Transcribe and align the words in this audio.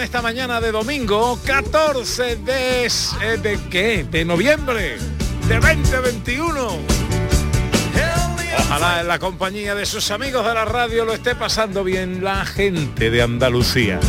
Esta 0.00 0.22
mañana 0.22 0.60
de 0.60 0.72
domingo? 0.72 1.38
14 1.44 2.36
de... 2.36 2.86
eh, 2.86 3.36
¿De 3.42 3.58
qué? 3.70 4.04
De 4.10 4.24
noviembre 4.24 4.98
de 5.48 5.54
2021. 5.60 6.78
Ojalá 8.58 9.00
en 9.00 9.08
la 9.08 9.18
compañía 9.18 9.74
de 9.74 9.86
sus 9.86 10.10
amigos 10.10 10.44
de 10.46 10.54
la 10.54 10.64
radio 10.64 11.04
lo 11.04 11.12
esté 11.14 11.34
pasando 11.34 11.84
bien 11.84 12.24
la 12.24 12.44
gente 12.44 13.10
de 13.10 13.22
Andalucía. 13.22 14.00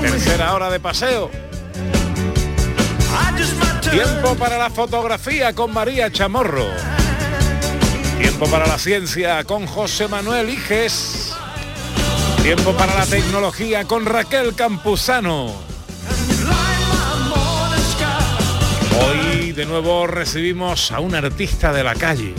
Tercera 0.00 0.54
hora 0.54 0.70
de 0.70 0.80
paseo. 0.80 1.30
Tiempo 3.90 4.34
para 4.36 4.56
la 4.58 4.70
fotografía 4.70 5.52
con 5.52 5.72
María 5.72 6.12
Chamorro. 6.12 6.66
Tiempo 8.18 8.46
para 8.46 8.66
la 8.66 8.78
ciencia 8.78 9.42
con 9.44 9.66
José 9.66 10.06
Manuel 10.06 10.50
Iges. 10.50 11.29
Tiempo 12.42 12.72
para 12.72 12.94
la 12.94 13.06
tecnología 13.06 13.86
con 13.86 14.06
Raquel 14.06 14.54
Campuzano. 14.54 15.52
Hoy 18.98 19.52
de 19.52 19.66
nuevo 19.66 20.06
recibimos 20.06 20.90
a 20.90 21.00
un 21.00 21.14
artista 21.14 21.70
de 21.72 21.84
la 21.84 21.94
calle. 21.94 22.34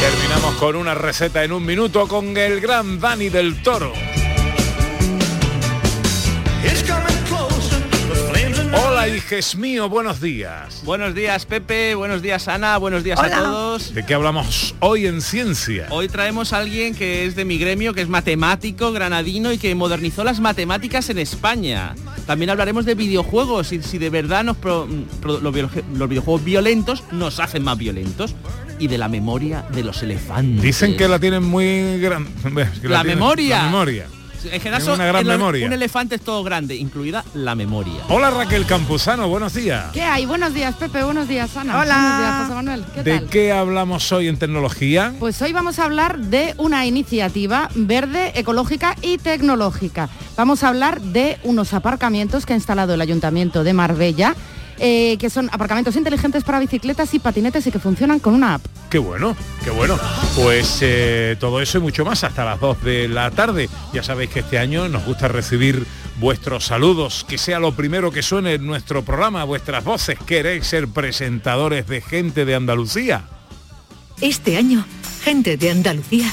Terminamos 0.00 0.54
con 0.54 0.76
una 0.76 0.94
receta 0.94 1.44
en 1.44 1.52
un 1.52 1.66
minuto 1.66 2.08
con 2.08 2.34
el 2.36 2.60
gran 2.60 2.98
Dani 2.98 3.28
del 3.28 3.62
Toro. 3.62 3.92
Hijes 9.16 9.56
mío, 9.56 9.88
buenos 9.88 10.20
días. 10.20 10.82
Buenos 10.84 11.14
días 11.14 11.46
Pepe, 11.46 11.94
buenos 11.94 12.22
días 12.22 12.48
Ana, 12.48 12.76
buenos 12.78 13.02
días 13.04 13.18
a 13.20 13.28
todos. 13.30 13.94
¿De 13.94 14.04
qué 14.04 14.14
hablamos 14.14 14.74
hoy 14.80 15.06
en 15.06 15.20
ciencia? 15.22 15.86
Hoy 15.90 16.08
traemos 16.08 16.52
a 16.52 16.58
alguien 16.58 16.94
que 16.94 17.24
es 17.26 17.34
de 17.36 17.44
mi 17.44 17.58
gremio, 17.58 17.94
que 17.94 18.02
es 18.02 18.08
matemático, 18.08 18.92
granadino 18.92 19.52
y 19.52 19.58
que 19.58 19.74
modernizó 19.74 20.24
las 20.24 20.40
matemáticas 20.40 21.08
en 21.10 21.18
España. 21.18 21.94
También 22.26 22.50
hablaremos 22.50 22.84
de 22.84 22.94
videojuegos 22.94 23.72
y 23.72 23.82
si 23.82 23.98
de 23.98 24.10
verdad 24.10 24.44
nos 24.44 24.56
pro- 24.56 24.88
pro- 25.20 25.40
los, 25.40 25.54
bio- 25.54 25.70
los 25.94 26.08
videojuegos 26.08 26.44
violentos 26.44 27.02
nos 27.12 27.40
hacen 27.40 27.62
más 27.64 27.78
violentos. 27.78 28.34
Y 28.80 28.86
de 28.86 28.96
la 28.96 29.08
memoria 29.08 29.62
de 29.72 29.82
los 29.82 30.04
elefantes. 30.04 30.62
Dicen 30.62 30.96
que 30.96 31.08
la 31.08 31.18
tienen 31.18 31.42
muy 31.42 31.98
grande. 31.98 32.30
La 32.84 33.02
memoria. 33.02 33.58
La 33.58 33.64
memoria. 33.64 34.06
En 34.44 34.60
general 34.60 34.82
son- 34.82 34.94
una 34.94 35.06
gran 35.06 35.22
el- 35.22 35.26
memoria. 35.28 35.66
un 35.66 35.72
elefante 35.72 36.14
es 36.14 36.20
todo 36.20 36.42
grande, 36.44 36.76
incluida 36.76 37.24
la 37.34 37.54
memoria. 37.54 38.02
Hola 38.08 38.30
Raquel 38.30 38.66
Campuzano, 38.66 39.28
buenos 39.28 39.54
días. 39.54 39.86
¿Qué 39.92 40.02
hay? 40.02 40.26
Buenos 40.26 40.54
días, 40.54 40.74
Pepe. 40.76 41.02
Buenos 41.02 41.26
días, 41.28 41.56
Ana. 41.56 41.80
Hola. 41.80 41.94
Buenos 41.94 42.18
días, 42.18 42.40
José 42.42 42.54
Manuel. 42.54 42.84
¿Qué 42.94 43.02
¿De 43.02 43.18
tal? 43.18 43.28
qué 43.28 43.52
hablamos 43.52 44.12
hoy 44.12 44.28
en 44.28 44.38
tecnología? 44.38 45.14
Pues 45.18 45.40
hoy 45.42 45.52
vamos 45.52 45.78
a 45.78 45.84
hablar 45.84 46.18
de 46.18 46.54
una 46.58 46.86
iniciativa 46.86 47.68
verde, 47.74 48.32
ecológica 48.38 48.94
y 49.02 49.18
tecnológica. 49.18 50.08
Vamos 50.36 50.62
a 50.62 50.68
hablar 50.68 51.00
de 51.00 51.38
unos 51.42 51.74
aparcamientos 51.74 52.46
que 52.46 52.52
ha 52.52 52.56
instalado 52.56 52.94
el 52.94 53.00
Ayuntamiento 53.00 53.64
de 53.64 53.72
Marbella, 53.72 54.34
eh, 54.78 55.16
que 55.18 55.30
son 55.30 55.48
aparcamientos 55.52 55.96
inteligentes 55.96 56.44
para 56.44 56.58
bicicletas 56.58 57.12
y 57.14 57.18
patinetes 57.18 57.66
y 57.66 57.70
que 57.70 57.78
funcionan 57.78 58.18
con 58.20 58.34
una 58.34 58.54
app. 58.54 58.66
Qué 58.90 58.98
bueno, 58.98 59.36
qué 59.64 59.70
bueno. 59.70 59.98
Pues 60.36 60.78
eh, 60.82 61.36
todo 61.38 61.60
eso 61.60 61.78
y 61.78 61.80
mucho 61.80 62.04
más 62.04 62.24
hasta 62.24 62.44
las 62.44 62.60
2 62.60 62.82
de 62.82 63.08
la 63.08 63.30
tarde. 63.30 63.68
Ya 63.92 64.02
sabéis 64.02 64.30
que 64.30 64.40
este 64.40 64.58
año 64.58 64.88
nos 64.88 65.04
gusta 65.04 65.28
recibir 65.28 65.86
vuestros 66.20 66.64
saludos, 66.64 67.24
que 67.28 67.38
sea 67.38 67.60
lo 67.60 67.72
primero 67.72 68.10
que 68.10 68.22
suene 68.22 68.54
en 68.54 68.66
nuestro 68.66 69.04
programa, 69.04 69.44
vuestras 69.44 69.84
voces. 69.84 70.18
¿Queréis 70.26 70.66
ser 70.66 70.88
presentadores 70.88 71.86
de 71.86 72.00
gente 72.00 72.44
de 72.44 72.54
Andalucía? 72.54 73.24
Este 74.20 74.56
año, 74.56 74.84
Gente 75.22 75.56
de 75.56 75.70
Andalucía 75.70 76.32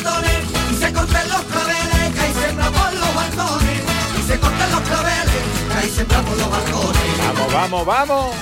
Y 0.00 0.74
se 0.76 0.92
corten 0.92 1.28
los 1.28 1.42
claveles, 1.42 2.14
que 2.14 2.20
ahí 2.20 2.34
sembramos 2.34 2.94
los 2.94 3.14
balcones. 3.14 3.82
Y 4.18 4.22
se 4.28 4.40
corten 4.40 4.72
los 4.72 4.80
claveles, 4.80 5.42
que 5.68 5.78
ahí 5.78 5.90
sembramos 5.90 6.36
los 6.38 6.50
balcones. 6.50 7.02
¡Vamos, 7.18 7.52
vamos, 7.52 7.86
vamos! 7.86 8.34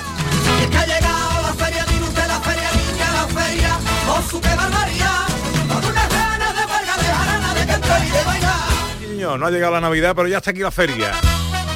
Y 0.59 0.63
es 0.63 0.69
que 0.69 0.77
ha 0.77 0.85
llegado 0.85 1.41
la 1.41 1.53
feria, 1.53 1.85
mire 1.91 2.03
usted 2.03 2.27
la 2.27 2.39
feria, 2.39 2.69
niña, 2.71 3.11
la 3.11 3.41
feria, 3.41 3.79
con 4.07 4.29
su 4.29 4.41
que 4.41 4.55
barbaridad, 4.55 5.27
con 5.67 5.85
unas 5.85 6.09
ganas 6.09 6.55
de 6.55 6.65
huelga, 6.65 6.97
de 6.97 7.03
jarana, 7.03 7.53
de 7.53 7.65
cantar 7.65 8.05
y 8.05 8.09
de 8.09 8.23
bailar. 8.23 9.09
Niño, 9.09 9.37
no 9.37 9.45
ha 9.45 9.51
llegado 9.51 9.73
la 9.73 9.81
Navidad, 9.81 10.13
pero 10.15 10.27
ya 10.27 10.37
está 10.37 10.51
aquí 10.51 10.61
la 10.61 10.71
feria. 10.71 11.11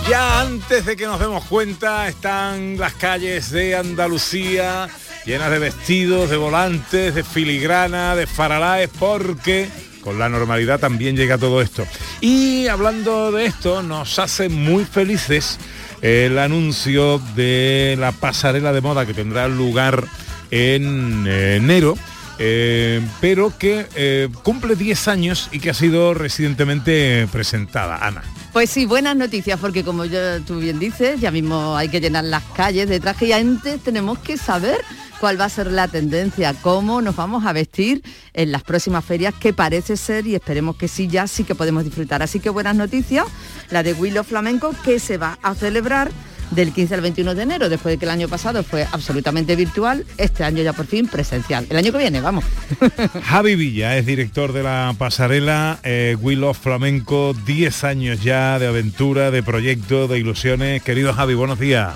Ya 0.10 0.42
antes 0.42 0.86
de 0.86 0.98
que 0.98 1.06
nos 1.06 1.20
demos 1.20 1.46
cuenta, 1.46 2.08
están 2.10 2.78
las 2.78 2.94
calles 2.94 3.52
de 3.52 3.76
Andalucía 3.76 4.90
llenas 5.26 5.52
de 5.52 5.60
vestidos, 5.60 6.30
de 6.30 6.38
volantes, 6.38 7.16
de 7.16 7.24
filigrana, 7.24 8.16
de 8.16 8.28
faralaes, 8.28 8.90
porque 9.00 9.70
con 10.02 10.20
la 10.20 10.30
normalidad 10.30 10.80
también 10.80 11.16
llega 11.16 11.38
todo 11.38 11.62
esto. 11.62 11.86
Y 12.22 12.68
hablando 12.68 13.32
de 13.32 13.46
esto, 13.46 13.84
nos 13.84 14.20
hace 14.20 14.50
muy 14.50 14.86
felices 14.86 15.58
el 16.02 16.38
anuncio 16.40 17.20
de 17.36 17.96
la 17.98 18.12
pasarela 18.12 18.74
de 18.74 18.82
moda 18.82 19.06
que 19.06 19.14
tendrá 19.14 19.48
lugar 19.48 20.06
en 20.52 21.26
enero 21.28 21.98
eh, 22.40 23.02
pero 23.22 23.56
que 23.58 23.88
eh, 23.96 24.30
cumple 24.44 24.76
10 24.76 25.08
años 25.08 25.50
y 25.52 25.60
que 25.60 25.70
ha 25.70 25.74
sido 25.74 26.14
recientemente 26.14 27.28
presentada. 27.32 27.98
Ana. 27.98 28.24
Pues 28.52 28.70
sí, 28.70 28.86
buenas 28.86 29.16
noticias, 29.16 29.60
porque 29.60 29.84
como 29.84 30.04
tú 30.46 30.60
bien 30.60 30.80
dices, 30.80 31.20
ya 31.20 31.32
mismo 31.32 31.78
hay 31.78 31.90
que 31.90 32.02
llenar 32.02 32.24
las 32.24 32.44
calles 32.56 32.90
de 32.90 33.00
traje 33.00 33.28
y 33.28 33.34
antes 33.34 33.82
tenemos 33.82 34.20
que 34.20 34.38
saber 34.38 34.78
cuál 35.24 35.40
va 35.40 35.46
a 35.46 35.50
ser 35.50 35.72
la 35.72 35.88
tendencia, 35.88 36.54
cómo 36.62 37.02
nos 37.02 37.16
vamos 37.16 37.46
a 37.46 37.54
vestir 37.54 38.04
en 38.34 38.52
las 38.52 38.62
próximas 38.62 39.06
ferias, 39.06 39.34
que 39.34 39.54
parece 39.54 39.96
ser, 39.96 40.28
y 40.28 40.36
esperemos 40.36 40.76
que 40.76 40.90
sí, 40.90 41.08
ya 41.08 41.28
sí 41.28 41.46
que 41.46 41.56
podemos 41.56 41.86
disfrutar. 41.86 42.22
Así 42.22 42.42
que 42.42 42.50
buenas 42.50 42.76
noticias, 42.76 43.26
la 43.70 43.84
de 43.84 43.94
Willow 43.94 44.26
Flamenco, 44.26 44.76
que 44.84 45.00
se 45.00 45.18
va 45.18 45.40
a 45.42 45.56
celebrar 45.56 46.12
del 46.52 46.74
15 46.74 46.96
al 46.96 47.00
21 47.00 47.36
de 47.36 47.42
enero, 47.42 47.70
después 47.70 47.94
de 47.94 48.00
que 48.00 48.04
el 48.04 48.12
año 48.12 48.28
pasado 48.28 48.64
fue 48.64 48.86
absolutamente 48.92 49.56
virtual, 49.56 50.06
este 50.18 50.44
año 50.44 50.62
ya 50.62 50.74
por 50.74 50.88
fin 50.88 51.08
presencial. 51.08 51.68
El 51.70 51.78
año 51.78 51.94
que 51.94 52.00
viene, 52.00 52.20
vamos. 52.20 52.44
Javi 53.24 53.56
Villa 53.56 53.96
es 53.98 54.06
director 54.06 54.52
de 54.52 54.64
la 54.64 54.94
pasarela 54.98 55.80
eh, 55.84 56.18
Will 56.20 56.44
of 56.44 56.60
Flamenco, 56.60 57.34
10 57.46 57.86
años 57.86 58.22
ya 58.22 58.60
de 58.60 58.68
aventura, 58.68 59.32
de 59.32 59.42
proyecto, 59.42 60.10
de 60.10 60.20
ilusiones. 60.20 60.84
Querido 60.84 61.14
Javi, 61.14 61.34
buenos 61.34 61.60
días. 61.60 61.94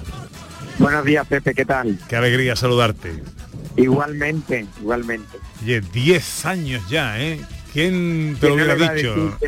Buenos 0.79 1.05
días, 1.05 1.27
Pepe, 1.27 1.53
¿qué 1.53 1.65
tal? 1.65 1.97
Qué 2.07 2.15
alegría 2.15 2.55
saludarte. 2.55 3.13
Igualmente, 3.75 4.65
igualmente. 4.79 5.37
Oye, 5.63 5.81
10 5.81 6.45
años 6.45 6.87
ya, 6.89 7.19
¿eh? 7.19 7.39
¿Quién 7.73 8.37
te 8.39 8.49
lo 8.49 8.55
¿Quién 8.55 8.67
no 8.67 8.75
hubiera 8.75 8.93
dicho? 8.93 9.37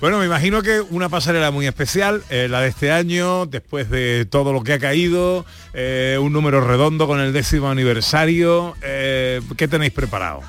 Bueno, 0.00 0.20
me 0.20 0.26
imagino 0.26 0.62
que 0.62 0.80
una 0.80 1.08
pasarela 1.08 1.50
muy 1.50 1.66
especial, 1.66 2.22
eh, 2.30 2.46
la 2.48 2.60
de 2.60 2.68
este 2.68 2.92
año, 2.92 3.46
después 3.46 3.90
de 3.90 4.26
todo 4.30 4.52
lo 4.52 4.62
que 4.62 4.74
ha 4.74 4.78
caído, 4.78 5.44
eh, 5.74 6.16
un 6.22 6.32
número 6.32 6.60
redondo 6.60 7.08
con 7.08 7.18
el 7.18 7.32
décimo 7.32 7.68
aniversario. 7.68 8.76
eh, 8.82 9.40
¿Qué 9.56 9.66
tenéis 9.66 9.90
preparado? 9.90 10.42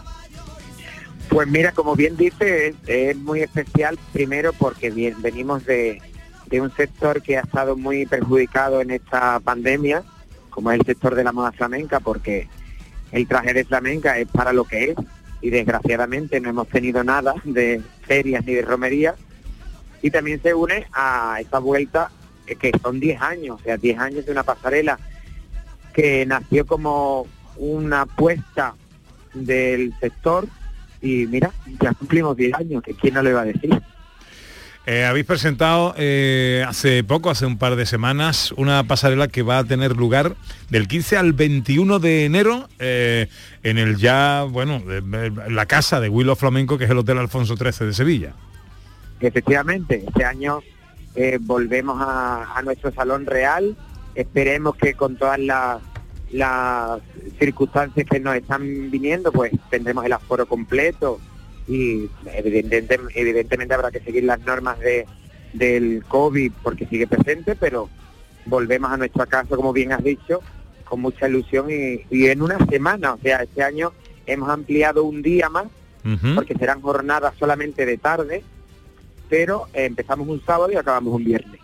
Pues 1.30 1.48
mira, 1.48 1.72
como 1.72 1.96
bien 1.96 2.16
dice, 2.16 2.68
es, 2.68 2.76
es 2.86 3.18
muy 3.18 3.42
especial 3.42 3.98
primero 4.14 4.54
porque 4.54 4.92
bien, 4.92 5.20
venimos 5.20 5.66
de, 5.66 6.00
de 6.50 6.62
un 6.62 6.72
sector 6.75 7.22
que 7.22 7.38
ha 7.38 7.42
estado 7.42 7.78
muy 7.78 8.06
perjudicado 8.06 8.81
en 8.81 8.92
esta 8.92 9.40
pandemia, 9.40 10.04
como 10.50 10.72
es 10.72 10.80
el 10.80 10.86
sector 10.86 11.16
de 11.16 11.24
la 11.24 11.31
moda 11.31 11.51
flamenca, 11.51 12.00
porque 12.00 12.48
el 13.12 13.28
traje 13.28 13.54
de 13.54 13.66
flamenca 13.66 14.18
es 14.18 14.28
para 14.28 14.54
lo 14.54 14.66
que 14.66 14.92
es 14.92 14.96
y 15.42 15.50
desgraciadamente 15.50 16.40
no 16.40 16.50
hemos 16.50 16.68
tenido 16.68 17.04
nada 17.04 17.36
de 17.44 17.81
ferias 18.01 18.46
ni 18.46 18.54
de 18.54 18.62
romería 18.62 19.16
y 20.01 20.12
también 20.12 20.42
se 20.42 20.54
une 20.54 20.86
a 20.94 21.38
esta 21.40 21.60
vuelta 21.60 22.12
eh, 22.48 22.56
que 22.56 22.72
son 22.81 23.00
10 23.00 23.22
años, 23.22 23.60
o 23.60 23.63
sea, 23.63 23.78
10 23.78 24.00
años 24.00 24.25
de 24.25 24.31
una 24.31 24.44
pasarela 24.44 25.00
que 25.94 26.25
nació 26.25 26.66
como 26.66 27.28
una 27.57 28.02
apuesta 28.02 28.75
del 29.34 29.94
sector 30.00 30.48
y 31.02 31.28
mira, 31.28 31.52
ya 31.80 31.94
cumplimos 31.94 32.36
10 32.36 32.54
años, 32.56 32.84
que 32.84 32.94
quién 32.94 33.13
no 33.13 33.24
lo 33.24 33.30
iba 33.30 33.42
a 33.42 33.45
decir. 33.45 33.81
Eh, 34.91 35.06
habéis 35.06 35.27
presentado 35.27 35.94
eh, 36.00 36.65
hace 36.68 37.03
poco, 37.03 37.30
hace 37.30 37.45
un 37.45 37.59
par 37.59 37.75
de 37.75 37.86
semanas, 37.86 38.51
una 38.53 38.83
pasarela 38.86 39.27
que 39.27 39.44
va 39.44 39.59
a 39.59 39.63
tener 39.63 39.95
lugar 39.95 40.36
del 40.71 40.88
15 40.88 41.15
al 41.15 41.33
21 41.33 42.00
de 42.00 42.25
enero 42.25 42.68
eh, 42.80 43.30
en 43.62 43.77
el 43.77 43.97
ya, 43.97 44.47
bueno, 44.50 44.81
la 45.47 45.68
casa 45.68 46.00
de 46.00 46.09
Willow 46.09 46.36
Flamenco, 46.36 46.80
que 46.80 46.86
es 46.86 46.89
el 46.89 46.97
Hotel 46.97 47.19
Alfonso 47.19 47.56
XIII 47.56 47.86
de 47.86 47.94
Sevilla. 47.94 48.33
Efectivamente, 49.19 50.03
este 50.07 50.25
año 50.25 50.63
volvemos 51.42 52.01
a, 52.01 52.57
a 52.57 52.62
nuestro 52.63 52.92
salón 52.92 53.27
real, 53.27 53.77
esperemos 54.15 54.75
que 54.75 54.95
con 54.95 55.18
todas 55.18 55.38
las, 55.38 55.83
las 56.31 57.00
circunstancias 57.38 58.07
que 58.09 58.19
nos 58.19 58.35
están 58.35 58.89
viniendo, 58.89 59.31
pues 59.31 59.51
tendremos 59.69 60.03
el 60.03 60.13
aforo 60.13 60.47
completo 60.47 61.19
y 61.69 62.10
evidentemente, 62.33 63.00
evidentemente 63.13 63.74
habrá 63.74 63.92
que 63.92 64.01
seguir 64.01 64.24
las 64.24 64.39
normas 64.42 64.80
de, 64.80 65.06
del 65.54 66.04
COVID 66.07 66.51
porque 66.63 66.88
sigue 66.88 67.07
presente, 67.07 67.56
pero 67.56 67.89
volvemos 68.45 68.92
a 68.92 68.98
nuestra 68.98 69.25
casa, 69.27 69.56
como 69.56 69.71
bien 69.71 69.94
has 69.94 70.04
dicho, 70.04 70.42
con 70.83 71.01
mucha 71.01 71.30
ilusión 71.30 71.69
y, 71.69 72.01
y 72.10 72.27
en 72.27 72.42
una 72.42 72.57
semana, 72.66 73.13
o 73.13 73.19
sea, 73.19 73.44
este 73.44 73.63
año 73.63 73.94
hemos 74.25 74.50
ampliado 74.50 75.04
un 75.04 75.21
día 75.21 75.50
más 75.50 75.68
porque 76.36 76.56
serán 76.56 76.81
jornadas 76.81 77.33
solamente 77.38 77.86
de 77.86 77.98
tarde, 77.98 78.44
pero 79.30 79.68
empezamos 79.74 80.27
un 80.27 80.44
sábado 80.44 80.71
y 80.71 80.75
acabamos 80.75 81.13
un 81.13 81.24
viernes. 81.24 81.60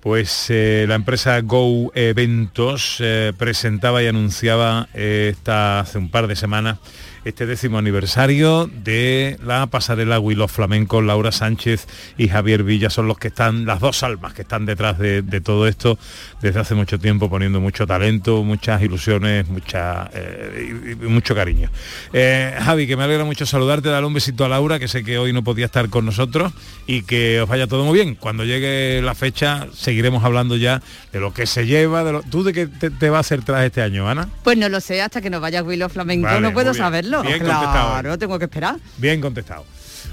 Pues 0.00 0.46
eh, 0.48 0.86
la 0.88 0.94
empresa 0.94 1.38
Go 1.42 1.92
Eventos 1.94 2.96
eh, 3.00 3.34
presentaba 3.36 4.02
y 4.02 4.06
anunciaba 4.06 4.88
eh, 4.94 5.28
esta 5.32 5.80
hace 5.80 5.98
un 5.98 6.10
par 6.10 6.26
de 6.26 6.36
semanas 6.36 6.78
este 7.24 7.46
décimo 7.46 7.78
aniversario 7.78 8.70
de 8.82 9.38
la 9.44 9.66
pasarela 9.66 10.18
Willow 10.20 10.48
Flamenco. 10.48 11.02
Laura 11.02 11.32
Sánchez 11.32 11.86
y 12.18 12.28
Javier 12.28 12.62
Villa 12.64 12.90
son 12.90 13.08
los 13.08 13.18
que 13.18 13.28
están, 13.28 13.66
las 13.66 13.80
dos 13.80 14.02
almas 14.02 14.32
que 14.34 14.42
están 14.42 14.66
detrás 14.66 14.98
de, 14.98 15.22
de 15.22 15.40
todo 15.40 15.66
esto 15.66 15.98
desde 16.40 16.60
hace 16.60 16.74
mucho 16.74 16.98
tiempo, 16.98 17.28
poniendo 17.28 17.60
mucho 17.60 17.86
talento, 17.86 18.42
muchas 18.44 18.82
ilusiones, 18.82 19.48
mucha, 19.48 20.10
eh, 20.14 20.94
y- 21.00 21.04
y 21.04 21.08
mucho 21.08 21.34
cariño. 21.34 21.70
Eh, 22.12 22.54
Javi, 22.60 22.86
que 22.86 22.96
me 22.96 23.04
alegra 23.04 23.24
mucho 23.24 23.46
saludarte, 23.46 23.88
darle 23.88 24.06
un 24.06 24.14
besito 24.14 24.44
a 24.44 24.48
Laura, 24.48 24.78
que 24.78 24.88
sé 24.88 25.04
que 25.04 25.18
hoy 25.18 25.32
no 25.32 25.44
podía 25.44 25.66
estar 25.66 25.88
con 25.90 26.04
nosotros 26.06 26.52
y 26.86 27.02
que 27.02 27.40
os 27.40 27.48
vaya 27.48 27.66
todo 27.66 27.84
muy 27.84 27.94
bien. 27.94 28.14
Cuando 28.14 28.44
llegue 28.44 29.00
la 29.02 29.14
fecha 29.14 29.66
seguiremos 29.74 30.24
hablando 30.24 30.56
ya 30.56 30.82
de 31.12 31.20
lo 31.20 31.32
que 31.32 31.46
se 31.46 31.66
lleva, 31.66 32.04
de 32.04 32.12
lo... 32.12 32.22
¿Tú 32.22 32.42
de 32.42 32.52
qué 32.52 32.66
te, 32.66 32.90
te 32.90 33.10
va 33.10 33.18
a 33.18 33.20
hacer 33.20 33.42
tras 33.42 33.64
este 33.64 33.82
año, 33.82 34.08
Ana? 34.08 34.28
Pues 34.42 34.56
no 34.58 34.68
lo 34.68 34.80
sé, 34.80 35.02
hasta 35.02 35.20
que 35.20 35.30
nos 35.30 35.40
vaya 35.40 35.62
Willow 35.62 35.88
Flamenco 35.88 36.26
Vale, 36.26 36.40
no 36.40 36.52
puedo 36.52 36.72
muy 37.18 37.26
bien. 37.28 37.38
Bien 37.40 37.52
contestado. 37.52 37.90
claro, 37.92 38.18
tengo 38.18 38.38
que 38.38 38.44
esperar. 38.46 38.76
Bien 38.96 39.20
contestado. 39.20 39.64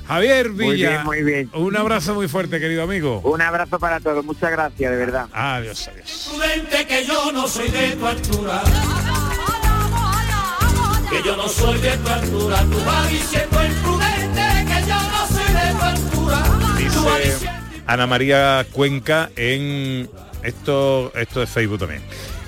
Javier 0.08 0.50
Muy 0.52 0.76
Villa, 0.76 0.90
bien, 0.90 1.04
muy 1.06 1.24
bien. 1.24 1.50
un 1.54 1.76
abrazo 1.76 2.14
muy 2.14 2.28
fuerte, 2.30 2.60
querido 2.60 2.84
amigo. 2.84 3.20
Un 3.26 3.42
abrazo 3.42 3.78
para 3.78 4.00
todos, 4.00 4.24
muchas 4.24 4.52
gracias, 4.52 4.90
de 4.92 4.98
verdad. 4.98 5.28
Adiós, 5.34 5.90
adiós. 5.90 6.32
Que 6.88 7.06
yo 7.06 7.32
no 7.34 7.48
soy 7.48 7.70
de 7.70 7.92
tu 7.92 8.06
altura. 8.06 8.62
Que 11.10 11.24
yo 11.24 11.36
no 11.38 11.48
soy 11.48 11.80
de 11.80 11.98
tu 11.98 12.10
altura. 12.10 12.60
Tú 12.70 12.84
vas 12.86 13.10
diciendo 13.10 13.66
imprudente 13.66 14.42
que 14.66 14.88
yo 14.88 14.96
no 14.96 15.28
soy 15.28 15.54
de 15.54 15.74
tu 15.74 15.84
altura. 15.84 16.44
Dice 17.24 17.50
Ana 17.86 18.08
María 18.08 18.66
Cuenca 18.72 19.30
en 19.36 20.10
esto, 20.44 21.12
esto 21.16 21.44
es 21.44 21.50
Facebook 21.50 21.80
también. 21.80 22.02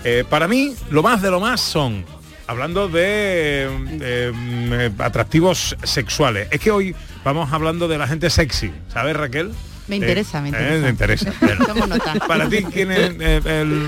Eh, 0.03 0.23
para 0.29 0.47
mí, 0.47 0.75
lo 0.91 1.01
más 1.03 1.21
de 1.21 1.31
lo 1.31 1.39
más 1.39 1.59
son, 1.61 2.05
hablando 2.49 2.87
de 2.89 3.67
eh, 3.67 3.69
eh, 4.01 4.91
atractivos 4.97 5.77
sexuales. 5.83 6.47
Es 6.49 6.59
que 6.59 6.71
hoy 6.71 6.95
vamos 7.23 7.53
hablando 7.53 7.87
de 7.87 7.97
la 7.99 8.07
gente 8.07 8.29
sexy, 8.31 8.71
¿sabes 8.91 9.15
Raquel? 9.15 9.51
Me 9.87 9.95
Eh, 9.95 9.99
interesa, 9.99 10.41
me 10.41 10.49
eh, 10.49 10.51
interesa. 10.51 10.81
me 10.83 10.89
interesa. 10.89 11.33
Bueno. 11.41 11.65
Tomo 11.67 11.87
nota. 11.87 12.13
para 12.27 12.49
ti, 12.49 12.63
¿quién 12.63 12.91
es 12.91 13.11
eh, 13.19 13.41
el 13.61 13.87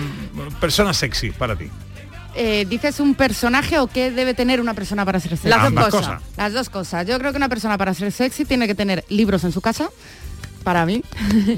persona 0.59 0.93
sexy 0.93 1.31
para 1.31 1.55
ti? 1.55 1.69
Eh, 2.35 2.65
¿Dices 2.69 2.99
un 2.99 3.15
personaje 3.15 3.79
o 3.79 3.87
qué 3.87 4.11
debe 4.11 4.33
tener 4.35 4.61
una 4.61 4.73
persona 4.75 5.05
para 5.05 5.19
ser 5.19 5.31
sexy? 5.31 5.49
Las 5.49 5.63
dos 5.63 5.73
cosas. 5.85 5.91
cosas. 6.07 6.21
Las 6.37 6.53
dos 6.53 6.69
cosas. 6.69 7.07
Yo 7.07 7.17
creo 7.17 7.31
que 7.31 7.37
una 7.37 7.49
persona 7.49 7.77
para 7.79 7.93
ser 7.95 8.11
sexy 8.11 8.45
tiene 8.45 8.67
que 8.67 8.75
tener 8.75 9.03
libros 9.09 9.43
en 9.43 9.51
su 9.51 9.59
casa, 9.61 9.89
para 10.63 10.85
mí. 10.85 11.03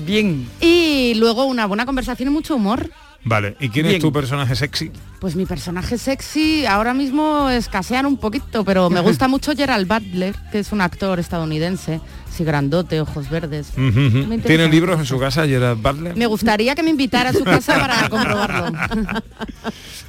Bien. 0.06 0.48
Y 0.62 1.16
luego 1.16 1.44
una 1.46 1.66
buena 1.66 1.86
conversación 1.86 2.30
y 2.30 2.32
mucho 2.32 2.56
humor. 2.56 2.90
Vale, 3.26 3.56
¿y 3.60 3.70
quién 3.70 3.86
es 3.86 4.00
tu 4.00 4.12
personaje 4.12 4.56
sexy? 4.56 4.92
Pues 5.20 5.36
mi 5.36 5.46
personaje 5.46 5.98
sexy 5.98 6.66
ahora 6.66 6.94
mismo 6.94 7.50
escasean 7.50 8.06
un 8.06 8.18
poquito, 8.18 8.66
pero 8.66 8.90
me 8.90 9.00
gusta 9.02 9.28
mucho 9.28 9.56
Gerald 9.56 9.88
Butler, 9.88 10.36
que 10.52 10.60
es 10.60 10.72
un 10.74 10.82
actor 10.82 11.20
estadounidense, 11.20 12.02
así 12.28 12.44
grandote, 12.44 13.00
ojos 13.00 13.30
verdes. 13.30 13.70
Interesa. 13.78 14.48
¿Tiene 14.48 14.68
libros 14.68 15.00
en 15.00 15.06
su 15.06 15.18
casa, 15.20 15.48
Gerard 15.48 15.78
Butler? 15.78 16.18
Me 16.18 16.26
gustaría 16.26 16.76
que 16.76 16.84
me 16.84 16.90
invitara 16.90 17.30
a 17.30 17.34
su 17.34 17.44
casa 17.46 17.80
para 17.80 18.10
comprobarlo. 18.10 18.78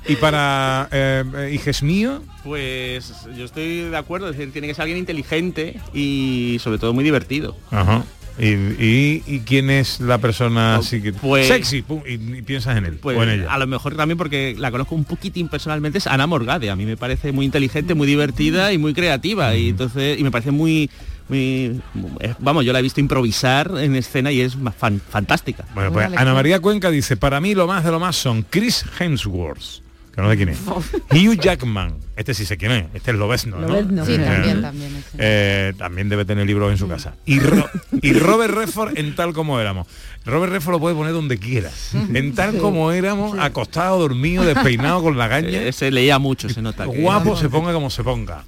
Y 0.07 0.17
para 0.17 0.87
eh, 0.93 1.51
hijes 1.55 1.83
mío, 1.83 2.23
Pues 2.43 3.11
yo 3.39 3.47
estoy 3.47 3.85
de 3.89 3.97
acuerdo, 3.97 4.29
es 4.29 4.37
decir, 4.37 4.53
tiene 4.53 4.69
que 4.69 4.75
ser 4.75 4.83
alguien 4.83 4.99
inteligente 4.99 5.81
y 5.95 6.59
sobre 6.61 6.77
todo 6.77 6.93
muy 6.93 7.05
divertido. 7.05 7.57
Ajá. 7.71 8.05
¿Y, 8.37 8.47
y, 8.49 9.23
y 9.27 9.41
quién 9.47 9.71
es 9.71 10.01
la 10.01 10.19
persona 10.19 10.77
así 10.77 11.01
que 11.01 11.13
Pues- 11.13 11.47
sexy 11.47 11.83
pum, 11.83 12.03
y, 12.05 12.15
y 12.39 12.43
piensas 12.43 12.77
en 12.77 12.85
él 12.87 12.99
Pues 13.01 13.17
o 13.17 13.23
en 13.23 13.29
ella? 13.31 13.53
a 13.55 13.59
lo 13.59 13.67
mejor 13.69 13.97
también 13.97 14.19
porque 14.19 14.57
la 14.59 14.73
conozco 14.73 14.97
un 14.97 15.05
poquitín 15.05 15.47
personalmente 15.49 15.99
es 15.99 16.07
Ana 16.09 16.27
Morgade. 16.27 16.69
A 16.69 16.75
mí 16.77 16.85
me 16.85 16.97
parece 16.97 17.31
muy 17.31 17.45
inteligente, 17.45 17.95
muy 17.95 18.09
divertida 18.09 18.73
y 18.73 18.79
muy 18.79 18.93
creativa. 18.93 19.55
Y 19.55 19.69
entonces, 19.69 20.19
y 20.19 20.25
me 20.25 20.33
parece 20.33 20.51
muy, 20.51 20.91
muy 21.29 21.81
eh, 22.21 22.35
vamos, 22.41 22.65
yo 22.65 22.73
la 22.73 22.81
he 22.81 22.83
visto 22.83 22.99
improvisar 22.99 23.71
en 23.79 23.95
escena 23.95 24.33
y 24.33 24.41
es 24.41 24.57
más 24.57 24.75
fan- 24.75 25.01
fantástica. 25.09 25.65
Bueno, 25.73 25.93
pues 25.93 26.11
Ana 26.17 26.35
María 26.35 26.59
Cuenca 26.59 26.91
dice, 26.91 27.17
para 27.17 27.41
mí 27.41 27.55
lo 27.55 27.69
más 27.69 27.85
de 27.85 27.93
lo 27.93 28.01
más 28.01 28.17
son 28.17 28.45
Chris 28.51 28.85
Hemsworth, 28.99 29.84
que 30.15 30.23
no 30.23 30.31
sé 30.31 30.37
quién 30.37 30.49
es. 30.51 30.59
Hugh 31.11 31.39
Jackman, 31.41 31.95
este 32.17 32.35
sí 32.35 32.45
sé 32.47 32.57
quién 32.57 32.73
es, 32.73 32.87
este 32.95 33.11
es 33.11 33.17
Lobezno, 33.17 33.59
¿no? 33.59 33.69
Lobezno. 33.69 34.07
Sí, 34.07 34.13
Eh, 34.15 34.19
también, 34.25 34.63
también, 34.63 35.05
eh, 35.19 35.73
también 35.77 36.09
debe 36.09 36.25
tener 36.25 36.47
libros 36.47 36.71
en 36.71 36.79
su 36.79 36.87
casa. 36.89 37.15
Y, 37.27 37.41
Ro- 37.41 37.69
y 38.01 38.13
Robert 38.13 38.55
Redford 38.55 38.99
en 38.99 39.15
tal 39.17 39.33
como 39.33 39.59
éramos. 39.61 39.87
Robert 40.25 40.53
Redford 40.53 40.73
lo 40.75 40.81
puede 40.81 40.95
poner 40.95 41.13
donde 41.13 41.39
quieras. 41.39 41.91
En 42.15 42.35
tal 42.35 42.53
Sí. 42.53 42.59
como 42.59 42.93
éramos, 42.93 43.37
acostado, 43.39 43.99
dormido, 43.99 44.45
despeinado 44.45 45.03
con 45.03 45.19
la 45.19 45.29
gaña. 45.29 45.49
Eh, 45.65 45.73
se 45.73 45.91
leía 45.91 46.19
mucho, 46.19 46.49
se 46.49 46.63
nota. 46.63 46.85
que- 46.85 47.01
Guapo 47.01 47.37
se 47.37 47.49
ponga 47.49 47.73
como 47.73 47.91
se 47.91 48.03
ponga. 48.05 48.45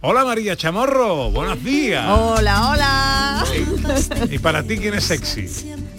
Hola 0.00 0.24
María 0.24 0.54
Chamorro, 0.56 1.32
buenos 1.32 1.64
días. 1.64 2.04
Hola, 2.08 2.70
hola. 2.70 3.44
¿Y 4.30 4.38
para 4.38 4.62
ti 4.62 4.78
quién 4.78 4.94
es 4.94 5.02
sexy? 5.04 5.48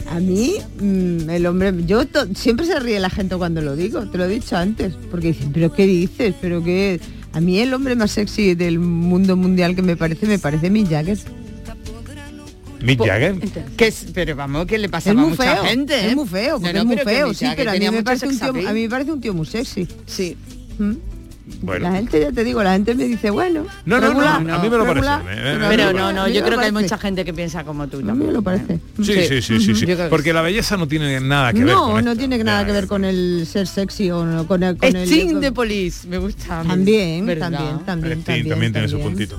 A 0.09 0.19
mí, 0.19 0.55
mm, 0.81 1.29
el 1.29 1.45
hombre, 1.45 1.73
yo 1.85 2.05
to- 2.07 2.33
siempre 2.35 2.65
se 2.65 2.79
ríe 2.79 2.99
la 2.99 3.09
gente 3.09 3.35
cuando 3.35 3.61
lo 3.61 3.75
digo, 3.75 4.05
te 4.09 4.17
lo 4.17 4.25
he 4.25 4.27
dicho 4.27 4.57
antes, 4.57 4.95
porque 5.11 5.27
dicen, 5.27 5.51
pero 5.53 5.71
¿qué 5.73 5.85
dices? 5.85 6.33
Pero 6.41 6.63
qué. 6.63 6.99
A 7.31 7.39
mí 7.41 7.59
el 7.59 7.73
hombre 7.73 7.95
más 7.95 8.11
sexy 8.11 8.55
del 8.55 8.79
mundo 8.79 9.35
mundial 9.35 9.75
que 9.75 9.83
me 9.83 9.95
parece, 9.95 10.25
me 10.25 10.39
parece 10.39 10.69
Mick 10.71 10.89
Jagger. 10.89 11.17
Mick 12.81 12.99
Jagger. 13.05 13.35
Que 13.77 13.87
es- 13.87 14.07
pero 14.13 14.35
vamos, 14.35 14.65
que 14.65 14.77
le 14.77 14.89
pasa 14.89 15.11
Es 15.11 15.17
a 15.17 15.19
muy 15.19 15.31
mucha 15.31 15.43
feo, 15.55 15.63
gente, 15.65 15.99
es 16.07 16.11
¿eh? 16.11 16.15
muy 16.15 16.27
feo, 16.27 16.59
porque 16.59 16.73
No, 16.73 16.83
no, 16.85 16.91
es 16.91 16.97
muy 16.97 17.13
feo, 17.13 17.33
sí, 17.33 17.45
pero 17.55 17.71
a 17.71 17.73
mí, 17.75 17.89
me 17.91 18.03
parece 18.03 18.27
un 18.27 18.39
tío, 18.39 18.49
a 18.69 18.73
mí 18.73 18.81
me 18.83 18.89
parece 18.89 19.11
un 19.11 19.21
tío 19.21 19.33
muy 19.33 19.45
sexy. 19.45 19.87
Sí. 20.05 20.35
¿Mm? 20.79 20.93
Bueno. 21.61 21.89
La 21.89 21.95
gente, 21.95 22.19
ya 22.19 22.31
te 22.31 22.43
digo, 22.43 22.63
la 22.63 22.73
gente 22.73 22.95
me 22.95 23.05
dice, 23.05 23.29
bueno, 23.29 23.65
No, 23.85 23.95
no, 23.99 24.01
no, 24.01 24.07
regular, 24.09 24.35
a 24.35 24.39
mí 24.59 24.69
me 24.69 24.77
lo 24.77 24.85
regular, 24.85 25.23
parece. 25.23 25.41
eh, 25.41 25.53
eh, 25.55 25.65
Pero 25.69 25.89
eh, 25.89 25.93
no, 25.93 26.13
no, 26.13 26.27
yo 26.27 26.43
creo 26.43 26.57
que 26.59 26.65
hay 26.65 26.71
mucha 26.71 26.97
gente 26.97 27.25
que 27.25 27.33
piensa 27.33 27.63
como 27.63 27.87
tú 27.87 27.97
A 27.97 28.01
mí 28.01 28.07
también. 28.07 28.27
me 28.27 28.33
lo 28.33 28.41
parece. 28.41 28.79
Sí, 29.01 29.13
sí, 29.27 29.41
sí, 29.41 29.59
sí, 29.59 29.75
sí. 29.75 29.85
Que 29.85 29.95
Porque 30.09 30.31
la 30.33 30.41
belleza 30.41 30.77
no 30.77 30.87
tiene 30.87 31.19
nada 31.19 31.51
que 31.53 31.63
ver 31.63 31.73
No, 31.73 31.91
con 31.91 32.05
no 32.05 32.15
tiene 32.15 32.37
nada 32.43 32.65
que 32.65 32.71
ver 32.71 32.87
con 32.87 33.03
el 33.05 33.45
ser 33.45 33.67
sexy 33.67 34.09
o 34.11 34.25
no, 34.25 34.47
con 34.47 34.63
el... 34.63 34.77
Con 34.77 34.95
Sting 34.95 35.39
de 35.39 35.51
Police, 35.51 36.07
me 36.07 36.17
gusta. 36.17 36.63
También, 36.67 37.25
¿Verdad? 37.25 37.51
también, 37.51 37.79
también, 37.85 38.17
Sí, 38.19 38.23
también, 38.25 38.49
también 38.49 38.73
tiene 38.73 38.87
su 38.87 38.97
también. 38.99 39.29
puntito. 39.29 39.35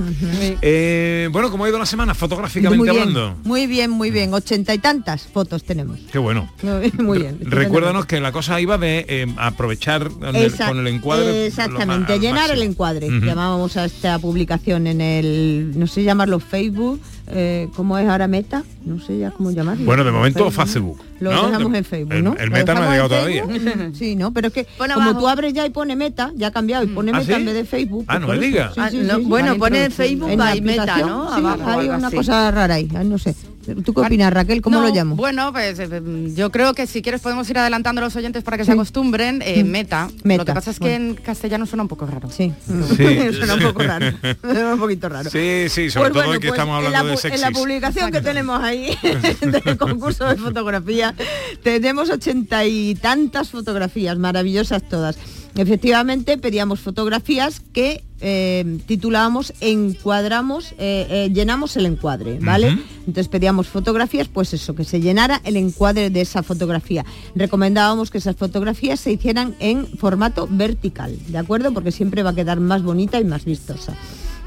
Eh, 0.63 1.29
bueno, 1.33 1.51
¿cómo 1.51 1.65
ha 1.65 1.69
ido 1.69 1.79
la 1.79 1.87
semana 1.87 2.15
fotográficamente 2.15 2.91
hablando? 2.91 3.37
muy 3.45 3.67
bien, 3.67 3.91
muy 3.91 4.11
bien. 4.11 4.33
Ochenta 4.35 4.75
y 4.75 4.79
tantas 4.79 5.27
fotos 5.27 5.65
tenemos. 5.65 5.99
Qué 6.13 6.19
bueno. 6.19 6.51
Muy 6.99 7.19
bien. 7.19 7.39
Recuérdanos 7.43 8.07
que 8.07 8.21
la 8.21 8.33
cosa 8.33 8.61
iba 8.61 8.79
de 8.79 9.05
eh, 9.09 9.27
aprovechar 9.37 10.11
con 10.11 10.37
el, 10.37 10.45
Esa- 10.47 10.69
con 10.69 10.79
el 10.79 10.87
encuadre. 10.87 11.47
Exactamente, 11.47 12.00
llenar 12.19 12.51
el 12.51 12.63
encuadre. 12.63 13.09
Llamábamos 13.09 13.77
a 13.77 13.85
esta 13.85 14.19
publicación 14.19 14.87
en 14.87 15.01
el, 15.01 15.73
no 15.77 15.87
sé 15.87 16.03
llamarlo 16.05 16.41
Facebook, 16.41 17.01
eh, 17.33 17.69
¿cómo 17.77 17.97
es 17.99 18.09
ahora 18.09 18.27
Meta? 18.29 18.65
No 18.85 18.99
sé 19.01 19.19
ya 19.19 19.31
cómo 19.31 19.51
llamarlo. 19.51 19.85
Bueno, 19.85 20.05
de 20.05 20.11
momento 20.11 20.51
Facebook. 20.51 21.01
Lo 21.21 21.33
¿no? 21.33 21.47
dejamos 21.49 21.73
De- 21.73 21.79
en 21.79 21.85
Facebook, 21.85 22.13
el- 22.15 22.25
¿no? 22.25 22.35
El 22.37 22.51
meta 22.51 22.75
no 22.75 22.83
ha 22.83 22.91
llegado 22.91 23.09
todavía. 23.11 23.45
Sí, 23.95 24.17
¿no? 24.17 24.33
Pero 24.33 24.49
es 24.49 24.55
que 24.55 24.65
Pon 24.79 24.89
como 24.91 25.03
abajo. 25.03 25.21
tú 25.21 25.29
abres 25.29 25.53
ya 25.53 25.67
y 25.67 25.71
pone 25.71 25.95
Meta, 25.97 26.33
ya 26.35 26.47
ha 26.49 26.51
cambiado 26.51 26.83
y 26.85 26.87
pone 26.89 27.11
¿Ah, 27.13 27.19
Meta 27.19 27.27
sí? 27.27 27.33
en 27.35 27.45
vez 27.45 27.55
de 27.55 27.65
Facebook. 27.65 28.05
Ah, 28.09 28.13
pues 28.15 28.21
no 28.21 28.27
por 28.27 28.37
me. 28.39 28.51
Sí, 28.51 28.59
Ah, 28.79 28.91
no, 29.19 29.21
bueno, 29.29 29.57
pone. 29.57 29.91
Facebook 29.91 30.31
En 30.31 30.39
by 30.39 30.61
Meta, 30.63 30.97
¿no? 30.99 31.29
sí, 31.35 31.41
Abajo 31.41 31.79
hay 31.81 31.89
una 31.89 32.11
cosa 32.11 32.51
rara 32.51 32.75
ahí, 32.75 32.89
ah, 32.95 33.05
no 33.05 33.19
sé. 33.19 33.35
¿Tú 33.85 33.95
qué 33.95 34.01
opinas, 34.01 34.33
Raquel? 34.33 34.61
¿Cómo 34.63 34.81
No, 34.81 34.87
lo 34.89 34.95
llamo? 34.95 35.17
Bueno, 35.17 35.53
pues 35.53 35.79
eh, 35.79 36.03
yo 36.35 36.51
creo 36.51 36.75
que 36.75 36.87
si 36.87 37.03
quieres 37.03 37.21
podemos 37.21 37.49
ir 37.51 37.59
adelantando 37.59 38.01
a 38.01 38.05
los 38.05 38.17
oyentes 38.17 38.43
para 38.43 38.57
que 38.57 38.65
se 38.65 38.73
acostumbren. 38.73 39.43
eh, 39.45 39.63
Mm. 39.65 39.67
meta. 39.69 40.09
Meta, 40.25 40.39
Lo 40.43 40.45
que 40.47 40.53
pasa 40.55 40.71
es 40.71 40.79
que 40.79 40.95
en 40.95 41.15
castellano 41.15 41.67
suena 41.67 41.83
un 41.83 41.89
poco 41.89 42.07
raro. 42.07 42.31
Sí. 42.31 42.53
Sí. 42.97 42.97
Suena 43.33 43.55
un 43.55 43.63
poco 43.63 43.83
raro. 43.83 44.07
Suena 44.43 44.75
un 44.75 44.81
poquito 44.81 45.09
raro. 45.09 45.31
Sí, 45.31 45.67
sí, 45.69 45.91
sobre 45.91 46.11
Pues 46.11 46.13
todo 46.13 46.25
bueno, 46.27 46.41
que 46.41 46.49
pues 46.49 46.59
estamos 46.59 46.85
en 46.85 46.93
la, 46.93 46.99
hablando 47.01 47.21
de 47.21 47.29
pu- 47.31 47.35
en 47.35 47.41
la 47.41 47.51
publicación 47.51 48.11
que 48.13 48.21
tenemos 48.21 48.63
ahí 48.63 48.97
del 49.41 49.77
concurso 49.79 50.27
de 50.29 50.37
fotografía, 50.37 51.15
tenemos 51.63 52.11
ochenta 52.11 52.65
y 52.65 52.95
tantas 52.95 53.51
fotografías, 53.51 54.19
maravillosas 54.19 54.83
todas. 54.89 55.17
Efectivamente, 55.57 56.39
pedíamos 56.39 56.81
fotografías 56.81 57.61
que 57.73 58.05
eh, 58.21 58.79
titulábamos 58.87 59.53
Encuadramos, 59.61 60.73
eh, 60.73 61.07
eh, 61.11 61.31
llenamos 61.33 61.77
el 61.77 61.87
encuadre, 61.87 62.39
¿vale? 62.41 62.79
Entonces 63.01 63.29
pedíamos 63.29 63.67
fotografías, 63.67 64.29
pues 64.29 64.53
eso, 64.55 64.75
que 64.75 64.85
se 64.85 65.01
llenara 65.01 65.41
el 65.45 65.57
encuadre 65.57 66.11
de 66.11 66.21
esa 66.21 66.43
fotografía. 66.43 67.05
Recomendábamos 67.35 68.11
que 68.11 68.19
esas 68.19 68.37
fotografías 68.37 69.01
se 69.01 69.13
hicieran 69.13 69.57
en 69.59 69.87
formato 69.87 70.47
vertical, 70.51 71.17
¿de 71.29 71.39
acuerdo? 71.39 71.73
Porque 71.73 71.93
siempre 71.93 72.23
va 72.23 72.31
a 72.31 72.35
quedar 72.35 72.61
más 72.61 72.83
bonita 72.83 73.19
y 73.19 73.25
más 73.25 73.45
vistosa. 73.45 73.95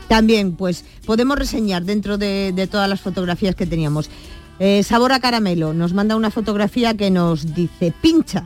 También, 0.07 0.55
pues, 0.55 0.85
podemos 1.05 1.37
reseñar 1.37 1.83
dentro 1.83 2.17
de, 2.17 2.53
de 2.53 2.67
todas 2.67 2.89
las 2.89 3.01
fotografías 3.01 3.55
que 3.55 3.65
teníamos. 3.65 4.09
Sabor 4.83 5.11
a 5.11 5.19
caramelo, 5.19 5.73
nos 5.73 5.93
manda 5.93 6.15
una 6.15 6.31
fotografía 6.31 6.95
que 6.95 7.09
nos 7.09 7.53
dice 7.53 7.91
pincha. 8.01 8.45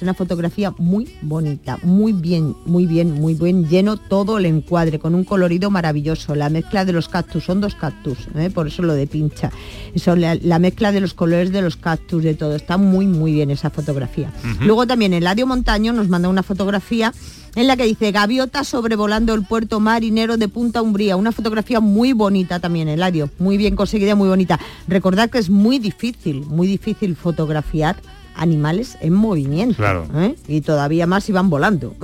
Es 0.00 0.02
una 0.02 0.14
fotografía 0.14 0.72
muy 0.78 1.14
bonita, 1.20 1.78
muy 1.82 2.14
bien, 2.14 2.56
muy 2.64 2.86
bien, 2.86 3.20
muy 3.20 3.34
bien, 3.34 3.68
lleno 3.68 3.98
todo 3.98 4.38
el 4.38 4.46
encuadre, 4.46 4.98
con 4.98 5.14
un 5.14 5.24
colorido 5.24 5.70
maravilloso. 5.70 6.34
La 6.34 6.48
mezcla 6.48 6.86
de 6.86 6.94
los 6.94 7.10
cactus, 7.10 7.44
son 7.44 7.60
dos 7.60 7.74
cactus, 7.74 8.16
¿eh? 8.34 8.48
por 8.48 8.68
eso 8.68 8.82
lo 8.82 8.94
de 8.94 9.06
pincha. 9.06 9.52
Eso, 9.94 10.16
la, 10.16 10.36
la 10.36 10.58
mezcla 10.58 10.90
de 10.90 11.00
los 11.00 11.12
colores 11.12 11.52
de 11.52 11.60
los 11.60 11.76
cactus, 11.76 12.22
de 12.22 12.32
todo. 12.32 12.56
Está 12.56 12.78
muy, 12.78 13.06
muy 13.06 13.34
bien 13.34 13.50
esa 13.50 13.68
fotografía. 13.68 14.32
Luego 14.62 14.86
también 14.86 15.12
Eladio 15.12 15.46
Montaño 15.46 15.92
nos 15.92 16.08
manda 16.08 16.30
una 16.30 16.42
fotografía 16.42 17.12
en 17.54 17.66
la 17.66 17.76
que 17.76 17.84
dice 17.84 18.10
Gaviota 18.10 18.64
sobrevolando 18.64 19.34
el 19.34 19.44
puerto 19.44 19.80
marinero 19.80 20.38
de 20.38 20.48
Punta 20.48 20.80
Umbría. 20.80 21.16
Una 21.16 21.30
fotografía 21.30 21.80
muy 21.80 22.14
bonita 22.14 22.58
también, 22.58 22.88
Eladio. 22.88 23.28
Muy 23.38 23.58
bien 23.58 23.76
conseguida, 23.76 24.14
muy 24.14 24.30
bonita. 24.30 24.58
Recordad 24.88 25.28
que 25.28 25.36
es 25.36 25.50
muy 25.50 25.78
difícil, 25.78 26.46
muy 26.46 26.66
difícil 26.66 27.16
fotografiar 27.16 27.96
animales 28.34 28.96
en 29.00 29.12
movimiento. 29.12 29.76
Claro. 29.76 30.06
¿eh? 30.14 30.34
Y 30.48 30.60
todavía 30.60 31.06
más 31.06 31.28
iban 31.28 31.50
volando. 31.50 31.94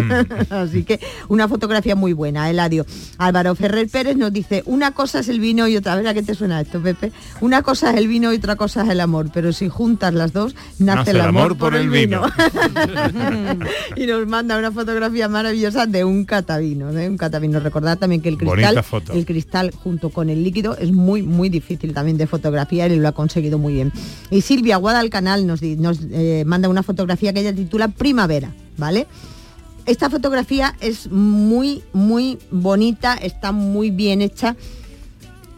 Así 0.50 0.84
que 0.84 1.00
una 1.28 1.48
fotografía 1.48 1.96
muy 1.96 2.12
buena, 2.12 2.50
Eladio. 2.50 2.86
Álvaro 3.18 3.54
Ferrer 3.54 3.88
Pérez 3.88 4.16
nos 4.16 4.32
dice, 4.32 4.62
una 4.66 4.92
cosa 4.92 5.20
es 5.20 5.28
el 5.28 5.40
vino 5.40 5.66
y 5.68 5.76
otra, 5.76 5.92
a 5.94 5.96
ver 5.96 6.08
a 6.08 6.14
qué 6.14 6.22
te 6.22 6.34
suena 6.34 6.60
esto, 6.60 6.80
Pepe. 6.80 7.12
Una 7.40 7.62
cosa 7.62 7.90
es 7.90 7.96
el 7.96 8.08
vino 8.08 8.32
y 8.32 8.36
otra 8.36 8.56
cosa 8.56 8.82
es 8.82 8.88
el 8.90 9.00
amor, 9.00 9.30
pero 9.32 9.52
si 9.52 9.68
juntas 9.68 10.14
las 10.14 10.32
dos, 10.32 10.54
nace, 10.78 11.12
el 11.12 11.20
amor, 11.20 11.56
por, 11.56 11.74
el 11.74 11.88
vino. 11.88 12.22
y 13.96 14.06
nos 14.06 14.26
manda 14.26 14.58
una 14.58 14.72
fotografía 14.72 15.28
maravillosa 15.28 15.86
de 15.86 16.04
un 16.04 16.24
catavino, 16.24 16.92
de 16.92 17.08
un 17.08 17.16
catavino. 17.16 17.60
Recordad 17.60 17.98
también 17.98 18.20
que 18.20 18.28
el 18.28 18.38
cristal, 18.38 18.84
el 19.12 19.26
cristal 19.26 19.72
junto 19.72 20.10
con 20.10 20.30
el 20.30 20.42
líquido 20.42 20.76
es 20.76 20.92
muy, 20.92 21.22
muy 21.22 21.48
difícil 21.48 21.92
también 21.94 22.16
de 22.16 22.26
fotografiar 22.26 22.90
y 22.90 22.96
lo 22.96 23.08
ha 23.08 23.12
conseguido 23.12 23.58
muy 23.58 23.74
bien. 23.74 23.92
Y 24.30 24.40
Silvia 24.40 24.76
Guadalcanal 24.76 25.46
nos, 25.46 25.60
di- 25.60 25.75
nos 25.76 25.98
eh, 26.10 26.44
manda 26.46 26.68
una 26.68 26.82
fotografía 26.82 27.32
que 27.32 27.40
ella 27.40 27.54
titula 27.54 27.88
Primavera, 27.88 28.52
¿vale? 28.76 29.06
Esta 29.86 30.10
fotografía 30.10 30.74
es 30.80 31.10
muy, 31.10 31.82
muy 31.92 32.38
bonita, 32.50 33.14
está 33.14 33.52
muy 33.52 33.90
bien 33.90 34.20
hecha 34.20 34.56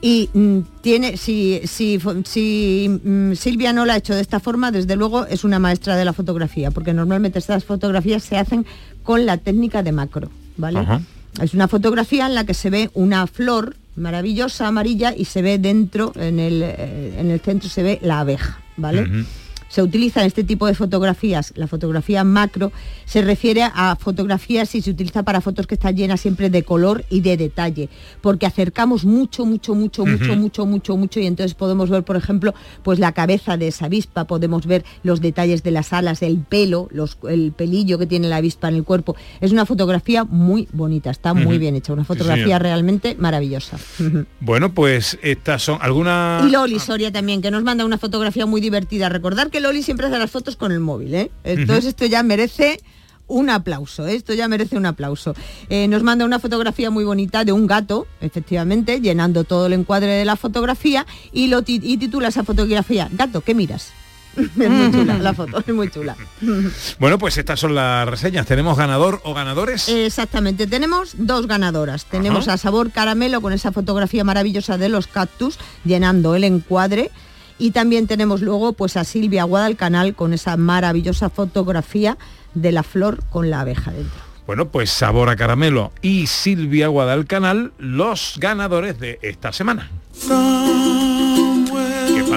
y 0.01 0.29
mm, 0.33 0.59
tiene, 0.81 1.17
si, 1.17 1.61
si, 1.65 1.99
si 2.25 3.01
mm, 3.03 3.33
Silvia 3.33 3.73
no 3.73 3.85
la 3.85 3.95
ha 3.95 3.97
hecho 3.97 4.15
de 4.15 4.21
esta 4.21 4.39
forma, 4.39 4.71
desde 4.71 4.97
luego 4.97 5.27
es 5.27 5.45
una 5.45 5.59
maestra 5.59 5.97
de 5.97 6.05
la 6.05 6.13
fotografía, 6.13 6.71
porque 6.71 6.93
normalmente 6.93 7.39
estas 7.39 7.65
fotografías 7.65 8.23
se 8.23 8.37
hacen 8.37 8.65
con 9.03 9.27
la 9.27 9.39
técnica 9.39 9.83
de 9.83 9.93
macro, 9.93 10.31
¿vale? 10.57 10.81
Ajá. 10.81 11.01
Es 11.43 11.55
una 11.55 11.69
fotografía 11.69 12.27
en 12.27 12.35
la 12.35 12.45
que 12.45 12.55
se 12.55 12.71
ve 12.71 12.91
una 12.95 13.27
flor 13.27 13.77
maravillosa, 13.97 14.69
amarilla, 14.69 15.15
y 15.17 15.25
se 15.25 15.43
ve 15.43 15.59
dentro, 15.59 16.13
en 16.17 16.39
el, 16.39 16.63
eh, 16.63 17.15
en 17.19 17.31
el 17.31 17.41
centro 17.41 17.69
se 17.69 17.83
ve 17.83 17.99
la 18.03 18.21
abeja, 18.21 18.61
¿vale? 18.77 19.25
Se 19.69 19.83
utiliza 19.83 20.25
este 20.25 20.45
tipo 20.45 20.67
de 20.67 20.75
fotografías, 20.75 21.53
la 21.57 21.67
fotografía 21.67 22.25
macro, 22.25 22.73
se 23.05 23.23
refiere 23.23 23.63
a 23.63 23.97
fotografías 23.97 24.75
y 24.75 24.83
se 24.83 24.91
utiliza 24.91 25.23
para 25.23 25.41
fotos 25.41 25.67
que 25.67 25.75
están 25.75 25.97
llenas 25.97 26.21
siempre 26.21 26.51
de 26.51 26.63
color 26.63 27.05
y 27.11 27.21
de 27.21 27.37
detalle, 27.37 27.89
porque 28.21 28.47
acercamos 28.47 29.05
mucho, 29.05 29.45
mucho, 29.45 29.75
mucho, 29.75 30.05
mucho, 30.07 30.37
mucho, 30.37 30.67
mucho, 30.67 30.97
mucho, 30.97 31.21
y 31.21 31.27
entonces 31.27 31.55
podemos 31.55 31.91
ver, 31.91 32.03
por 32.03 32.17
ejemplo, 32.17 32.55
pues 32.83 32.99
la 32.99 33.13
cabeza 33.13 33.57
de 33.57 33.69
esa 33.69 33.87
avispa, 33.87 34.25
podemos 34.25 34.67
ver 34.67 34.85
los 35.03 35.21
detalles 35.21 35.63
de 35.63 35.71
las 35.71 35.93
alas, 35.93 36.23
el 36.23 36.39
pelo, 36.39 36.89
los- 36.91 37.19
el 37.29 37.53
pelillo 37.53 37.99
que 37.99 38.07
tiene 38.07 38.29
la 38.29 38.37
avispa 38.37 38.69
en 38.69 38.75
el 38.77 38.85
cuerpo. 38.85 39.17
Es 39.41 39.53
una 39.53 39.67
fotografía 39.67 40.25
muy 40.25 40.69
bonita, 40.73 41.11
está 41.11 41.35
muy 41.35 41.59
bien 41.59 41.75
hecha, 41.77 41.93
una 41.93 42.05
fotografía 42.05 42.59
realmente 42.59 43.17
maravillosa. 43.19 43.79
Bueno, 44.41 44.73
pues 44.73 45.19
estas 45.23 45.63
son 45.63 45.79
algunas... 45.81 46.45
Y 46.47 46.51
Loli 46.51 46.79
Soria 46.79 47.13
también, 47.13 47.43
que 47.43 47.51
nos 47.51 47.63
manda 47.65 47.85
una 47.85 47.99
fotografía 47.99 48.47
muy 48.47 48.61
divertida. 48.61 49.09
Recordar 49.09 49.51
que 49.51 49.58
Loli 49.61 49.83
siempre 49.83 50.07
hace 50.07 50.19
las 50.19 50.31
fotos 50.31 50.57
con 50.57 50.73
el 50.73 50.81
móvil, 50.81 51.15
¿eh? 51.15 51.31
Entonces 51.45 51.87
esto 51.87 52.07
ya 52.07 52.23
merece 52.23 52.81
un 53.27 53.51
aplauso, 53.51 54.07
¿eh? 54.07 54.15
esto 54.15 54.33
ya 54.33 54.49
merece 54.49 54.77
un 54.77 54.87
aplauso. 54.87 55.35
Eh, 55.69 55.87
nos 55.89 56.03
manda 56.03 56.25
una 56.25 56.39
fotografía 56.39 56.91
muy 56.91 57.05
bonita 57.05 57.45
de 57.45 57.53
un 57.53 57.67
gato, 57.67 58.07
efectivamente, 58.23 59.01
llenando 59.03 59.45
todo 59.45 59.67
el 59.67 59.75
encuadre 59.75 60.07
de 60.13 60.25
la 60.25 60.37
fotografía 60.37 61.05
y, 61.33 61.49
lo 61.49 61.61
ti- 61.63 61.81
y 61.83 61.99
titula 61.99 62.29
esa 62.29 62.43
fotografía, 62.45 63.09
Gato, 63.13 63.43
¿qué 63.43 63.55
miras? 63.55 63.93
es 64.39 64.57
muy 64.71 64.93
chula 64.93 65.19
la 65.19 65.35
foto, 65.35 65.59
es 65.67 65.75
muy 65.75 65.91
chula. 65.91 66.17
Bueno, 67.01 67.19
pues 67.19 67.37
estas 67.39 67.59
son 67.61 67.75
las 67.75 68.09
reseñas. 68.09 68.47
¿Tenemos 68.47 68.79
ganador 68.79 69.21
o 69.25 69.35
ganadores? 69.35 69.89
Exactamente, 69.89 70.67
tenemos 70.67 71.15
dos 71.19 71.47
ganadoras. 71.47 72.05
Tenemos 72.07 72.47
Ajá. 72.49 72.55
a 72.55 72.57
Sabor 72.59 72.93
Caramelo 72.93 73.41
con 73.41 73.53
esa 73.53 73.73
fotografía 73.73 74.25
maravillosa 74.25 74.79
de 74.79 74.89
los 74.89 75.07
cactus 75.07 75.59
llenando 75.85 76.35
el 76.35 76.45
encuadre. 76.45 77.11
Y 77.59 77.73
también 77.73 78.07
tenemos 78.07 78.41
luego 78.41 78.73
pues 78.73 78.97
a 78.97 79.05
Silvia 79.05 79.45
Guadalcanal 79.45 80.15
con 80.15 80.33
esa 80.33 80.57
maravillosa 80.57 81.29
fotografía 81.29 82.17
de 82.55 82.73
la 82.73 82.83
flor 82.83 83.25
con 83.31 83.51
la 83.51 83.61
abeja 83.61 83.91
dentro. 83.91 84.29
Bueno, 84.47 84.69
pues 84.69 84.91
Sabor 84.91 85.29
a 85.29 85.37
Caramelo 85.37 85.93
y 86.01 86.27
Silvia 86.27 86.89
Guadalcanal, 86.89 87.73
los 87.79 88.37
ganadores 88.39 88.99
de 88.99 89.19
esta 89.23 89.53
semana. 89.53 89.91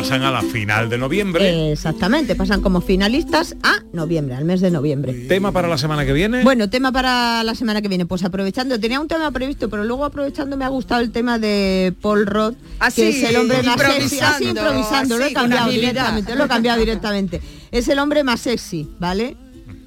Pasan 0.02 0.24
a 0.24 0.32
la 0.32 0.42
final 0.42 0.90
de 0.90 0.98
noviembre. 0.98 1.72
Exactamente, 1.72 2.36
pasan 2.36 2.62
como 2.62 2.82
finalistas 2.82 3.56
a 3.62 3.84
noviembre, 3.94 4.34
al 4.34 4.46
mes 4.46 4.60
de 4.60 4.72
noviembre. 4.72 5.14
¿Tema 5.28 5.52
para 5.52 5.68
la 5.68 5.78
semana 5.78 6.06
que 6.08 6.12
viene? 6.12 6.44
Bueno, 6.44 6.72
tema 6.72 6.92
para 6.92 7.44
la 7.44 7.54
semana 7.54 7.84
que 7.84 7.88
viene. 7.88 8.08
Pues 8.08 8.24
aprovechando, 8.24 8.80
tenía 8.80 9.00
un 9.00 9.08
tema 9.08 9.30
previsto, 9.32 9.70
pero 9.70 9.84
luego 9.84 10.04
aprovechando 10.04 10.58
me 10.58 10.66
ha 10.66 10.70
gustado 10.70 11.02
el 11.02 11.12
tema 11.12 11.38
de 11.38 11.94
Paul 12.02 12.26
Roth, 12.26 12.56
Así, 12.80 13.02
que 13.04 13.10
es 13.10 13.30
el 13.30 13.36
hombre 13.36 13.62
más 13.62 13.80
sexy. 13.80 13.94
improvisando, 14.16 14.36
Así 14.36 14.44
improvisando, 14.46 15.18
lo 15.18 15.22
he 15.22 15.26
así, 15.28 15.34
con 15.36 15.42
cambiado 15.44 15.66
habilidad. 15.66 15.90
directamente, 15.92 16.36
lo 16.36 16.46
he 16.46 16.48
cambiado 16.48 16.80
directamente. 16.80 17.42
Es 17.72 17.88
el 17.88 18.00
hombre 18.00 18.24
más 18.24 18.40
sexy, 18.42 18.90
¿vale? 19.00 19.38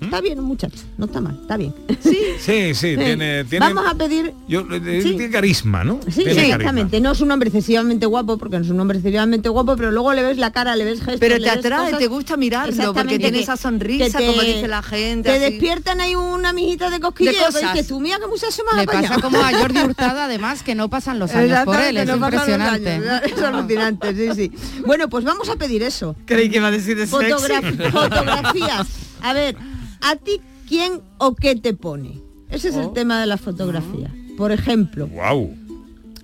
Está 0.05 0.21
bien, 0.21 0.41
muchacho, 0.41 0.79
no 0.99 1.07
está 1.07 1.21
mal, 1.21 1.39
está 1.41 1.57
bien. 1.57 1.75
Sí, 2.01 2.19
Sí, 2.39 2.75
sí, 2.75 2.97
tiene, 2.97 3.45
tiene, 3.45 3.67
Vamos 3.67 3.85
a 3.87 3.95
pedir 3.95 4.33
yo, 4.49 4.61
eh, 4.71 5.01
Sí. 5.03 5.11
tiene 5.11 5.31
carisma, 5.31 5.85
¿no? 5.85 6.01
Sí, 6.07 6.17
Tiene 6.17 6.31
sí, 6.31 6.37
carisma. 6.37 6.55
exactamente. 6.57 7.01
No 7.01 7.13
es 7.13 7.21
un 7.21 7.31
hombre 7.31 7.49
excesivamente 7.49 8.07
guapo, 8.07 8.37
porque 8.39 8.59
no 8.59 8.65
es 8.65 8.71
un 8.71 8.81
hombre 8.81 8.99
excesivamente 8.99 9.49
guapo, 9.49 9.77
pero 9.77 9.91
luego 9.91 10.13
le 10.13 10.23
ves 10.23 10.39
la 10.39 10.51
cara, 10.53 10.77
le 10.77 10.85
ves 10.85 10.99
gestos. 11.01 11.21
Pero 11.21 11.39
te 11.39 11.51
atrae, 11.51 11.85
cosas- 11.87 11.99
te 11.99 12.07
gusta 12.07 12.37
mirarlo, 12.37 12.67
porque 12.73 12.81
Exactamente, 12.83 13.19
tiene 13.19 13.39
que- 13.39 13.43
esa 13.45 13.57
sonrisa, 13.57 14.19
que 14.19 14.27
como 14.27 14.43
dice 14.43 14.69
la 14.69 14.83
gente, 14.83 15.29
Te 15.31 15.37
así. 15.45 15.53
despiertan 15.53 16.01
ahí 16.01 16.15
una 16.15 16.53
mijita 16.53 16.91
de 16.91 17.01
cosquilleo, 17.01 17.33
De 17.33 17.39
que 17.39 17.45
cosas. 17.47 17.73
dices 17.73 17.89
tú, 17.89 18.01
mira 18.01 18.19
qué 18.19 18.27
muchacho 18.27 18.63
más 18.71 18.77
Le 18.81 18.87
pasa 18.87 18.99
apañado". 18.99 19.21
como 19.23 19.39
a 19.39 19.53
Jordi 19.53 19.79
Hurtado, 19.85 20.21
además, 20.21 20.63
que 20.63 20.75
no 20.75 20.89
pasan 20.91 21.19
los 21.19 21.31
años 21.35 21.61
por 21.65 21.81
él, 21.81 21.97
es 21.97 22.07
no 22.07 22.15
impresionante. 22.17 22.91
años, 22.93 23.23
Es 23.25 23.43
alucinante, 23.43 24.15
sí, 24.15 24.29
sí. 24.35 24.53
Bueno, 24.87 25.09
pues 25.09 25.25
vamos 25.25 25.49
a 25.49 25.57
pedir 25.57 25.83
eso. 25.83 26.17
Creí 26.27 26.51
que 26.51 26.59
iba 26.59 26.69
a 26.69 26.71
decir 26.71 26.97
de 26.97 27.07
Fotogra- 27.07 27.61
sexy. 27.61 27.91
fotografías. 27.93 28.87
A 29.23 29.33
ver, 29.33 29.57
¿a 30.05 30.17
ti 30.17 30.41
quién 30.69 31.01
o 31.19 31.35
qué 31.35 31.57
te 31.57 31.75
pone? 31.75 32.21
Ese 32.51 32.69
es 32.69 32.77
el 32.77 32.93
tema 32.93 33.21
de 33.21 33.27
la 33.27 33.37
fotografía. 33.37 34.15
Por 34.37 34.53
ejemplo, 34.53 35.07
Wow. 35.09 35.51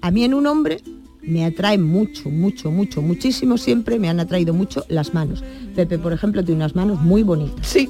a 0.00 0.10
mí 0.10 0.24
en 0.24 0.34
un 0.34 0.46
hombre 0.46 0.80
me 1.22 1.44
atrae 1.44 1.76
mucho, 1.78 2.30
mucho, 2.30 2.70
mucho, 2.70 3.02
muchísimo 3.02 3.58
siempre 3.58 3.98
me 3.98 4.08
han 4.08 4.20
atraído 4.20 4.54
mucho 4.54 4.84
las 4.88 5.12
manos. 5.14 5.42
Pepe, 5.76 5.98
por 5.98 6.12
ejemplo, 6.12 6.44
tiene 6.44 6.60
unas 6.60 6.74
manos 6.74 7.00
muy 7.00 7.22
bonitas. 7.22 7.66
Sí. 7.66 7.88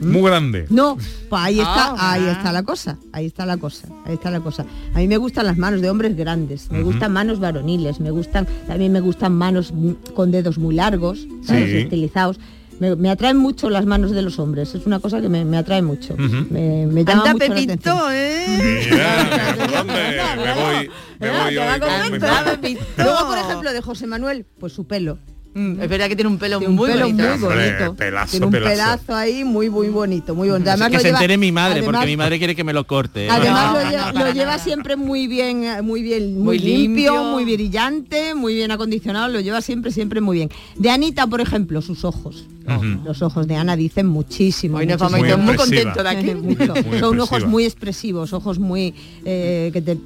Muy 0.00 0.22
grande. 0.22 0.66
No, 0.70 0.96
pues 0.96 1.42
ahí 1.42 1.58
está, 1.60 1.94
Ah. 1.96 2.12
ahí 2.14 2.24
está 2.26 2.52
la 2.52 2.62
cosa, 2.64 2.98
ahí 3.12 3.26
está 3.26 3.46
la 3.46 3.56
cosa, 3.58 3.88
ahí 4.04 4.14
está 4.14 4.30
la 4.30 4.40
cosa. 4.40 4.66
A 4.92 4.98
mí 4.98 5.06
me 5.06 5.16
gustan 5.18 5.46
las 5.46 5.56
manos 5.56 5.80
de 5.82 5.88
hombres 5.88 6.16
grandes, 6.16 6.68
me 6.70 6.82
gustan 6.82 7.12
manos 7.12 7.38
varoniles, 7.38 8.00
me 8.00 8.10
gustan, 8.10 8.46
también 8.66 8.90
me 8.92 9.00
gustan 9.00 9.34
manos 9.36 9.72
mm, 9.72 9.92
con 10.14 10.30
dedos 10.32 10.58
muy 10.58 10.74
largos. 10.74 11.26
Sí. 11.42 11.54
estilizados. 11.54 12.40
Me, 12.80 12.96
me 12.96 13.08
atraen 13.10 13.36
mucho 13.36 13.70
las 13.70 13.86
manos 13.86 14.10
de 14.10 14.22
los 14.22 14.38
hombres, 14.38 14.74
es 14.74 14.84
una 14.86 14.98
cosa 15.00 15.20
que 15.20 15.28
me, 15.28 15.44
me 15.44 15.56
atrae 15.56 15.82
mucho. 15.82 16.14
Ujú. 16.14 16.46
me, 16.50 16.86
me 16.86 17.04
llama 17.04 17.22
Anda, 17.30 17.32
mucho 17.34 17.48
la 17.48 17.54
Pepito, 17.54 17.72
atención. 17.72 18.12
¿eh? 18.12 18.86
Mira, 18.90 19.54
¿por 19.58 19.70
dónde? 19.72 19.94
Me 20.44 20.54
voy, 20.54 20.90
me 21.20 21.30
voy 21.30 21.58
hoy. 21.58 22.78
Luego, 22.96 23.26
por 23.28 23.38
ejemplo, 23.38 23.72
de 23.72 23.80
José 23.80 24.06
Manuel, 24.06 24.44
pues 24.58 24.72
su 24.72 24.86
pelo. 24.86 25.18
Mm, 25.56 25.80
Es 25.80 25.88
verdad 25.88 26.08
que 26.08 26.16
tiene 26.16 26.28
un 26.30 26.38
pelo 26.38 26.58
Tiene 26.58 26.70
un 26.70 26.76
muy 26.76 26.90
pelo 26.90 27.06
bonito. 27.06 27.22
muy 27.22 27.32
Hombre, 27.32 27.72
bonito. 27.78 27.94
pelazo, 27.94 28.30
Tiene 28.32 28.46
un 28.46 28.52
pelazo. 28.52 28.72
pedazo 28.74 29.14
ahí 29.14 29.44
muy, 29.44 29.70
muy 29.70 29.86
bonito, 29.88 30.34
muy 30.34 30.48
bonito. 30.50 30.68
Además 30.70 30.88
que 30.88 30.94
lo 30.96 31.00
se 31.00 31.06
lleva- 31.08 31.18
entere 31.18 31.38
mi 31.38 31.52
madre, 31.52 31.82
porque 31.82 31.96
además- 31.98 32.06
mi 32.06 32.16
madre 32.16 32.38
quiere 32.38 32.56
que 32.56 32.64
me 32.64 32.72
lo 32.72 32.86
corte. 32.88 33.26
¿eh? 33.26 33.30
Además 33.30 33.72
No, 33.72 33.78
lo, 33.84 33.90
lleva, 33.90 34.12
no, 34.12 34.24
lo 34.24 34.32
lleva 34.32 34.58
siempre 34.58 34.96
muy 34.96 35.28
bien, 35.28 35.64
muy 35.84 36.02
bien, 36.02 36.34
muy, 36.34 36.42
Muy 36.42 36.58
limpio, 36.58 37.12
limpio. 37.12 37.24
muy 37.24 37.44
brillante, 37.44 38.34
muy 38.34 38.54
bien 38.54 38.72
acondicionado, 38.72 39.28
lo 39.28 39.38
lleva 39.40 39.60
siempre, 39.60 39.92
siempre 39.92 40.20
muy 40.20 40.38
bien. 40.38 40.50
De 40.76 40.90
Anita, 40.90 41.26
por 41.28 41.40
ejemplo, 41.40 41.80
sus 41.82 42.04
ojos. 42.04 42.46
Ujú. 42.66 43.02
Los 43.04 43.22
ojos 43.22 43.46
de 43.46 43.54
Ana 43.56 43.76
dicen 43.76 44.06
muchísimo. 44.06 44.78
Hoy 44.78 44.86
nos 44.86 44.98
vamos 44.98 45.20
muy 45.38 45.54
contentos 45.54 46.02
de 46.02 46.08
aquí. 46.08 46.34
Muy 46.34 46.56
Son 46.56 46.70
expresiva. 46.76 47.22
ojos 47.22 47.46
muy 47.46 47.64
expresivos, 47.64 48.32
ojos 48.32 48.58
muy 48.58 48.92
eh, 49.24 49.70
que 49.72 49.82
te, 49.82 49.98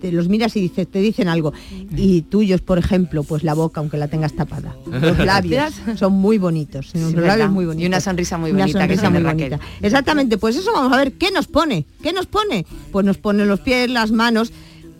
te 0.00 0.12
los 0.12 0.28
miras 0.28 0.56
y 0.56 0.60
dices, 0.60 0.86
te 0.88 1.00
dicen 1.00 1.28
algo. 1.28 1.52
Y 1.96 2.22
tuyos, 2.22 2.60
por 2.60 2.78
ejemplo, 2.78 3.22
pues 3.22 3.42
la 3.44 3.54
boca, 3.54 3.80
aunque 3.80 3.96
la 3.98 4.08
tengas 4.08 4.32
tapada. 4.34 4.74
Los 4.86 5.18
labios 5.24 5.74
son 5.96 6.12
muy 6.14 6.38
bonitos. 6.38 6.92
Los 6.94 7.12
verdad. 7.12 7.28
labios 7.28 7.50
muy 7.50 7.64
bonitos. 7.66 7.84
Y 7.84 7.86
una 7.86 8.00
sonrisa 8.00 8.38
muy 8.38 8.52
bonita 8.52 8.66
que 8.66 8.72
sonrisa 8.72 9.02
tiene 9.02 9.18
muy 9.20 9.30
Raquel. 9.30 9.50
bonita. 9.50 9.68
Exactamente, 9.82 10.38
pues 10.38 10.56
eso 10.56 10.70
vamos 10.72 10.92
a 10.92 10.96
ver, 10.96 11.12
¿qué 11.12 11.30
nos 11.30 11.46
pone? 11.46 11.86
¿Qué 12.02 12.12
nos 12.12 12.26
pone? 12.26 12.66
Pues 12.92 13.04
nos 13.04 13.18
pone 13.18 13.44
los 13.46 13.60
pies, 13.60 13.90
las 13.90 14.10
manos. 14.10 14.52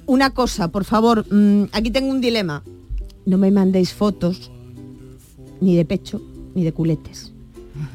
Una 0.06 0.30
cosa, 0.30 0.68
por 0.68 0.84
favor, 0.84 1.26
mm, 1.32 1.64
aquí 1.72 1.90
tengo 1.90 2.10
un 2.10 2.20
dilema. 2.20 2.62
No 3.26 3.36
me 3.38 3.50
mandéis 3.50 3.92
fotos 3.92 4.50
ni 5.60 5.76
de 5.76 5.84
pecho 5.84 6.22
ni 6.54 6.64
de 6.64 6.72
culetes. 6.72 7.32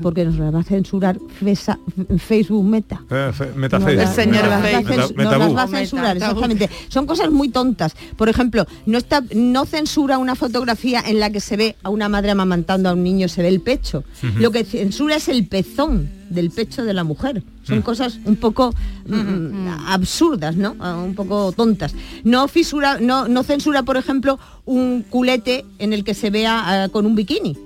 Porque 0.02 0.26
nos 0.26 0.38
las 0.38 0.54
va 0.54 0.60
a 0.60 0.64
censurar 0.64 1.18
Fesa- 1.40 1.80
Facebook 2.18 2.64
Meta. 2.66 3.02
Eh, 3.10 3.32
fe- 3.34 3.48
Nos 3.48 3.56
Metaface. 3.56 3.96
las- 3.96 4.16
señor 4.16 4.36
nos 4.42 4.48
las 4.50 4.52
va 4.52 4.58
a 4.58 4.62
Facebook. 4.62 4.90
Meta- 4.90 5.04
censu- 5.04 5.08
nos 5.16 5.18
Metabú. 5.18 5.40
las 5.44 5.56
va 5.56 5.64
a 5.64 5.68
censurar, 5.68 6.18
exactamente. 6.18 6.70
Son 6.90 7.06
cosas 7.06 7.32
muy 7.32 7.50
tontas. 7.50 7.96
Por 8.18 8.30
ejemplo, 8.30 8.66
no 8.86 8.98
está, 8.98 9.24
no 9.36 9.66
censura 9.66 10.18
una 10.18 10.36
fotografía 10.36 11.02
en 11.06 11.20
la 11.20 11.30
que 11.30 11.40
se 11.40 11.58
ve 11.58 11.76
a 11.84 11.90
una 11.90 12.10
madre 12.10 12.32
amamantando 12.32 12.90
a 12.90 12.94
un 12.94 13.04
niño, 13.04 13.28
se 13.28 13.42
ve 13.42 13.48
el 13.50 13.62
pecho. 13.62 14.04
Lo 14.40 14.52
que 14.52 14.64
censura 14.66 15.16
es 15.16 15.28
el 15.30 15.46
pezón 15.48 16.10
del 16.30 16.50
pecho 16.50 16.84
de 16.84 16.94
la 16.94 17.04
mujer. 17.04 17.44
Son 17.64 17.82
cosas 17.82 18.20
un 18.26 18.36
poco 18.36 18.74
mm, 19.06 19.68
absurdas, 19.88 20.56
¿no? 20.56 20.76
Ah, 20.80 20.96
Un 20.98 21.16
poco 21.16 21.52
tontas. 21.52 21.94
No 22.24 22.48
fisura, 22.48 22.98
no, 23.00 23.28
no 23.28 23.44
censura, 23.44 23.84
por 23.84 23.98
ejemplo, 23.98 24.40
un 24.66 25.04
culete 25.10 25.66
en 25.80 25.94
el 25.94 26.04
que 26.04 26.14
se 26.14 26.30
vea 26.30 26.84
ah, 26.84 26.90
con 26.90 27.06
un 27.06 27.16
bikini 27.16 27.58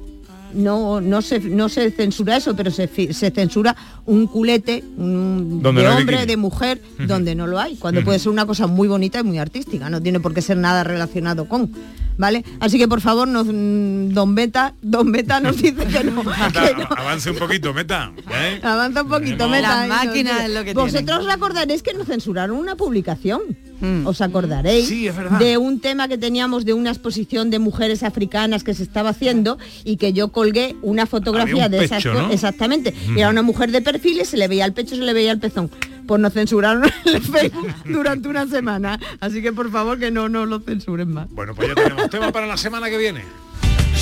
no, 0.58 1.00
no, 1.02 1.22
se, 1.22 1.40
no 1.40 1.70
se 1.70 1.92
censura 1.92 2.38
eso, 2.38 2.56
pero 2.56 2.72
se, 2.72 2.88
se 3.14 3.32
censura 3.32 3.76
un 4.06 4.28
culete 4.28 4.84
un- 4.98 5.62
Donde 5.62 5.82
de 5.84 5.88
no 5.88 5.96
hombre, 5.98 6.26
de 6.26 6.38
mujer, 6.38 6.82
donde 7.08 7.36
no 7.36 7.48
lo 7.48 7.60
hay, 7.60 7.76
cuando 7.76 8.04
puede 8.04 8.20
ser 8.20 8.32
una 8.32 8.46
cosa 8.46 8.68
muy 8.68 8.88
bonita 8.88 9.20
y 9.20 9.24
muy 9.24 9.38
artística, 9.40 9.90
no 9.90 10.02
tiene 10.02 10.20
por 10.20 10.34
qué 10.34 10.42
ser 10.42 10.58
nada 10.58 10.84
relacionado 10.84 11.48
con. 11.48 11.72
¿Vale? 12.20 12.44
Así 12.60 12.80
que 12.80 12.88
por 12.88 13.00
favor, 13.00 13.28
nos, 13.28 13.46
mm, 13.46 14.10
don 14.10 14.34
Beta, 14.34 14.74
don 14.82 15.12
Beta 15.12 15.40
nos 15.40 15.56
dice 15.62 15.86
que 15.86 16.04
no. 16.04 16.24
Que 16.24 16.74
no. 16.76 16.88
avance 16.98 17.30
un 17.30 17.38
poquito, 17.38 17.76
meta. 17.76 18.12
¿eh? 18.34 18.60
Avanza 18.64 19.04
un 19.04 19.10
poquito, 19.10 19.48
Meta. 19.48 19.84
Dice- 20.12 20.46
es 20.46 20.50
lo 20.52 20.64
que 20.64 20.74
Vosotros 20.74 21.20
tienen. 21.20 21.30
acordaréis 21.30 21.84
que 21.84 21.94
nos 21.94 22.08
censuraron 22.08 22.58
una 22.58 22.76
publicación. 22.76 23.42
Mm. 23.80 24.08
¿Os 24.08 24.22
acordaréis? 24.22 24.88
Sí, 24.88 25.08
es 25.08 25.16
verdad. 25.16 25.40
De 25.40 25.58
un 25.58 25.80
tema 25.80 26.08
que 26.08 26.18
teníamos 26.18 26.66
de 26.66 26.74
una 26.74 26.90
exposición 26.90 27.50
de 27.50 27.60
mujeres 27.60 28.04
africanas 28.04 28.64
que 28.64 28.74
se 28.74 28.84
estaba 28.84 29.10
haciendo 29.10 29.58
y 29.84 29.98
que 29.98 30.14
yo 30.14 30.30
colgué 30.30 30.76
una 30.82 31.06
fotografía 31.06 31.66
un 31.66 31.72
de 31.72 31.86
esas. 31.86 32.04
pecho, 32.04 32.14
¿no? 32.14 32.32
Exactamente. 32.32 32.94
Era 33.16 33.30
una 33.30 33.42
mujer 33.42 33.72
de 33.72 33.82
perfil 33.82 34.20
y 34.22 34.26
se 34.26 34.38
le 34.38 34.48
veía 34.48 34.66
el 34.66 34.74
pecho, 34.74 34.96
se 34.96 35.02
le 35.02 35.14
veía 35.14 35.32
el 35.32 35.40
pezón. 35.40 35.70
Pues 36.08 36.22
nos 36.22 36.34
censuraron 36.34 36.84
el 37.06 37.22
Facebook 37.22 37.74
durante 37.86 38.30
una 38.30 38.48
semana. 38.48 39.00
Así 39.20 39.42
que 39.42 39.52
por 39.54 39.70
favor 39.72 40.00
que 40.00 40.10
no 40.10 40.30
nos 40.30 40.48
lo 40.48 40.60
censuren 40.60 41.12
más. 41.12 41.30
Bueno, 41.30 41.54
pues 41.54 41.68
ya 41.68 41.76
tenemos 41.76 42.10
tema 42.10 42.32
para 42.32 42.48
la 42.48 42.58
semana 42.58 42.90
que 42.90 42.98
viene. 42.98 43.24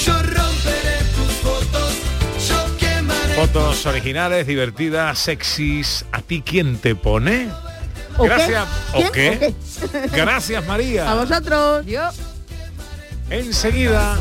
Yo 0.06 0.14
romperé 0.14 1.00
tus 1.16 1.34
fotos, 1.42 1.98
yo 2.48 2.78
quemaré. 2.78 3.34
Fotos 3.36 3.86
originales, 3.88 4.46
divertidas, 4.46 5.18
sexys. 5.20 6.06
¿A 6.12 6.22
ti 6.22 6.44
quién 6.46 6.78
te 6.78 6.96
pone? 6.96 7.48
Gracias. 8.19 8.67
¿Quién? 8.93 9.08
¿O 9.08 9.12
qué? 9.12 9.56
¿O 9.84 9.91
qué? 9.91 10.10
Gracias, 10.15 10.65
María. 10.65 11.12
A 11.12 11.15
vosotros. 11.15 11.86
Yo. 11.86 12.10
Enseguida 13.30 14.17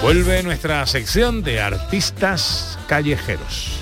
vuelve 0.00 0.42
nuestra 0.42 0.86
sección 0.86 1.42
de 1.42 1.60
artistas 1.60 2.78
callejeros. 2.86 3.81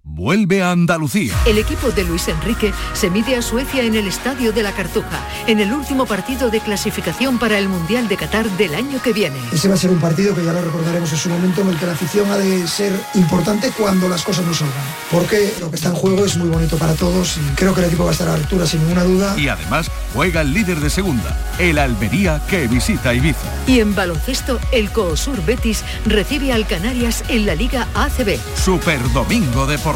vuelve 0.03 0.61
a 0.63 0.71
Andalucía. 0.71 1.35
El 1.45 1.57
equipo 1.57 1.91
de 1.91 2.03
Luis 2.03 2.27
Enrique 2.27 2.73
se 2.93 3.09
mide 3.09 3.35
a 3.35 3.41
Suecia 3.41 3.83
en 3.83 3.95
el 3.95 4.07
Estadio 4.07 4.51
de 4.51 4.63
la 4.63 4.71
Cartuja, 4.71 5.25
en 5.47 5.59
el 5.59 5.71
último 5.73 6.05
partido 6.05 6.49
de 6.49 6.59
clasificación 6.59 7.37
para 7.37 7.57
el 7.57 7.69
Mundial 7.69 8.07
de 8.07 8.17
Qatar 8.17 8.49
del 8.57 8.73
año 8.75 9.01
que 9.01 9.13
viene. 9.13 9.37
Ese 9.53 9.67
va 9.67 9.75
a 9.75 9.77
ser 9.77 9.91
un 9.91 9.99
partido 9.99 10.35
que 10.35 10.43
ya 10.43 10.53
lo 10.53 10.61
recordaremos 10.61 11.11
en 11.11 11.17
su 11.17 11.29
momento 11.29 11.61
en 11.61 11.69
el 11.69 11.77
que 11.77 11.85
la 11.85 11.93
afición 11.93 12.29
ha 12.31 12.37
de 12.37 12.67
ser 12.67 12.93
importante 13.13 13.71
cuando 13.77 14.09
las 14.09 14.23
cosas 14.23 14.45
no 14.45 14.53
salgan. 14.53 14.83
Porque 15.11 15.53
lo 15.59 15.69
que 15.69 15.75
está 15.75 15.89
en 15.89 15.95
juego 15.95 16.25
es 16.25 16.35
muy 16.37 16.49
bonito 16.49 16.77
para 16.77 16.93
todos 16.95 17.37
y 17.37 17.55
creo 17.55 17.73
que 17.73 17.81
el 17.81 17.87
equipo 17.87 18.03
va 18.03 18.09
a 18.09 18.13
estar 18.13 18.27
a 18.27 18.31
la 18.31 18.37
altura 18.37 18.65
sin 18.65 18.81
ninguna 18.81 19.03
duda. 19.03 19.37
Y 19.37 19.47
además 19.47 19.89
juega 20.13 20.41
el 20.41 20.53
líder 20.53 20.79
de 20.79 20.89
segunda, 20.89 21.37
el 21.59 21.77
Almería 21.77 22.41
que 22.49 22.67
visita 22.67 23.13
Ibiza. 23.13 23.39
Y 23.67 23.79
en 23.79 23.93
baloncesto, 23.93 24.59
el 24.71 24.91
Coosur 24.91 25.43
Betis 25.45 25.83
recibe 26.05 26.53
al 26.53 26.65
Canarias 26.65 27.23
en 27.27 27.45
la 27.45 27.55
Liga 27.55 27.87
ACB. 27.93 28.39
Super 28.55 28.99
Domingo 29.13 29.67
Deportivo. 29.67 29.90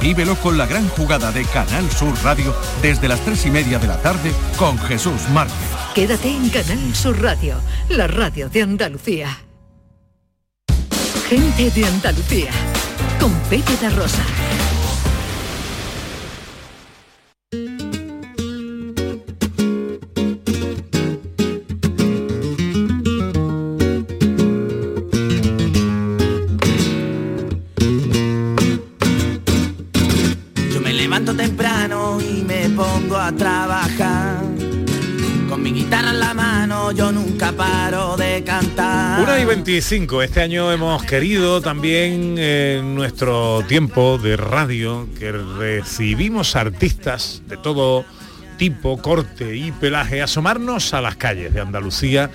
Vívelo 0.00 0.36
con 0.36 0.56
la 0.56 0.66
gran 0.66 0.88
jugada 0.88 1.30
de 1.30 1.44
Canal 1.44 1.90
Sur 1.90 2.14
Radio 2.22 2.54
desde 2.82 3.08
las 3.08 3.20
tres 3.20 3.44
y 3.46 3.50
media 3.50 3.78
de 3.78 3.86
la 3.86 4.00
tarde 4.00 4.32
con 4.56 4.78
Jesús 4.78 5.28
Márquez. 5.32 5.56
Quédate 5.94 6.28
en 6.28 6.48
Canal 6.48 6.94
Sur 6.94 7.20
Radio, 7.22 7.56
la 7.88 8.06
radio 8.06 8.48
de 8.48 8.62
Andalucía. 8.62 9.38
Gente 11.28 11.70
de 11.70 11.86
Andalucía, 11.86 12.50
con 13.20 13.32
Pepe 13.50 13.76
da 13.80 13.90
Rosa. 13.90 14.43
25. 39.54 40.20
Este 40.24 40.40
año 40.40 40.72
hemos 40.72 41.04
querido 41.04 41.60
también 41.60 42.34
eh, 42.38 42.78
en 42.80 42.96
nuestro 42.96 43.62
tiempo 43.68 44.18
de 44.18 44.36
radio 44.36 45.08
que 45.16 45.30
recibimos 45.30 46.56
artistas 46.56 47.40
de 47.46 47.56
todo 47.56 48.04
tipo, 48.58 49.00
corte 49.00 49.54
y 49.54 49.70
pelaje, 49.70 50.22
asomarnos 50.22 50.92
a 50.92 51.00
las 51.00 51.14
calles 51.14 51.54
de 51.54 51.60
Andalucía, 51.60 52.32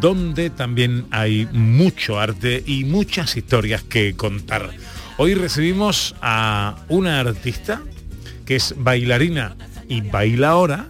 donde 0.00 0.48
también 0.48 1.06
hay 1.10 1.48
mucho 1.50 2.20
arte 2.20 2.62
y 2.64 2.84
muchas 2.84 3.36
historias 3.36 3.82
que 3.82 4.14
contar. 4.14 4.70
Hoy 5.16 5.34
recibimos 5.34 6.14
a 6.22 6.76
una 6.88 7.18
artista 7.18 7.82
que 8.46 8.54
es 8.54 8.76
bailarina 8.78 9.56
y 9.88 10.02
baila 10.02 10.50
ahora 10.50 10.88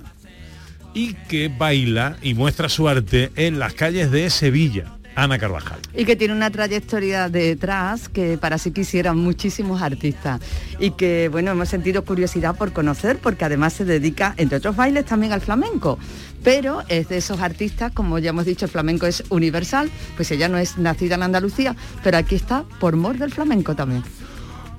y 0.93 1.15
que 1.15 1.49
baila 1.49 2.19
y 2.21 2.35
muestra 2.35 2.69
su 2.69 2.87
arte 2.87 3.31
en 3.37 3.59
las 3.59 3.73
calles 3.73 4.11
de 4.11 4.29
Sevilla. 4.29 5.00
Ana 5.15 5.39
Carvajal. 5.39 5.79
y 5.95 6.05
que 6.05 6.17
tiene 6.17 6.35
una 6.35 6.51
trayectoria 6.51 7.29
detrás 7.29 8.09
que 8.09 8.39
para 8.39 8.59
sí 8.59 8.71
quisieran 8.71 9.19
muchísimos 9.19 9.83
artistas. 9.83 10.41
Y 10.79 10.93
que 10.93 11.29
bueno 11.29 11.51
hemos 11.51 11.69
sentido 11.69 12.05
curiosidad 12.05 12.57
por 12.57 12.73
conocer 12.73 13.19
porque 13.19 13.45
además 13.45 13.73
se 13.73 13.85
dedica 13.85 14.35
entre 14.37 14.59
otros 14.59 14.77
bailes 14.77 15.05
también 15.05 15.33
al 15.33 15.41
flamenco. 15.41 15.99
Pero 16.43 16.83
es 16.89 17.09
de 17.09 17.19
esos 17.19 17.41
artistas 17.41 17.93
como 17.93 18.19
ya 18.19 18.31
hemos 18.31 18.47
dicho 18.47 18.65
el 18.65 18.71
flamenco 18.71 19.07
es 19.07 19.25
universal 19.29 19.91
pues 20.17 20.31
ella 20.31 20.49
no 20.49 20.59
es 20.59 20.79
nacida 20.79 21.17
en 21.17 21.23
Andalucía 21.23 21.77
pero 22.03 22.17
aquí 22.17 22.35
está 22.35 22.65
por 22.79 22.97
mor 22.97 23.19
del 23.19 23.33
flamenco 23.33 23.75
también 23.75 24.03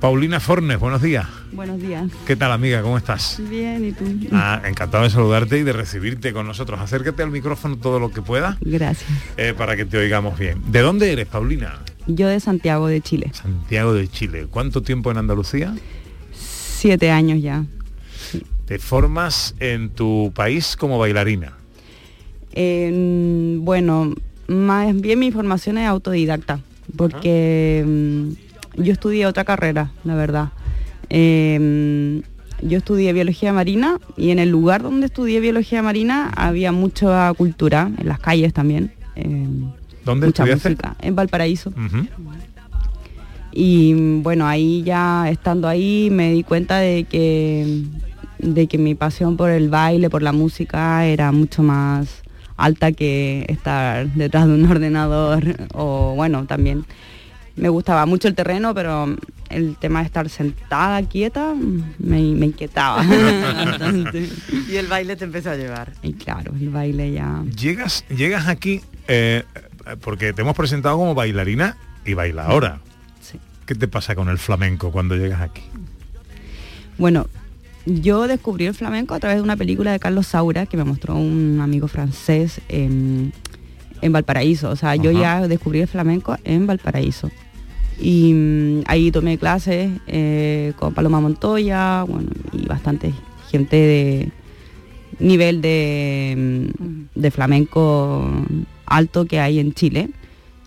Paulina 0.02 0.40
Fornes, 0.40 0.80
buenos 0.80 1.04
días. 1.04 1.28
Buenos 1.52 1.80
días. 1.80 2.10
¿Qué 2.26 2.36
tal 2.36 2.52
amiga? 2.52 2.82
¿Cómo 2.82 2.98
estás? 2.98 3.40
Bien, 3.52 3.86
¿y 3.86 3.92
tú? 3.92 4.04
Ah, 4.32 4.60
encantado 4.66 5.04
de 5.04 5.12
saludarte 5.12 5.60
y 5.60 5.64
de 5.64 5.74
recibirte 5.74 6.34
con 6.34 6.48
nosotros. 6.48 6.80
Acércate 6.80 7.22
al 7.22 7.30
micrófono 7.30 7.78
todo 7.78 8.00
lo 8.00 8.10
que 8.10 8.24
pueda 8.24 8.58
Gracias. 8.62 9.08
eh, 9.38 9.54
para 9.56 9.76
que 9.76 9.86
te 9.86 10.00
oigamos 10.00 10.40
bien. 10.40 10.60
¿De 10.72 10.80
dónde 10.82 11.12
eres, 11.14 11.28
Paulina? 11.28 11.84
Yo 12.08 12.28
de 12.28 12.40
Santiago 12.40 12.88
de 12.88 13.00
Chile. 13.02 13.30
Santiago 13.32 13.94
de 13.94 14.08
Chile. 14.08 14.48
¿Cuánto 14.50 14.82
tiempo 14.82 15.12
en 15.12 15.18
Andalucía? 15.18 15.76
Siete 16.34 17.12
años 17.12 17.40
ya. 17.44 17.64
¿Te 18.66 18.80
formas 18.80 19.54
en 19.60 19.92
tu 19.92 20.32
país 20.36 20.76
como 20.78 20.98
bailarina? 20.98 21.54
Eh, 22.54 23.56
bueno, 23.60 24.16
más 24.48 25.00
bien 25.00 25.20
mi 25.20 25.32
formación 25.32 25.78
es 25.78 25.88
autodidacta, 25.88 26.60
porque 26.98 27.86
yo 28.76 28.92
estudié 28.94 29.26
otra 29.26 29.44
carrera, 29.44 29.92
la 30.04 30.16
verdad. 30.16 30.50
Eh, 31.10 32.22
yo 32.64 32.78
estudié 32.78 33.12
biología 33.14 33.52
marina 33.54 33.98
y 34.18 34.30
en 34.30 34.40
el 34.40 34.50
lugar 34.50 34.84
donde 34.84 35.08
estudié 35.08 35.40
biología 35.40 35.82
marina 35.82 36.32
había 36.36 36.72
mucha 36.72 37.34
cultura, 37.34 37.90
en 37.98 38.08
las 38.08 38.20
calles 38.20 38.54
también. 38.54 38.92
eh, 39.16 39.48
¿Dónde 40.06 40.28
mucha 40.28 40.44
estudiaste? 40.44 40.70
música, 40.70 40.96
en 41.02 41.16
Valparaíso. 41.16 41.72
Y 43.52 43.94
bueno, 44.22 44.48
ahí 44.48 44.82
ya 44.84 45.30
estando 45.30 45.68
ahí 45.68 46.10
me 46.12 46.32
di 46.32 46.44
cuenta 46.44 46.78
de 46.80 47.04
que, 47.04 47.84
de 48.40 48.68
que 48.68 48.78
mi 48.78 48.96
pasión 48.96 49.36
por 49.38 49.50
el 49.50 49.70
baile, 49.70 50.10
por 50.10 50.22
la 50.24 50.32
música 50.32 51.06
era 51.06 51.32
mucho 51.32 51.62
más 51.62 52.22
alta 52.56 52.92
que 52.94 53.46
estar 53.50 54.08
detrás 54.14 54.48
de 54.48 54.54
un 54.54 54.66
ordenador 54.72 55.44
o 55.74 56.14
bueno, 56.16 56.46
también 56.46 56.86
me 57.62 57.69
gustaba 57.69 58.08
mucho 58.08 58.28
el 58.28 58.34
terreno, 58.34 58.74
pero 58.74 59.15
el 59.50 59.78
tema 59.78 60.00
de 60.00 60.08
estar 60.08 60.28
sentada, 60.30 61.04
quieta, 61.04 61.54
me, 61.54 62.19
me 62.19 62.47
inquietaba. 62.47 63.04
bastante. 63.65 64.28
y 64.67 64.76
el 64.78 64.88
baile 64.88 65.15
te 65.15 65.26
empezó 65.26 65.52
a 65.52 65.56
llevar 65.56 65.93
y 66.02 66.13
claro, 66.13 66.54
el 66.60 66.69
baile 66.69 67.12
ya... 67.12 67.43
Llegas, 67.56 68.04
llegas 68.10 68.47
aquí 68.47 68.82
eh, 69.08 69.43
porque 70.02 70.34
te 70.34 70.41
hemos 70.41 70.56
presentado 70.56 70.97
como 70.97 71.13
bailarina 71.13 71.78
y 72.04 72.15
bailadora. 72.15 72.80
¿Qué 73.67 73.76
te 73.76 73.88
pasa 73.88 74.15
con 74.15 74.28
el 74.28 74.39
flamenco 74.39 74.91
cuando 74.91 75.15
llegas 75.15 75.41
aquí? 75.41 75.62
Bueno, 76.97 77.28
yo 77.86 78.28
descubrí 78.28 78.65
el 78.65 78.74
flamenco 78.74 79.13
a 79.13 79.19
través 79.19 79.38
de 79.38 79.43
una 79.43 79.56
película 79.56 79.91
de 79.91 80.00
Carlos 80.00 80.26
Saura 80.26 80.65
que 80.65 80.78
me 80.78 80.84
mostró 80.84 81.15
un 81.15 81.60
amigo 81.62 81.88
francés 81.88 82.60
en, 82.69 83.34
en 84.02 84.12
Valparaíso. 84.12 84.71
O 84.71 84.76
sea, 84.76 84.95
yo 84.95 85.12
ya 85.12 85.47
descubrí 85.47 85.82
el 85.82 85.88
flamenco 85.88 86.36
en 86.43 86.65
Valparaíso. 86.65 87.30
Y 88.02 88.34
mm, 88.34 88.84
ahí 88.88 89.12
tomé 89.12 89.38
clases 89.38 89.92
eh, 90.08 90.74
con 90.78 90.94
Paloma 90.94 91.22
Montoya, 91.22 92.04
bueno, 92.04 92.30
y 92.52 92.66
bastante 92.66 93.14
gente 93.50 93.76
de 93.76 94.32
nivel 95.20 95.62
de, 95.62 96.36
mm, 96.80 97.20
de 97.20 97.32
flamenco 97.32 98.28
alto 98.86 99.26
que 99.26 99.40
hay 99.40 99.60
en 99.60 99.74
Chile, 99.74 100.10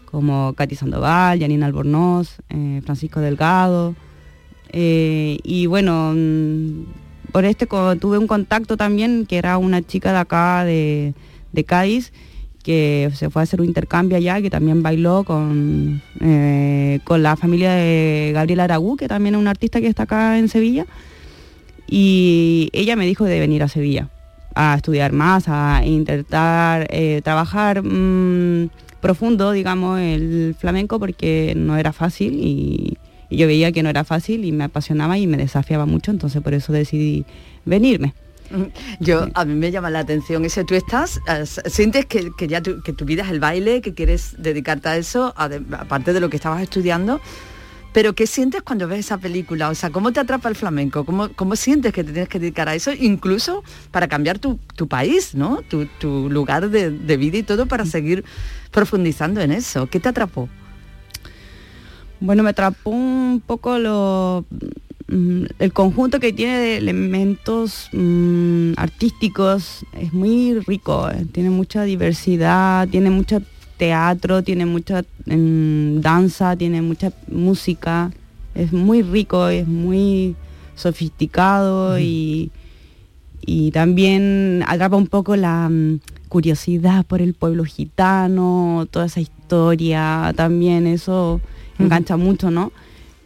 como 0.05 0.53
Katy 0.55 0.77
Sandoval, 0.77 1.41
Janine 1.41 1.65
Albornoz, 1.65 2.39
eh, 2.51 2.81
Francisco 2.85 3.21
Delgado. 3.21 3.97
Eh, 4.71 5.39
y 5.43 5.67
bueno, 5.67 6.13
mm, 6.15 6.85
por 7.33 7.45
este 7.45 7.67
tuve 7.67 8.19
un 8.19 8.29
contacto 8.29 8.77
también 8.77 9.27
que 9.27 9.39
era 9.39 9.59
una 9.59 9.83
chica 9.83 10.13
de 10.13 10.19
acá 10.19 10.65
de, 10.65 11.15
de 11.53 11.65
Cádiz 11.65 12.13
que 12.65 13.11
se 13.15 13.31
fue 13.31 13.43
a 13.43 13.45
hacer 13.45 13.61
un 13.61 13.69
intercambio 13.69 14.17
allá, 14.17 14.41
que 14.43 14.51
también 14.51 14.83
bailó 14.83 15.23
con, 15.23 16.03
eh, 16.21 16.99
con 17.05 17.23
la 17.23 17.37
familia 17.37 17.73
de 17.75 18.33
Gabriel 18.35 18.61
Aragú, 18.61 18.97
que 18.97 19.07
también 19.07 19.35
es 19.35 19.41
un 19.41 19.47
artista 19.47 19.81
que 19.81 19.87
está 19.87 20.05
acá 20.05 20.39
en 20.39 20.49
Sevilla. 20.49 20.87
Y 21.87 22.71
ella 22.73 22.97
me 22.97 23.07
dijo 23.07 23.25
de 23.25 23.39
venir 23.39 23.63
a 23.63 23.69
Sevilla 23.69 24.09
a 24.55 24.75
estudiar 24.77 25.13
más, 25.13 25.45
a 25.49 25.83
intentar 25.85 26.87
eh, 26.91 27.21
trabajar 27.23 27.83
mm, 27.83 28.71
profundo, 29.01 29.53
digamos, 29.53 30.01
el 30.01 30.57
flamenco, 30.59 30.99
porque 30.99 31.53
no 31.57 31.77
era 31.77 31.93
fácil 31.93 32.35
y, 32.41 32.97
y 33.29 33.37
yo 33.37 33.47
veía 33.47 33.73
que 33.73 33.83
no 33.83 33.91
era 33.91 34.05
fácil 34.05 34.45
y 34.45 34.53
me 34.53 34.65
apasionaba 34.65 35.19
y 35.19 35.27
me 35.27 35.37
desafiaba 35.37 35.85
mucho, 35.85 36.11
entonces 36.11 36.41
por 36.41 36.55
eso 36.55 36.73
decidí 36.73 37.27
venirme. 37.67 38.15
Yo, 39.01 39.29
a 39.35 39.45
mí 39.45 39.55
me 39.55 39.71
llama 39.71 39.91
la 39.91 40.01
atención 40.01 40.45
ese, 40.45 40.65
tú 40.65 40.75
estás, 40.75 41.21
sientes 41.67 42.07
que, 42.07 42.31
que 42.37 42.49
ya 42.49 42.63
tu, 42.63 42.83
que 42.83 42.93
tu 42.93 43.05
vida 43.05 43.23
es 43.25 43.31
el 43.31 43.41
baile, 43.41 43.81
que 43.81 43.95
quieres 43.95 44.35
dedicarte 44.39 44.89
a 44.89 44.97
eso, 44.97 45.35
aparte 45.37 46.13
de 46.13 46.21
lo 46.21 46.31
que 46.31 46.37
estabas 46.37 46.63
estudiando, 46.63 47.21
pero 47.95 48.13
¿qué 48.15 48.27
sientes 48.27 48.63
cuando 48.63 48.89
ves 48.89 48.99
esa 49.01 49.19
película? 49.19 49.69
O 49.69 49.75
sea, 49.77 49.91
¿cómo 49.91 50.13
te 50.13 50.19
atrapa 50.19 50.49
el 50.49 50.57
flamenco? 50.57 51.05
¿Cómo, 51.05 51.29
cómo 51.37 51.55
sientes 51.55 51.93
que 51.93 52.03
te 52.03 52.11
tienes 52.11 52.29
que 52.29 52.41
dedicar 52.41 52.69
a 52.69 52.75
eso? 52.75 52.91
Incluso 52.93 53.63
para 53.93 54.09
cambiar 54.09 54.41
tu, 54.41 54.59
tu 54.75 54.89
país, 54.89 55.37
¿no? 55.37 55.61
Tu, 55.63 55.87
lugar 56.29 56.71
de, 56.71 56.91
de 56.91 57.17
vida 57.17 57.39
y 57.39 57.45
todo 57.45 57.67
para 57.67 57.87
seguir 57.87 58.25
profundizando 58.73 59.41
en 59.41 59.53
eso. 59.53 59.87
¿Qué 59.87 60.01
te 60.01 60.09
atrapó? 60.09 60.49
Bueno, 62.19 62.43
me 62.43 62.51
atrapó 62.51 62.91
un 62.91 63.41
poco 63.47 63.79
lo, 63.79 64.45
el 65.09 65.73
conjunto 65.73 66.19
que 66.19 66.33
tiene 66.33 66.59
de 66.59 66.77
elementos 66.79 67.89
mm, 67.93 68.73
artísticos. 68.77 69.85
Es 69.93 70.13
muy 70.13 70.59
rico, 70.61 71.11
eh, 71.11 71.27
tiene 71.33 71.51
mucha 71.51 71.83
diversidad, 71.85 72.89
tiene 72.89 73.11
mucho 73.11 73.43
teatro, 73.77 74.43
tiene 74.43 74.67
mucha 74.67 75.05
mm, 75.27 76.01
danza, 76.01 76.57
tiene 76.57 76.83
mucha 76.83 77.13
música. 77.29 78.11
es 78.55 78.73
muy 78.73 79.03
rico, 79.03 79.49
es 79.49 79.67
muy 79.67 80.37
sofisticado 80.77 81.99
y, 81.99 82.51
y 83.41 83.71
también 83.73 84.65
atrapa 84.67 84.97
un 84.97 85.09
poco 85.09 85.37
la 85.37 85.69
mm, 85.69 86.01
curiosidad 86.29 87.05
por 87.05 87.21
el 87.21 87.35
pueblo 87.35 87.65
gitano, 87.65 88.87
toda 88.91 89.07
esa 89.07 89.21
historia, 89.21 90.33
también 90.37 90.87
eso 90.87 91.41
engancha 91.79 92.17
mucho, 92.17 92.51
¿no? 92.51 92.73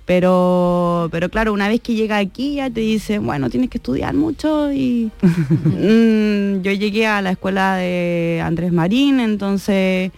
Pero, 0.08 1.10
pero 1.12 1.28
claro, 1.28 1.52
una 1.52 1.68
vez 1.68 1.82
que 1.82 1.94
llega 1.94 2.16
aquí 2.16 2.54
ya 2.54 2.70
te 2.70 2.80
dicen, 2.80 3.26
bueno, 3.26 3.50
tienes 3.50 3.68
que 3.68 3.76
estudiar 3.76 4.14
mucho 4.14 4.72
y 4.72 5.12
mm, 5.20 6.62
yo 6.62 6.72
llegué 6.72 7.06
a 7.06 7.20
la 7.20 7.32
escuela 7.32 7.76
de 7.76 8.40
Andrés 8.42 8.72
Marín, 8.72 9.20
entonces 9.20 10.10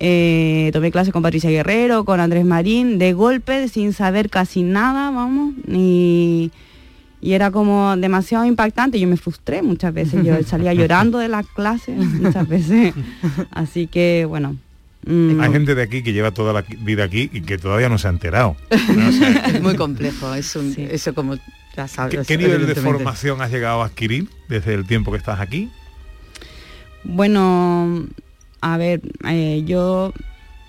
eh, 0.00 0.70
tomé 0.72 0.90
clase 0.90 1.12
con 1.12 1.22
Patricia 1.22 1.50
Guerrero, 1.50 2.04
con 2.04 2.18
Andrés 2.18 2.44
Marín, 2.44 2.98
de 2.98 3.12
golpe, 3.12 3.68
sin 3.68 3.92
saber 3.92 4.28
casi 4.28 4.64
nada, 4.64 5.12
vamos, 5.12 5.54
y, 5.68 6.50
y 7.20 7.34
era 7.34 7.52
como 7.52 7.96
demasiado 7.96 8.44
impactante. 8.44 8.98
Yo 8.98 9.06
me 9.06 9.16
frustré 9.16 9.62
muchas 9.62 9.94
veces, 9.94 10.24
yo 10.24 10.34
salía 10.42 10.74
llorando 10.74 11.18
de 11.18 11.28
las 11.28 11.46
clases 11.46 11.96
muchas 11.96 12.48
veces. 12.48 12.92
Así 13.52 13.86
que, 13.86 14.24
bueno. 14.28 14.56
Mm, 15.06 15.40
Hay 15.40 15.52
gente 15.52 15.74
de 15.74 15.82
aquí 15.82 16.02
que 16.02 16.12
lleva 16.12 16.30
toda 16.32 16.52
la 16.52 16.62
vida 16.80 17.04
aquí 17.04 17.30
y 17.32 17.40
que 17.42 17.58
todavía 17.58 17.88
no 17.88 17.98
se 17.98 18.08
ha 18.08 18.10
enterado. 18.10 18.56
es 18.70 19.62
muy 19.62 19.76
complejo, 19.76 20.34
es 20.34 20.54
un- 20.56 20.74
eso 20.78 21.14
como 21.14 21.36
ya 21.76 21.86
sabes. 21.88 22.26
¿Qué, 22.26 22.36
qué 22.36 22.42
nivel 22.42 22.66
de 22.66 22.74
formación 22.74 23.40
has 23.42 23.50
llegado 23.50 23.82
a 23.82 23.86
adquirir 23.86 24.28
desde 24.48 24.74
el 24.74 24.86
tiempo 24.86 25.10
que 25.12 25.18
estás 25.18 25.40
aquí? 25.40 25.70
Bueno, 27.04 28.06
a 28.60 28.76
ver, 28.76 29.00
eh, 29.28 29.62
yo 29.66 30.12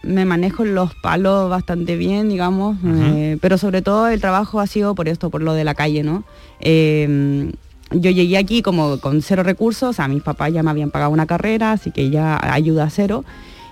me 0.04 0.24
manejo 0.26 0.64
en 0.64 0.76
los 0.76 0.94
palos 0.96 1.50
bastante 1.50 1.96
bien, 1.98 2.30
digamos, 2.30 2.78
eh, 2.86 3.38
pero 3.42 3.58
sobre 3.58 3.82
todo 3.82 4.08
el 4.08 4.22
trabajo 4.22 4.60
ha 4.62 4.68
sido 4.68 4.96
por 4.96 5.10
esto, 5.10 5.30
por 5.30 5.42
lo 5.42 5.54
de 5.54 5.64
la 5.66 5.74
calle, 5.74 6.04
¿no? 6.04 6.24
Eh, 6.62 7.52
yo 7.92 8.12
llegué 8.12 8.38
aquí 8.38 8.62
como 8.62 9.00
con 9.00 9.22
cero 9.22 9.42
recursos, 9.44 9.96
sea, 9.96 10.08
mis 10.08 10.22
papás 10.22 10.54
ya 10.54 10.62
me 10.64 10.70
habían 10.70 10.92
pagado 10.92 11.12
una 11.12 11.26
carrera, 11.26 11.72
así 11.72 11.92
que 11.92 12.10
ya 12.12 12.40
ayuda 12.54 12.84
a 12.86 12.90
cero. 12.90 13.26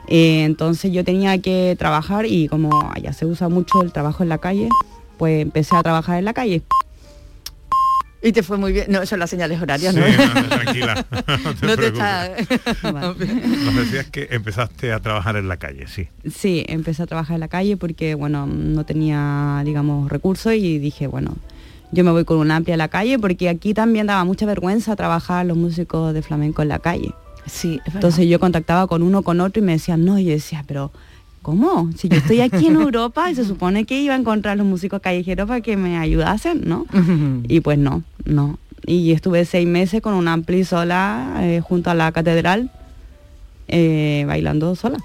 Eh, 0.08 0.44
entonces 0.46 0.92
yo 0.92 1.04
tenía 1.04 1.38
que 1.40 1.76
trabajar 1.78 2.26
y 2.26 2.48
como 2.48 2.92
allá 2.94 3.14
se 3.14 3.26
usa 3.26 3.50
mucho 3.50 3.82
el 3.82 3.92
trabajo 3.92 4.24
en 4.24 4.30
la 4.30 4.38
calle, 4.38 4.70
pues 5.18 5.42
empecé 5.42 5.76
a 5.76 5.84
trabajar 5.84 6.18
en 6.20 6.26
la 6.26 6.34
calle. 6.34 6.64
Y 8.22 8.32
te 8.32 8.42
fue 8.42 8.58
muy 8.58 8.74
bien. 8.74 8.88
No, 8.90 9.06
son 9.06 9.20
las 9.20 9.30
señales 9.30 9.62
horarias, 9.62 9.94
¿no? 9.94 10.04
Sí, 10.06 10.12
no, 10.18 10.42
no, 10.42 10.50
tranquila, 10.50 11.06
no 11.12 11.54
te 11.54 11.68
No 11.68 11.76
te 11.78 11.92
preocupes. 11.92 11.92
está... 11.92 12.92
Nos 12.92 13.76
decías 13.76 14.08
que 14.08 14.28
empezaste 14.32 14.92
a 14.92 15.00
trabajar 15.00 15.36
en 15.36 15.48
la 15.48 15.58
calle, 15.58 15.88
sí. 15.88 16.08
Sí, 16.30 16.66
empecé 16.68 17.04
a 17.04 17.06
trabajar 17.06 17.36
en 17.36 17.42
la 17.42 17.48
calle 17.48 17.78
porque, 17.78 18.16
bueno, 18.16 18.48
no 18.48 18.86
tenía, 18.86 19.62
digamos, 19.64 20.10
recursos 20.10 20.54
y 20.54 20.80
dije, 20.80 21.06
bueno, 21.06 21.36
yo 21.92 22.04
me 22.04 22.12
voy 22.12 22.26
con 22.26 22.38
una 22.40 22.56
amplia 22.56 22.74
a 22.74 22.78
la 22.78 22.88
calle 22.88 23.20
porque 23.20 23.50
aquí 23.50 23.74
también 23.74 24.08
daba 24.08 24.26
mucha 24.26 24.46
vergüenza 24.46 24.96
trabajar 24.96 25.46
los 25.46 25.56
músicos 25.56 26.14
de 26.14 26.22
flamenco 26.22 26.64
en 26.64 26.70
la 26.70 26.80
calle. 26.80 27.14
Sí, 27.48 27.80
Entonces 27.86 28.28
yo 28.28 28.40
contactaba 28.40 28.88
con 28.88 29.02
uno, 29.02 29.22
con 29.22 29.40
otro 29.40 29.62
y 29.62 29.66
me 29.66 29.74
decían, 29.74 30.06
no, 30.06 30.20
y 30.20 30.26
yo 30.26 30.32
decía, 30.32 30.64
pero 30.68 30.92
¿cómo? 31.42 31.90
Si 31.96 32.10
yo 32.10 32.18
estoy 32.18 32.42
aquí 32.42 32.68
en 32.68 32.76
Europa 32.82 33.32
y 33.32 33.36
se 33.36 33.46
supone 33.46 33.86
que 33.86 34.00
iba 34.00 34.14
a 34.14 34.18
encontrar 34.18 34.58
los 34.58 34.68
músicos 34.68 35.02
callejeros 35.02 35.48
para 35.48 35.62
que 35.62 35.78
me 35.78 35.98
ayudasen, 35.98 36.62
¿no? 36.66 36.86
Y 37.48 37.62
pues 37.62 37.78
no, 37.78 38.04
no. 38.26 38.60
Y 38.86 39.12
estuve 39.12 39.46
seis 39.46 39.68
meses 39.68 40.02
con 40.02 40.14
una 40.14 40.34
ampli 40.34 40.64
sola 40.64 41.38
eh, 41.42 41.62
junto 41.62 41.90
a 41.90 41.94
la 41.94 42.12
catedral, 42.12 42.72
eh, 43.68 44.26
bailando 44.28 44.76
sola. 44.76 44.98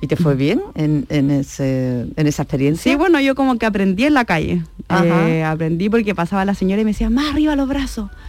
¿Y 0.00 0.08
te 0.08 0.16
fue 0.16 0.34
bien 0.34 0.60
en, 0.74 1.06
en 1.08 1.30
ese, 1.30 2.06
en 2.16 2.26
esa 2.26 2.42
experiencia? 2.42 2.92
Sí, 2.92 2.96
bueno, 2.96 3.18
yo 3.20 3.34
como 3.34 3.56
que 3.56 3.66
aprendí 3.66 4.04
en 4.04 4.14
la 4.14 4.24
calle. 4.24 4.62
Eh, 4.88 5.42
aprendí 5.42 5.88
porque 5.90 6.14
pasaba 6.14 6.44
la 6.44 6.54
señora 6.54 6.80
y 6.82 6.84
me 6.84 6.92
decía, 6.92 7.10
más 7.10 7.32
arriba 7.32 7.56
los 7.56 7.68
brazos. 7.68 8.08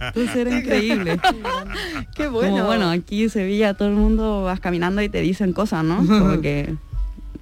Entonces 0.00 0.36
era 0.36 0.58
increíble. 0.58 1.18
Qué 2.14 2.26
Como, 2.26 2.64
bueno, 2.64 2.90
aquí 2.90 3.24
en 3.24 3.30
Sevilla 3.30 3.74
todo 3.74 3.88
el 3.88 3.94
mundo 3.94 4.44
vas 4.44 4.60
caminando 4.60 5.02
y 5.02 5.08
te 5.08 5.20
dicen 5.20 5.52
cosas, 5.52 5.84
¿no? 5.84 5.96
Como 6.06 6.40
que 6.40 6.74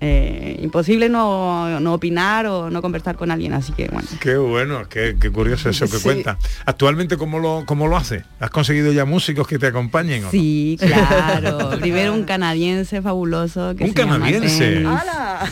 eh, 0.00 0.58
imposible 0.62 1.10
no, 1.10 1.78
no 1.80 1.92
opinar 1.92 2.46
o 2.46 2.70
no 2.70 2.80
conversar 2.80 3.16
con 3.16 3.30
alguien, 3.30 3.52
así 3.52 3.72
que 3.72 3.88
bueno. 3.88 4.08
Qué 4.20 4.38
bueno, 4.38 4.88
qué, 4.88 5.16
qué 5.20 5.30
curioso 5.30 5.68
eso 5.68 5.84
que 5.84 5.98
Sí. 5.98 6.02
cuenta. 6.02 6.38
Actualmente, 6.64 7.18
¿cómo 7.18 7.38
lo, 7.38 7.64
¿cómo 7.66 7.86
lo 7.86 7.98
haces? 7.98 8.24
¿Has 8.40 8.48
conseguido 8.48 8.90
ya 8.92 9.04
músicos 9.04 9.46
que 9.46 9.58
te 9.58 9.66
acompañen? 9.66 10.22
o 10.22 10.26
no? 10.26 10.30
Sí, 10.30 10.78
claro. 10.80 11.70
Primero 11.78 12.14
un 12.14 12.24
canadiense 12.24 13.02
fabuloso. 13.02 13.74
Que 13.76 13.84
¿Un 13.84 13.90
se 13.90 13.94
canadiense? 13.94 14.84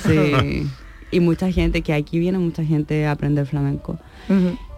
Sí. 0.06 0.66
Y 1.10 1.20
mucha 1.20 1.50
gente, 1.50 1.82
que 1.82 1.92
aquí 1.94 2.18
viene 2.18 2.38
mucha 2.38 2.64
gente 2.64 3.06
a 3.06 3.12
aprender 3.12 3.46
flamenco. 3.46 3.98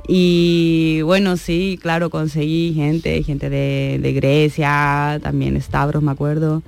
Y 0.07 1.03
bueno, 1.03 1.37
sí, 1.37 1.79
claro, 1.81 2.11
conseguí 2.11 2.73
gente, 2.75 3.23
gente 3.23 3.51
de, 3.51 3.99
de 4.01 4.13
Grecia, 4.13 5.19
también 5.23 5.61
Stavros, 5.61 6.03
me 6.03 6.11
acuerdo. 6.11 6.63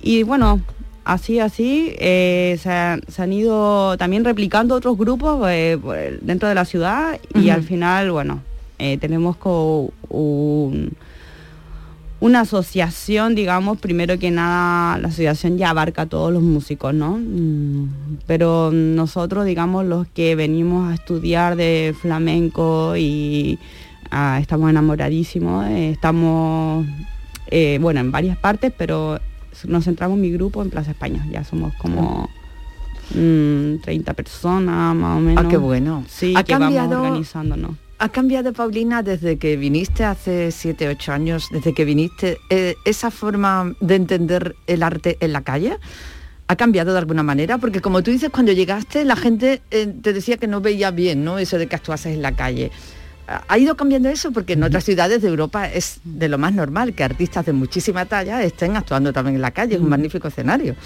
Y 0.00 0.22
bueno, 0.22 0.60
así, 1.04 1.38
así, 1.40 1.92
eh, 1.98 2.58
se, 2.62 2.70
han- 2.70 3.02
se 3.08 3.22
han 3.22 3.32
ido 3.32 3.96
también 3.98 4.24
replicando 4.24 4.74
otros 4.74 4.96
grupos 4.96 5.40
eh, 5.50 5.78
dentro 6.22 6.48
de 6.48 6.54
la 6.54 6.64
ciudad 6.64 7.18
y 7.34 7.48
al 7.50 7.62
final, 7.62 8.10
bueno, 8.12 8.42
eh, 8.78 8.98
tenemos 8.98 9.36
como 9.36 9.90
un, 10.08 10.92
una 12.18 12.40
asociación, 12.40 13.34
digamos, 13.34 13.78
primero 13.78 14.18
que 14.18 14.30
nada, 14.30 14.96
la 14.98 15.08
asociación 15.08 15.58
ya 15.58 15.70
abarca 15.70 16.02
a 16.02 16.06
todos 16.06 16.32
los 16.32 16.42
músicos, 16.42 16.94
¿no? 16.94 17.18
Mm, 17.18 18.18
Pero 18.26 18.70
nosotros, 18.72 19.44
digamos, 19.44 19.84
los 19.84 20.06
que 20.08 20.34
venimos 20.34 20.90
a 20.90 20.94
estudiar 20.94 21.56
de 21.56 21.94
flamenco 22.00 22.96
y 22.96 23.58
ah, 24.10 24.38
estamos 24.40 24.70
enamoradísimos, 24.70 25.66
eh, 25.66 25.90
estamos, 25.90 26.86
eh, 27.50 27.78
bueno, 27.80 28.00
en 28.00 28.10
varias 28.10 28.38
partes, 28.38 28.72
pero 28.76 29.18
nos 29.66 29.84
centramos 29.84 30.18
mi 30.18 30.30
grupo 30.30 30.62
en 30.62 30.70
Plaza 30.70 30.92
España, 30.92 31.24
ya 31.30 31.44
somos 31.44 31.74
como... 31.74 32.28
mm, 33.14 33.76
30 33.82 34.14
personas 34.14 34.94
más 34.96 35.18
o 35.18 35.20
menos. 35.20 35.44
Ah, 35.44 35.48
qué 35.48 35.56
bueno. 35.58 36.04
Sí, 36.08 36.34
Ha 36.36 36.44
que 36.44 36.52
vamos 36.54 36.66
cambiado- 36.74 37.02
organizándonos. 37.02 37.72
¿Ha 37.98 38.10
cambiado, 38.10 38.52
Paulina, 38.52 39.02
desde 39.02 39.38
que 39.38 39.56
viniste 39.56 40.04
hace 40.04 40.50
7, 40.52 40.88
8 40.88 41.12
años, 41.12 41.48
desde 41.50 41.72
que 41.72 41.84
viniste, 41.86 42.38
eh, 42.50 42.74
esa 42.84 43.10
forma 43.10 43.74
de 43.80 43.94
entender 43.94 44.54
el 44.66 44.82
arte 44.82 45.16
en 45.20 45.32
la 45.32 45.40
calle? 45.42 45.78
¿Ha 46.48 46.56
cambiado 46.56 46.92
de 46.92 46.98
alguna 46.98 47.22
manera? 47.22 47.56
Porque 47.58 47.80
como 47.80 48.02
tú 48.02 48.10
dices, 48.10 48.28
cuando 48.30 48.52
llegaste 48.52 49.04
la 49.04 49.16
gente 49.16 49.62
eh, 49.70 49.86
te 50.02 50.12
decía 50.12 50.36
que 50.36 50.46
no 50.46 50.60
veía 50.60 50.90
bien, 50.90 51.24
¿no? 51.24 51.38
Eso 51.38 51.56
de 51.58 51.66
que 51.68 51.74
actuases 51.76 52.14
en 52.14 52.22
la 52.22 52.32
calle. 52.32 52.70
¿Ha- 53.28 53.42
¿Ha 53.48 53.58
ido 53.58 53.76
cambiando 53.76 54.08
eso? 54.10 54.30
Porque 54.30 54.52
en 54.52 54.62
otras 54.62 54.84
ciudades 54.84 55.22
de 55.22 55.28
Europa 55.28 55.66
es 55.68 55.98
de 56.04 56.28
lo 56.28 56.36
más 56.38 56.52
normal 56.52 56.92
que 56.94 57.02
artistas 57.02 57.46
de 57.46 57.52
muchísima 57.54 58.04
talla 58.04 58.42
estén 58.42 58.76
actuando 58.76 59.12
también 59.12 59.36
en 59.36 59.42
la 59.42 59.50
calle, 59.52 59.74
es 59.74 59.80
un 59.80 59.88
magnífico 59.88 60.28
escenario. 60.28 60.76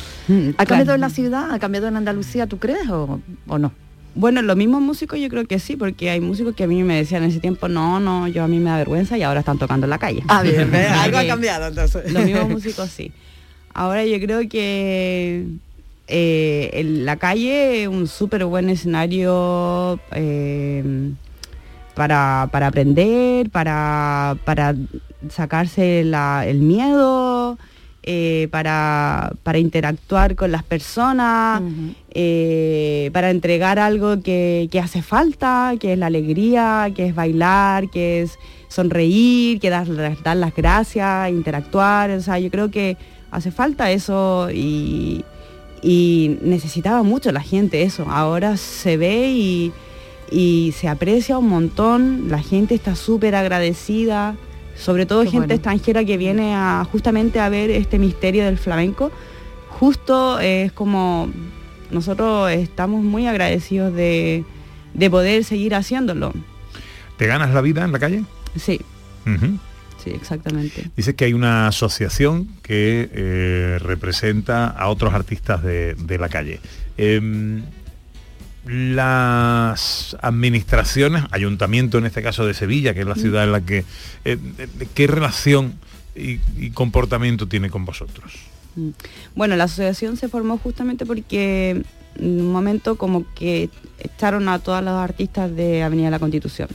¿Ha 0.57 0.65
cambiado 0.65 0.95
en 0.95 1.01
la 1.01 1.11
ciudad? 1.11 1.51
¿Ha 1.53 1.59
cambiado 1.59 1.89
en 1.89 1.97
Andalucía, 1.97 2.47
tú 2.47 2.59
crees, 2.59 2.89
o, 2.89 3.21
o 3.49 3.59
no? 3.59 3.73
Bueno, 4.15 4.43
los 4.43 4.57
mismos 4.57 4.83
músicos 4.83 5.19
yo 5.21 5.29
creo 5.29 5.45
que 5.47 5.59
sí, 5.59 5.77
porque 5.77 6.11
hay 6.11 6.21
músicos 6.21 6.55
que 6.55 6.65
a 6.65 6.67
mí 6.67 6.83
me 6.83 6.97
decían 6.97 7.23
en 7.23 7.31
ese 7.31 7.41
tiempo, 7.41 7.69
no, 7.69 8.01
no, 8.01 8.27
yo 8.29 8.43
a 8.45 8.49
mí 8.49 8.59
me 8.59 8.71
da 8.71 8.77
vergüenza 8.79 9.17
y 9.17 9.23
ahora 9.23 9.41
están 9.41 9.59
tocando 9.59 9.87
en 9.87 9.91
la 9.91 9.99
calle. 9.99 10.23
Ah, 10.29 10.43
bien, 10.43 10.75
algo 10.75 11.19
ha 11.19 11.27
cambiado 11.27 11.67
entonces. 11.69 12.13
Los 12.13 12.25
mismos 12.25 12.49
músicos 12.49 12.91
sí. 12.91 13.13
Ahora 13.73 14.05
yo 14.05 14.19
creo 14.19 14.49
que 14.49 15.47
eh, 16.09 16.71
en 16.73 17.05
la 17.05 17.17
calle 17.17 17.83
es 17.83 17.89
un 17.89 18.09
súper 18.09 18.45
buen 18.47 18.69
escenario 18.69 20.01
eh, 20.13 21.13
para, 21.95 22.49
para 22.51 22.67
aprender, 22.67 23.49
para, 23.51 24.37
para 24.45 24.75
sacarse 25.29 26.03
la- 26.05 26.45
el 26.47 26.59
miedo, 26.59 27.59
eh, 28.03 28.49
para, 28.51 29.33
para 29.43 29.59
interactuar 29.59 30.35
con 30.35 30.51
las 30.51 30.63
personas, 30.63 31.63
eh, 32.13 33.11
para 33.13 33.31
entregar 33.31 33.79
algo 33.79 34.23
que, 34.23 34.69
que 34.73 34.81
hace 34.81 35.03
falta, 35.03 35.75
que 35.79 35.93
es 35.93 35.99
la 35.99 36.07
alegría, 36.07 36.91
que 36.95 37.07
es 37.07 37.15
bailar, 37.15 37.91
que 37.91 38.23
es 38.23 38.39
sonreír, 38.69 39.61
que 39.61 39.69
dar, 39.69 39.87
dar 40.23 40.37
las 40.37 40.55
gracias, 40.55 41.31
interactuar. 41.31 42.11
O 42.13 42.21
sea, 42.21 42.39
yo 42.39 42.51
creo 42.51 42.71
que 42.71 42.97
hace 43.31 43.51
falta 43.51 43.91
eso 43.91 44.49
y, 44.51 45.25
y 45.83 46.39
necesitaba 46.41 47.03
mucho 47.03 47.33
la 47.33 47.43
gente 47.43 47.83
eso. 47.83 48.07
Ahora 48.09 48.57
se 48.57 48.97
ve 48.97 49.31
y, 49.31 49.73
y 50.31 50.73
se 50.73 50.89
aprecia 50.89 51.37
un 51.37 51.49
montón, 51.49 52.31
la 52.31 52.41
gente 52.41 52.75
está 52.75 52.95
súper 52.95 53.35
agradecida, 53.35 54.37
sobre 54.81 55.07
todo 55.07 55.21
Qué 55.23 55.31
gente 55.31 55.47
bueno. 55.47 55.55
extranjera 55.55 56.05
que 56.05 56.17
viene 56.17 56.55
a 56.55 56.87
justamente 56.91 57.39
a 57.39 57.49
ver 57.49 57.71
este 57.71 57.99
misterio 57.99 58.45
del 58.45 58.59
flamenco. 58.59 59.13
Justo 59.69 60.39
es 60.41 60.73
como 60.73 61.31
nosotros 61.91 62.51
estamos 62.51 63.03
muy 63.05 63.27
agradecidos 63.27 63.95
de, 63.95 64.45
de 64.95 65.11
poder 65.11 65.45
seguir 65.45 65.75
haciéndolo. 65.75 66.33
¿Te 67.17 67.27
ganas 67.27 67.53
la 67.53 67.61
vida 67.61 67.85
en 67.85 67.93
la 67.93 67.99
calle? 67.99 68.23
Sí, 68.57 68.81
sí, 70.03 70.11
exactamente. 70.11 70.91
Dices 70.97 71.15
que 71.15 71.27
hay 71.27 71.35
una 71.35 71.69
asociación 71.69 72.49
que 72.63 73.11
eh, 73.13 73.79
representa 73.81 74.67
a 74.67 74.89
otros 74.89 75.13
artistas 75.15 75.63
de, 75.63 75.95
de 75.95 76.19
la 76.19 76.29
calle. 76.29 76.61
Em, 76.97 77.63
las 78.67 80.17
administraciones, 80.21 81.25
ayuntamiento 81.31 81.99
en 81.99 82.07
este 82.07 82.23
caso 82.23 82.47
de 82.47 82.55
Sevilla, 82.55 82.95
que 82.95 83.01
es 83.01 83.07
la 83.07 83.15
ciudad 83.15 83.45
en 83.45 83.53
la 83.53 83.61
que, 83.63 83.85
eh, 84.25 84.39
¿qué 84.95 85.07
relación 85.07 85.75
y, 86.15 86.41
y 86.57 86.71
comportamiento 86.71 87.47
tiene 87.47 87.71
con 87.71 87.85
vosotros? 87.85 88.33
Mm. 88.77 88.91
Bueno, 89.35 89.57
la 89.57 89.65
asociación 89.65 90.17
se 90.17 90.29
formó 90.29 90.59
justamente 90.59 91.07
porque 91.07 91.83
en 92.19 92.41
un 92.41 92.53
momento 92.53 92.97
como 92.97 93.25
que 93.35 93.71
echaron 93.99 94.49
a 94.49 94.59
todos 94.59 94.83
los 94.83 94.95
artistas 94.95 95.55
de 95.55 95.83
Avenida 95.83 96.07
de 96.07 96.13
la 96.13 96.19
Constitución. 96.19 96.69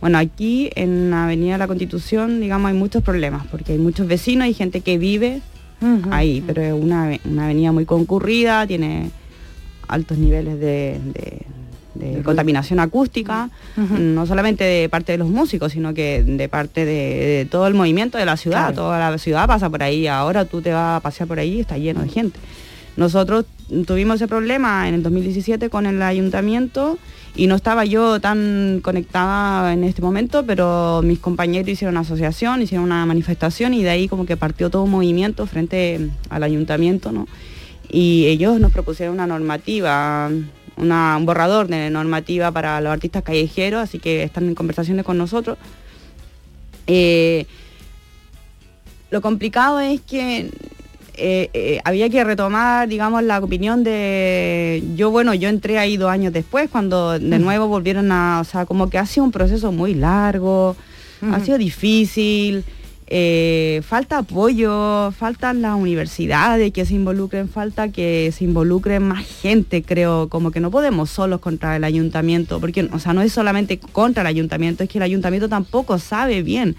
Bueno, 0.00 0.18
aquí 0.18 0.70
en 0.74 1.12
Avenida 1.12 1.54
de 1.54 1.58
la 1.58 1.66
Constitución, 1.66 2.40
digamos, 2.40 2.68
hay 2.70 2.76
muchos 2.76 3.02
problemas, 3.02 3.46
porque 3.46 3.72
hay 3.72 3.78
muchos 3.78 4.06
vecinos 4.06 4.46
y 4.48 4.54
gente 4.54 4.80
que 4.82 4.98
vive 4.98 5.40
ahí, 6.10 6.42
pero 6.46 6.62
es 6.62 6.72
una, 6.72 7.18
una 7.24 7.44
avenida 7.44 7.72
muy 7.72 7.84
concurrida, 7.84 8.66
tiene 8.66 9.10
altos 9.88 10.18
niveles 10.18 10.58
de, 10.60 11.00
de- 11.14 11.42
de 11.94 12.22
contaminación 12.22 12.78
acústica, 12.78 13.48
no 13.98 14.26
solamente 14.26 14.64
de 14.64 14.86
parte 14.90 15.12
de 15.12 15.18
los 15.18 15.28
músicos, 15.30 15.72
sino 15.72 15.94
que 15.94 16.22
de 16.22 16.46
parte 16.46 16.84
de, 16.84 16.92
de 16.92 17.48
todo 17.50 17.66
el 17.66 17.72
movimiento 17.72 18.18
de 18.18 18.26
la 18.26 18.36
ciudad. 18.36 18.66
Claro. 18.66 18.74
Toda 18.74 19.10
la 19.10 19.16
ciudad 19.16 19.46
pasa 19.46 19.70
por 19.70 19.82
ahí, 19.82 20.06
ahora 20.06 20.44
tú 20.44 20.60
te 20.60 20.72
vas 20.72 20.98
a 20.98 21.00
pasear 21.00 21.26
por 21.26 21.38
ahí 21.38 21.54
y 21.54 21.60
está 21.60 21.78
lleno 21.78 22.02
de 22.02 22.10
gente. 22.10 22.38
Nosotros 22.98 23.46
tuvimos 23.86 24.16
ese 24.16 24.28
problema 24.28 24.86
en 24.88 24.94
el 24.94 25.02
2017 25.02 25.70
con 25.70 25.86
el 25.86 26.02
ayuntamiento 26.02 26.98
y 27.34 27.46
no 27.46 27.54
estaba 27.54 27.86
yo 27.86 28.20
tan 28.20 28.80
conectada 28.82 29.72
en 29.72 29.82
este 29.84 30.02
momento, 30.02 30.44
pero 30.46 31.00
mis 31.02 31.18
compañeros 31.18 31.68
hicieron 31.68 31.94
una 31.94 32.00
asociación, 32.00 32.60
hicieron 32.60 32.84
una 32.84 33.06
manifestación 33.06 33.72
y 33.72 33.82
de 33.82 33.88
ahí 33.90 34.06
como 34.08 34.26
que 34.26 34.36
partió 34.36 34.68
todo 34.68 34.82
un 34.82 34.90
movimiento 34.90 35.46
frente 35.46 36.10
al 36.28 36.42
ayuntamiento, 36.42 37.10
¿no? 37.10 37.26
Y 37.90 38.26
ellos 38.26 38.58
nos 38.60 38.72
propusieron 38.72 39.14
una 39.14 39.26
normativa, 39.26 40.30
una- 40.76 41.16
un 41.16 41.26
borrador 41.26 41.68
de 41.68 41.90
normativa 41.90 42.50
para 42.52 42.80
los 42.80 42.92
artistas 42.92 43.22
callejeros, 43.22 43.80
así 43.82 43.98
que 43.98 44.22
están 44.22 44.48
en 44.48 44.54
conversaciones 44.54 45.04
con 45.04 45.18
nosotros. 45.18 45.56
Eh, 46.86 47.46
lo 49.10 49.20
complicado 49.20 49.80
es 49.80 50.00
que 50.00 50.50
eh, 51.18 51.48
eh, 51.54 51.80
había 51.84 52.10
que 52.10 52.22
retomar, 52.24 52.88
digamos, 52.88 53.22
la 53.22 53.38
opinión 53.38 53.82
de... 53.84 54.82
Yo, 54.96 55.10
bueno, 55.10 55.32
yo 55.32 55.48
entré 55.48 55.78
ahí 55.78 55.96
dos 55.96 56.10
años 56.10 56.32
después, 56.32 56.68
cuando 56.68 57.18
de 57.18 57.38
nuevo 57.38 57.68
volvieron 57.68 58.12
a... 58.12 58.40
O 58.40 58.44
sea, 58.44 58.66
como 58.66 58.90
que 58.90 58.98
ha 58.98 59.06
sido 59.06 59.24
un 59.24 59.32
proceso 59.32 59.72
muy 59.72 59.94
largo, 59.94 60.76
ha 61.32 61.40
sido 61.40 61.56
difícil, 61.56 62.64
eh, 63.08 63.82
falta 63.84 64.18
apoyo, 64.18 65.12
faltan 65.12 65.62
las 65.62 65.76
universidades 65.76 66.72
que 66.72 66.84
se 66.84 66.94
involucren, 66.94 67.48
falta 67.48 67.90
que 67.90 68.32
se 68.36 68.44
involucre 68.44 68.98
más 68.98 69.24
gente, 69.24 69.82
creo, 69.82 70.28
como 70.28 70.50
que 70.50 70.60
no 70.60 70.70
podemos 70.70 71.10
solos 71.10 71.40
contra 71.40 71.76
el 71.76 71.84
ayuntamiento, 71.84 72.60
porque, 72.60 72.88
o 72.92 72.98
sea, 72.98 73.12
no 73.12 73.22
es 73.22 73.32
solamente 73.32 73.78
contra 73.78 74.22
el 74.22 74.26
ayuntamiento, 74.26 74.82
es 74.82 74.90
que 74.90 74.98
el 74.98 75.02
ayuntamiento 75.02 75.48
tampoco 75.48 75.98
sabe 75.98 76.42
bien. 76.42 76.76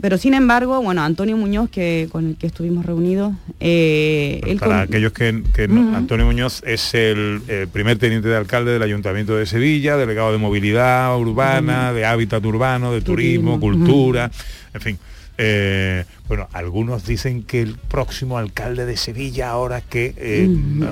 Pero 0.00 0.18
sin 0.18 0.34
embargo, 0.34 0.82
bueno, 0.82 1.02
Antonio 1.02 1.36
Muñoz, 1.36 1.70
que 1.70 2.08
con 2.12 2.26
el 2.28 2.36
que 2.36 2.46
estuvimos 2.46 2.84
reunidos, 2.84 3.32
eh, 3.60 4.40
él 4.46 4.58
Para 4.58 4.72
con- 4.72 4.80
aquellos 4.80 5.12
que, 5.12 5.42
que 5.54 5.68
no-. 5.68 5.96
Antonio 5.96 6.26
Muñoz 6.26 6.62
es 6.66 6.94
el, 6.94 7.40
primer 7.72 7.98
teniente 7.98 8.28
de 8.28 8.36
alcalde 8.36 8.72
del 8.72 8.82
Ayuntamiento 8.82 9.36
de 9.36 9.46
Sevilla, 9.46 9.96
delegado 9.96 10.32
de 10.32 10.38
movilidad 10.38 11.16
urbana, 11.18 11.92
de 11.92 12.04
hábitat 12.04 12.44
urbano, 12.44 12.92
de 12.92 13.00
turismo, 13.00 13.58
Turismo. 13.58 13.84
cultura, 13.86 14.30
en 14.74 14.80
fin. 14.80 14.98
Eh, 15.38 16.04
bueno, 16.28 16.48
algunos 16.52 17.04
dicen 17.06 17.42
que 17.42 17.60
el 17.60 17.76
próximo 17.76 18.38
alcalde 18.38 18.86
de 18.86 18.96
Sevilla, 18.96 19.50
ahora 19.50 19.80
que 19.82 20.14
eh, 20.16 20.48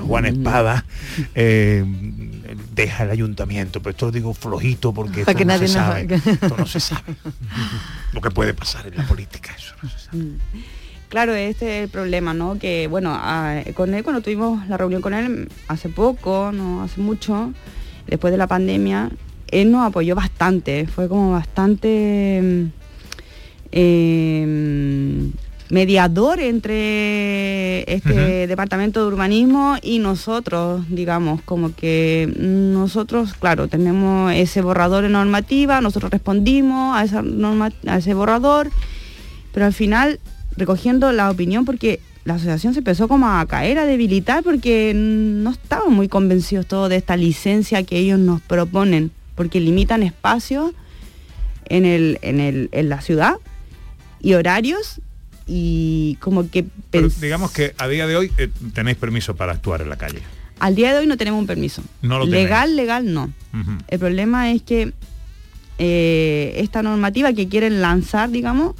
Juan 0.07 0.25
Espada 0.25 0.85
eh, 1.33 1.83
deja 2.73 3.03
el 3.05 3.09
ayuntamiento, 3.11 3.79
pero 3.81 3.91
esto 3.91 4.05
lo 4.07 4.11
digo 4.11 4.33
flojito 4.33 4.93
porque 4.93 5.21
esto 5.21 5.33
que 5.35 5.45
no 5.45 5.53
nadie 5.53 5.67
se 5.67 5.77
nos- 5.77 5.87
sabe. 5.87 6.07
Esto 6.15 6.55
no 6.57 6.65
se 6.67 6.79
sabe. 6.79 7.15
Lo 8.13 8.21
que 8.21 8.29
puede 8.31 8.53
pasar 8.53 8.87
en 8.87 8.95
la 8.97 9.05
política, 9.07 9.51
eso 9.57 9.73
no 9.81 9.89
se 9.89 9.99
sabe. 9.99 10.17
Mm. 10.17 10.37
Claro, 11.09 11.33
este 11.35 11.77
es 11.79 11.83
el 11.85 11.89
problema, 11.89 12.33
¿no? 12.33 12.57
Que 12.59 12.87
bueno, 12.87 13.11
a- 13.13 13.61
con 13.73 13.93
él 13.93 14.03
cuando 14.03 14.21
tuvimos 14.21 14.67
la 14.67 14.77
reunión 14.77 15.01
con 15.01 15.13
él 15.13 15.49
hace 15.67 15.89
poco, 15.89 16.51
no 16.51 16.83
hace 16.83 16.99
mucho, 17.01 17.51
después 18.07 18.31
de 18.31 18.37
la 18.37 18.47
pandemia, 18.47 19.09
él 19.49 19.71
nos 19.71 19.87
apoyó 19.87 20.15
bastante, 20.15 20.85
fue 20.87 21.07
como 21.07 21.31
bastante 21.31 22.41
mm, 22.43 22.84
eh, 23.71 25.29
mediador 25.69 26.39
entre 26.39 27.91
este 27.91 28.45
departamento 28.47 29.01
de 29.01 29.07
urbanismo 29.07 29.75
y 29.81 29.97
nosotros, 29.99 30.85
digamos, 30.89 31.41
como 31.41 31.75
que 31.75 32.31
nosotros, 32.37 33.33
claro, 33.33 33.67
tenemos 33.67 34.31
ese 34.33 34.61
borrador 34.61 35.03
de 35.03 35.09
normativa, 35.09 35.81
nosotros 35.81 36.11
respondimos 36.11 36.95
a, 36.95 37.03
esa 37.03 37.21
norma- 37.23 37.73
a 37.87 37.97
ese 37.97 38.13
borrador, 38.13 38.69
pero 39.53 39.65
al 39.65 39.73
final 39.73 40.19
recogiendo 40.55 41.11
la 41.11 41.31
opinión 41.31 41.65
porque 41.65 41.99
la 42.25 42.35
asociación 42.35 42.73
se 42.73 42.79
empezó 42.79 43.07
como 43.07 43.27
a 43.27 43.45
caer, 43.47 43.77
a 43.79 43.85
debilitar 43.85 44.43
porque 44.43 44.93
no 44.95 45.49
estaban 45.51 45.93
muy 45.93 46.07
convencidos 46.07 46.67
todos 46.67 46.89
de 46.89 46.95
esta 46.97 47.17
licencia 47.17 47.83
que 47.83 47.97
ellos 47.97 48.19
nos 48.19 48.39
proponen, 48.41 49.11
porque 49.35 49.59
limitan 49.59 50.03
espacios 50.03 50.71
en, 51.69 51.85
el, 51.85 52.19
en, 52.21 52.39
el, 52.39 52.69
en 52.71 52.89
la 52.89 53.01
ciudad 53.01 53.35
y 54.21 54.33
horarios 54.33 55.01
y 55.47 56.17
como 56.21 56.49
que 56.49 56.65
Pero 56.91 57.09
digamos 57.09 57.51
que 57.51 57.75
a 57.77 57.87
día 57.87 58.07
de 58.07 58.15
hoy 58.15 58.31
eh, 58.37 58.49
tenéis 58.73 58.97
permiso 58.97 59.35
para 59.35 59.51
actuar 59.53 59.81
en 59.81 59.89
la 59.89 59.97
calle. 59.97 60.21
al 60.59 60.75
día 60.75 60.93
de 60.93 60.99
hoy 60.99 61.07
no 61.07 61.17
tenemos 61.17 61.39
un 61.39 61.47
permiso. 61.47 61.83
No 62.01 62.19
lo 62.19 62.25
tenéis. 62.25 62.43
legal, 62.43 62.75
legal 62.75 63.13
no. 63.13 63.31
El 63.87 63.99
problema 63.99 64.51
es 64.51 64.61
que 64.63 64.93
eh, 65.77 66.53
esta 66.57 66.81
normativa 66.81 67.33
que 67.33 67.47
quieren 67.47 67.81
lanzar, 67.81 68.29
digamos, 68.29 68.75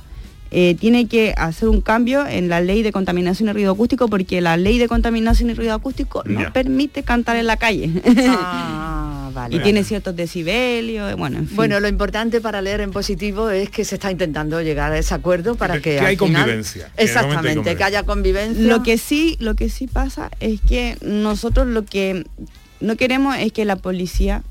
eh, 0.51 0.75
tiene 0.79 1.07
que 1.07 1.33
hacer 1.37 1.67
un 1.69 1.81
cambio 1.81 2.25
en 2.25 2.47
la 2.49 2.61
ley 2.61 2.81
de 2.83 2.91
contaminación 2.91 3.49
y 3.49 3.53
ruido 3.53 3.71
acústico 3.73 4.07
porque 4.07 4.39
la 4.41 4.55
ley 4.57 4.77
de 4.77 4.87
contaminación 4.87 5.49
y 5.49 5.53
ruido 5.53 5.73
acústico 5.73 6.23
no 6.25 6.39
Ya. 6.41 6.53
permite 6.53 7.03
cantar 7.03 7.35
en 7.37 7.47
la 7.47 7.57
calle. 7.57 7.89
Ah, 8.29 9.29
vale. 9.33 9.55
y 9.55 9.59
tiene 9.59 9.83
ciertos 9.83 10.15
decibelios, 10.15 11.15
bueno, 11.17 11.39
en 11.39 11.47
fin. 11.47 11.55
Bueno, 11.57 11.79
lo 11.79 11.87
importante 11.87 12.41
para 12.41 12.61
leer 12.61 12.81
en 12.81 12.91
positivo 12.91 13.49
es 13.49 13.69
que 13.69 13.83
se 13.85 13.95
está 13.95 14.11
intentando 14.11 14.61
llegar 14.61 14.91
a 14.93 14.97
ese 14.97 15.13
acuerdo 15.13 15.55
para 15.55 15.75
que, 15.75 15.81
que 15.95 15.99
al 15.99 16.05
hay 16.05 16.17
final- 16.17 16.43
convivencia, 16.43 16.89
hay 16.97 17.05
Exactamente, 17.05 17.75
que 17.75 17.83
haya 17.83 18.03
convivencia. 18.03 18.63
Lo 18.63 18.83
que 18.83 18.97
sí, 18.97 19.35
lo 19.39 19.55
que 19.55 19.69
sí 19.69 19.87
pasa 19.87 20.31
es 20.39 20.61
que 20.61 20.97
nosotros 21.01 21.67
lo 21.67 21.83
que 21.85 22.25
no 22.79 22.95
queremos 22.95 23.35
es 23.37 23.51
que 23.51 23.65
la 23.65 23.75
policía 23.77 24.43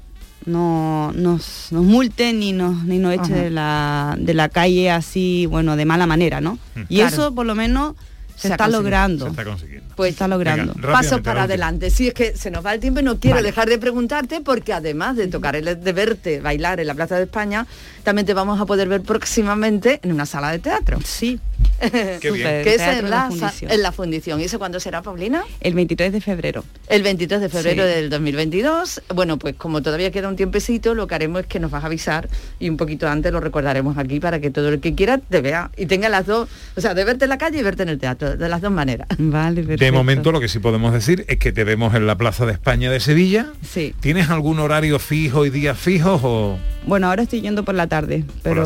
no 0.47 1.13
nos, 1.15 1.69
nos 1.71 1.85
multe 1.85 2.33
ni 2.33 2.53
nos 2.53 2.85
ni 2.85 2.99
nos 2.99 3.15
eche 3.15 3.33
Ajá. 3.33 3.43
de 3.43 3.51
la, 3.51 4.17
de 4.19 4.35
la 4.35 4.49
calle 4.49 4.91
así, 4.91 5.47
bueno, 5.47 5.77
de 5.77 5.85
mala 5.85 6.07
manera, 6.07 6.41
¿no? 6.41 6.59
Y 6.89 6.97
Claro. 6.97 7.09
eso 7.15 7.35
por 7.35 7.47
lo 7.47 7.55
menos 7.55 7.95
se, 8.37 8.49
está 8.49 8.69
logrando. 8.69 9.25
Se 9.27 9.31
está 9.31 9.45
consiguiendo. 9.45 9.95
Pues 9.97 10.13
está 10.13 10.27
logrando. 10.29 10.75
Venga, 10.75 10.93
Paso 10.93 11.23
para 11.23 11.45
adelante. 11.45 11.91
Sí, 11.91 12.09
es 12.09 12.15
que 12.15 12.37
se 12.37 12.51
nos 12.51 12.65
va 12.65 12.75
el 12.75 12.81
tiempo 12.81 13.01
y 13.01 13.03
no 13.03 13.19
quiero 13.21 13.37
Vale. 13.37 13.49
dejar 13.49 13.69
de 13.69 13.79
preguntarte 13.79 14.41
porque 14.41 14.73
además 14.73 15.17
de 15.17 15.29
tocar, 15.29 15.55
el, 15.57 15.65
de 15.83 15.93
verte 15.93 16.41
bailar 16.41 16.81
en 16.81 16.87
la 16.89 16.95
Plaza 16.95 17.17
de 17.17 17.25
España, 17.25 17.67
también 18.03 18.27
te 18.27 18.35
vamos 18.35 18.61
a 18.61 18.67
poder 18.67 18.89
ver 18.89 19.03
próximamente 19.03 20.01
en 20.03 20.13
una 20.13 20.27
sala 20.27 20.51
de 20.51 20.59
teatro. 20.59 20.99
Sí. 21.05 21.39
Qué 22.21 22.31
bien. 22.31 22.63
Que 22.65 22.75
es 22.75 22.81
en 22.83 23.09
la, 23.11 23.29
Fundición. 23.29 23.71
en 23.71 23.83
la 23.83 23.93
fundición. 23.93 24.41
¿Y 24.41 24.45
eso 24.45 24.59
cuándo 24.59 24.81
será, 24.81 25.03
Paulina? 25.03 25.45
El 25.61 25.75
23 25.75 26.13
de 26.13 26.21
febrero. 26.21 26.65
El 26.89 27.03
23 27.03 27.41
de 27.41 27.49
febrero 27.49 27.83
Sí. 27.85 27.89
del 27.89 28.11
2022. 28.11 29.03
Bueno, 29.15 29.39
pues 29.39 29.55
como 29.57 29.83
todavía 29.83 30.11
queda 30.11 30.29
un 30.29 30.37
tiempecito, 30.37 30.95
lo 30.95 31.07
que 31.07 31.15
haremos 31.15 31.43
es 31.43 31.47
que 31.47 31.61
nos 31.61 31.71
vas 31.71 31.83
a 31.83 31.87
avisar 31.87 32.29
y 32.59 32.69
un 32.69 32.77
poquito 32.77 33.09
antes 33.09 33.33
lo 33.33 33.41
recordaremos 33.41 33.97
aquí 33.99 34.21
para 34.21 34.41
que 34.41 34.51
todo 34.51 34.69
el 34.69 34.81
que 34.81 34.95
quiera 34.95 35.19
te 35.19 35.41
vea 35.41 35.71
y 35.77 35.87
tenga 35.87 36.09
las 36.09 36.27
dos, 36.27 36.49
o 36.77 36.81
sea, 36.81 36.95
de 36.95 37.05
verte 37.05 37.25
en 37.25 37.31
la 37.31 37.39
calle 37.39 37.59
y 37.59 37.63
verte 37.63 37.83
en 37.83 37.89
el 37.89 37.99
teatro, 37.99 38.24
de 38.31 38.49
las 38.49 38.61
dos 38.61 38.73
maneras. 38.73 39.07
Vale, 39.19 39.63
De 39.65 39.93
momento 39.93 40.33
lo 40.33 40.41
que 40.41 40.49
sí 40.49 40.59
podemos 40.59 40.93
decir 40.93 41.25
es 41.29 41.39
que 41.39 41.53
te 41.53 41.65
vemos 41.65 41.95
en 41.95 42.07
la 42.07 42.17
Plaza 42.17 42.47
de 42.47 42.53
España 42.53 42.91
de 42.91 43.01
Sevilla. 43.01 43.47
Sí. 43.63 43.95
¿Tienes 44.01 44.31
algún 44.31 44.59
horario 44.59 44.99
fijo 44.99 45.47
y 45.47 45.51
días 45.51 45.79
fijos 45.79 46.21
o 46.25 46.59
Bueno, 46.87 47.09
ahora 47.09 47.23
estoy 47.23 47.41
yendo 47.41 47.65
por 47.65 47.75
la 47.75 47.87
tarde, 47.87 48.25
pero 48.43 48.65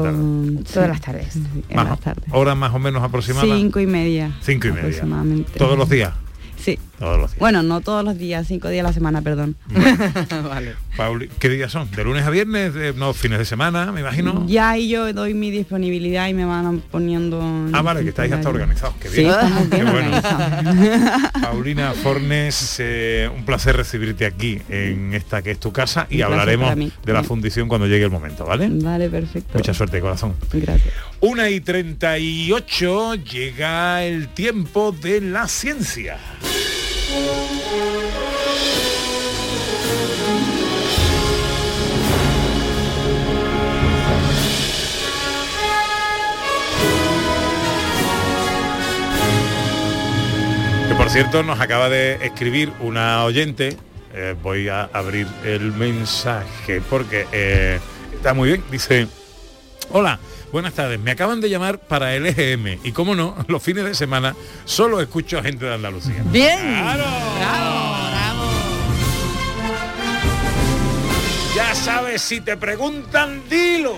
Todas 0.72 0.88
las 0.88 1.00
tardes. 1.00 1.36
en 1.36 1.76
más, 1.76 1.88
las 1.88 2.00
tardes. 2.00 2.24
horas 2.30 2.56
más 2.56 2.74
o 2.74 2.78
menos 2.78 3.02
aproximadas? 3.02 3.48
Cinco 3.58 3.80
y 3.80 3.86
media. 3.86 4.32
Cinco 4.42 4.66
y 4.68 4.70
media. 4.70 4.82
aproximadamente. 4.84 5.52
¿Todos 5.58 5.76
los 5.78 5.88
días? 5.88 6.12
Sí. 6.62 6.78
Todos 6.98 7.16
los 7.18 7.30
días. 7.30 7.38
Bueno, 7.38 7.62
no 7.62 7.80
todos 7.80 8.04
los 8.04 8.18
días, 8.18 8.46
cinco 8.48 8.68
días 8.68 8.84
a 8.84 8.88
la 8.88 8.92
semana, 8.92 9.22
perdón. 9.22 9.54
vale. 10.48 10.74
Pauli, 10.96 11.28
¿Qué 11.38 11.48
días 11.48 11.70
son? 11.70 11.88
¿De 11.92 12.02
lunes 12.02 12.24
a 12.26 12.30
viernes? 12.30 12.74
De- 12.74 12.92
no, 12.92 13.14
fines 13.14 13.38
de 13.38 13.44
semana, 13.44 13.92
me 13.92 14.00
imagino. 14.00 14.44
Ya 14.48 14.70
ahí 14.70 14.88
yo 14.88 15.12
doy 15.12 15.32
mi 15.34 15.50
disponibilidad 15.52 16.26
y 16.28 16.34
me 16.34 16.44
van 16.44 16.80
poniendo... 16.90 17.40
en 17.40 17.70
Ah, 17.72 17.82
vale, 17.82 18.02
que 18.02 18.08
estáis 18.08 18.32
hasta 18.32 18.48
organizados. 18.48 18.96
Qué 19.00 19.08
Sí, 19.08 19.20
bien. 19.20 19.30
estamos 19.30 19.68
Qué 19.68 19.84
bueno. 19.84 20.20
Paulina 21.40 21.92
Fornes, 21.92 22.76
eh, 22.80 23.30
un 23.34 23.44
placer 23.44 23.76
recibirte 23.76 24.26
aquí 24.26 24.60
en 24.68 25.14
esta 25.14 25.40
que 25.42 25.52
es 25.52 25.60
tu 25.60 25.72
casa 25.72 26.06
y 26.10 26.22
hablaremos 26.22 26.74
de 26.76 27.12
la 27.12 27.22
fundición 27.22 27.68
cuando 27.68 27.86
llegue 27.86 28.04
el 28.04 28.10
momento, 28.10 28.44
¿vale? 28.44 28.68
Vale, 28.70 29.08
perfecto. 29.08 29.56
Mucha 29.56 29.72
suerte, 29.74 30.00
corazón. 30.00 30.34
Gracias. 30.52 30.94
Una 31.20 31.48
y 31.50 31.60
38 31.60 33.14
llega 33.14 34.02
el 34.04 34.28
tiempo 34.28 34.92
de 34.92 35.20
la 35.20 35.46
ciencia 35.48 36.18
por 51.08 51.14
cierto, 51.14 51.42
nos 51.42 51.58
acaba 51.58 51.88
de 51.88 52.18
escribir 52.26 52.70
una 52.80 53.24
oyente. 53.24 53.78
Eh, 54.12 54.34
voy 54.42 54.68
a 54.68 54.90
abrir 54.92 55.26
el 55.42 55.72
mensaje 55.72 56.82
porque 56.82 57.26
eh, 57.32 57.80
está 58.12 58.34
muy 58.34 58.50
bien. 58.50 58.64
Dice, 58.70 59.06
hola, 59.90 60.18
buenas 60.52 60.74
tardes, 60.74 60.98
me 61.00 61.10
acaban 61.10 61.40
de 61.40 61.50
llamar 61.50 61.78
para 61.78 62.14
el 62.14 62.26
EGM 62.26 62.80
y 62.84 62.92
como 62.92 63.14
no, 63.14 63.36
los 63.48 63.62
fines 63.62 63.84
de 63.84 63.94
semana 63.94 64.34
solo 64.64 65.00
escucho 65.00 65.38
a 65.38 65.42
gente 65.42 65.64
de 65.66 65.74
Andalucía. 65.74 66.22
Bien. 66.26 66.58
Ya 71.54 71.74
sabes, 71.74 72.22
si 72.22 72.40
te 72.40 72.56
preguntan, 72.56 73.42
dilo. 73.50 73.96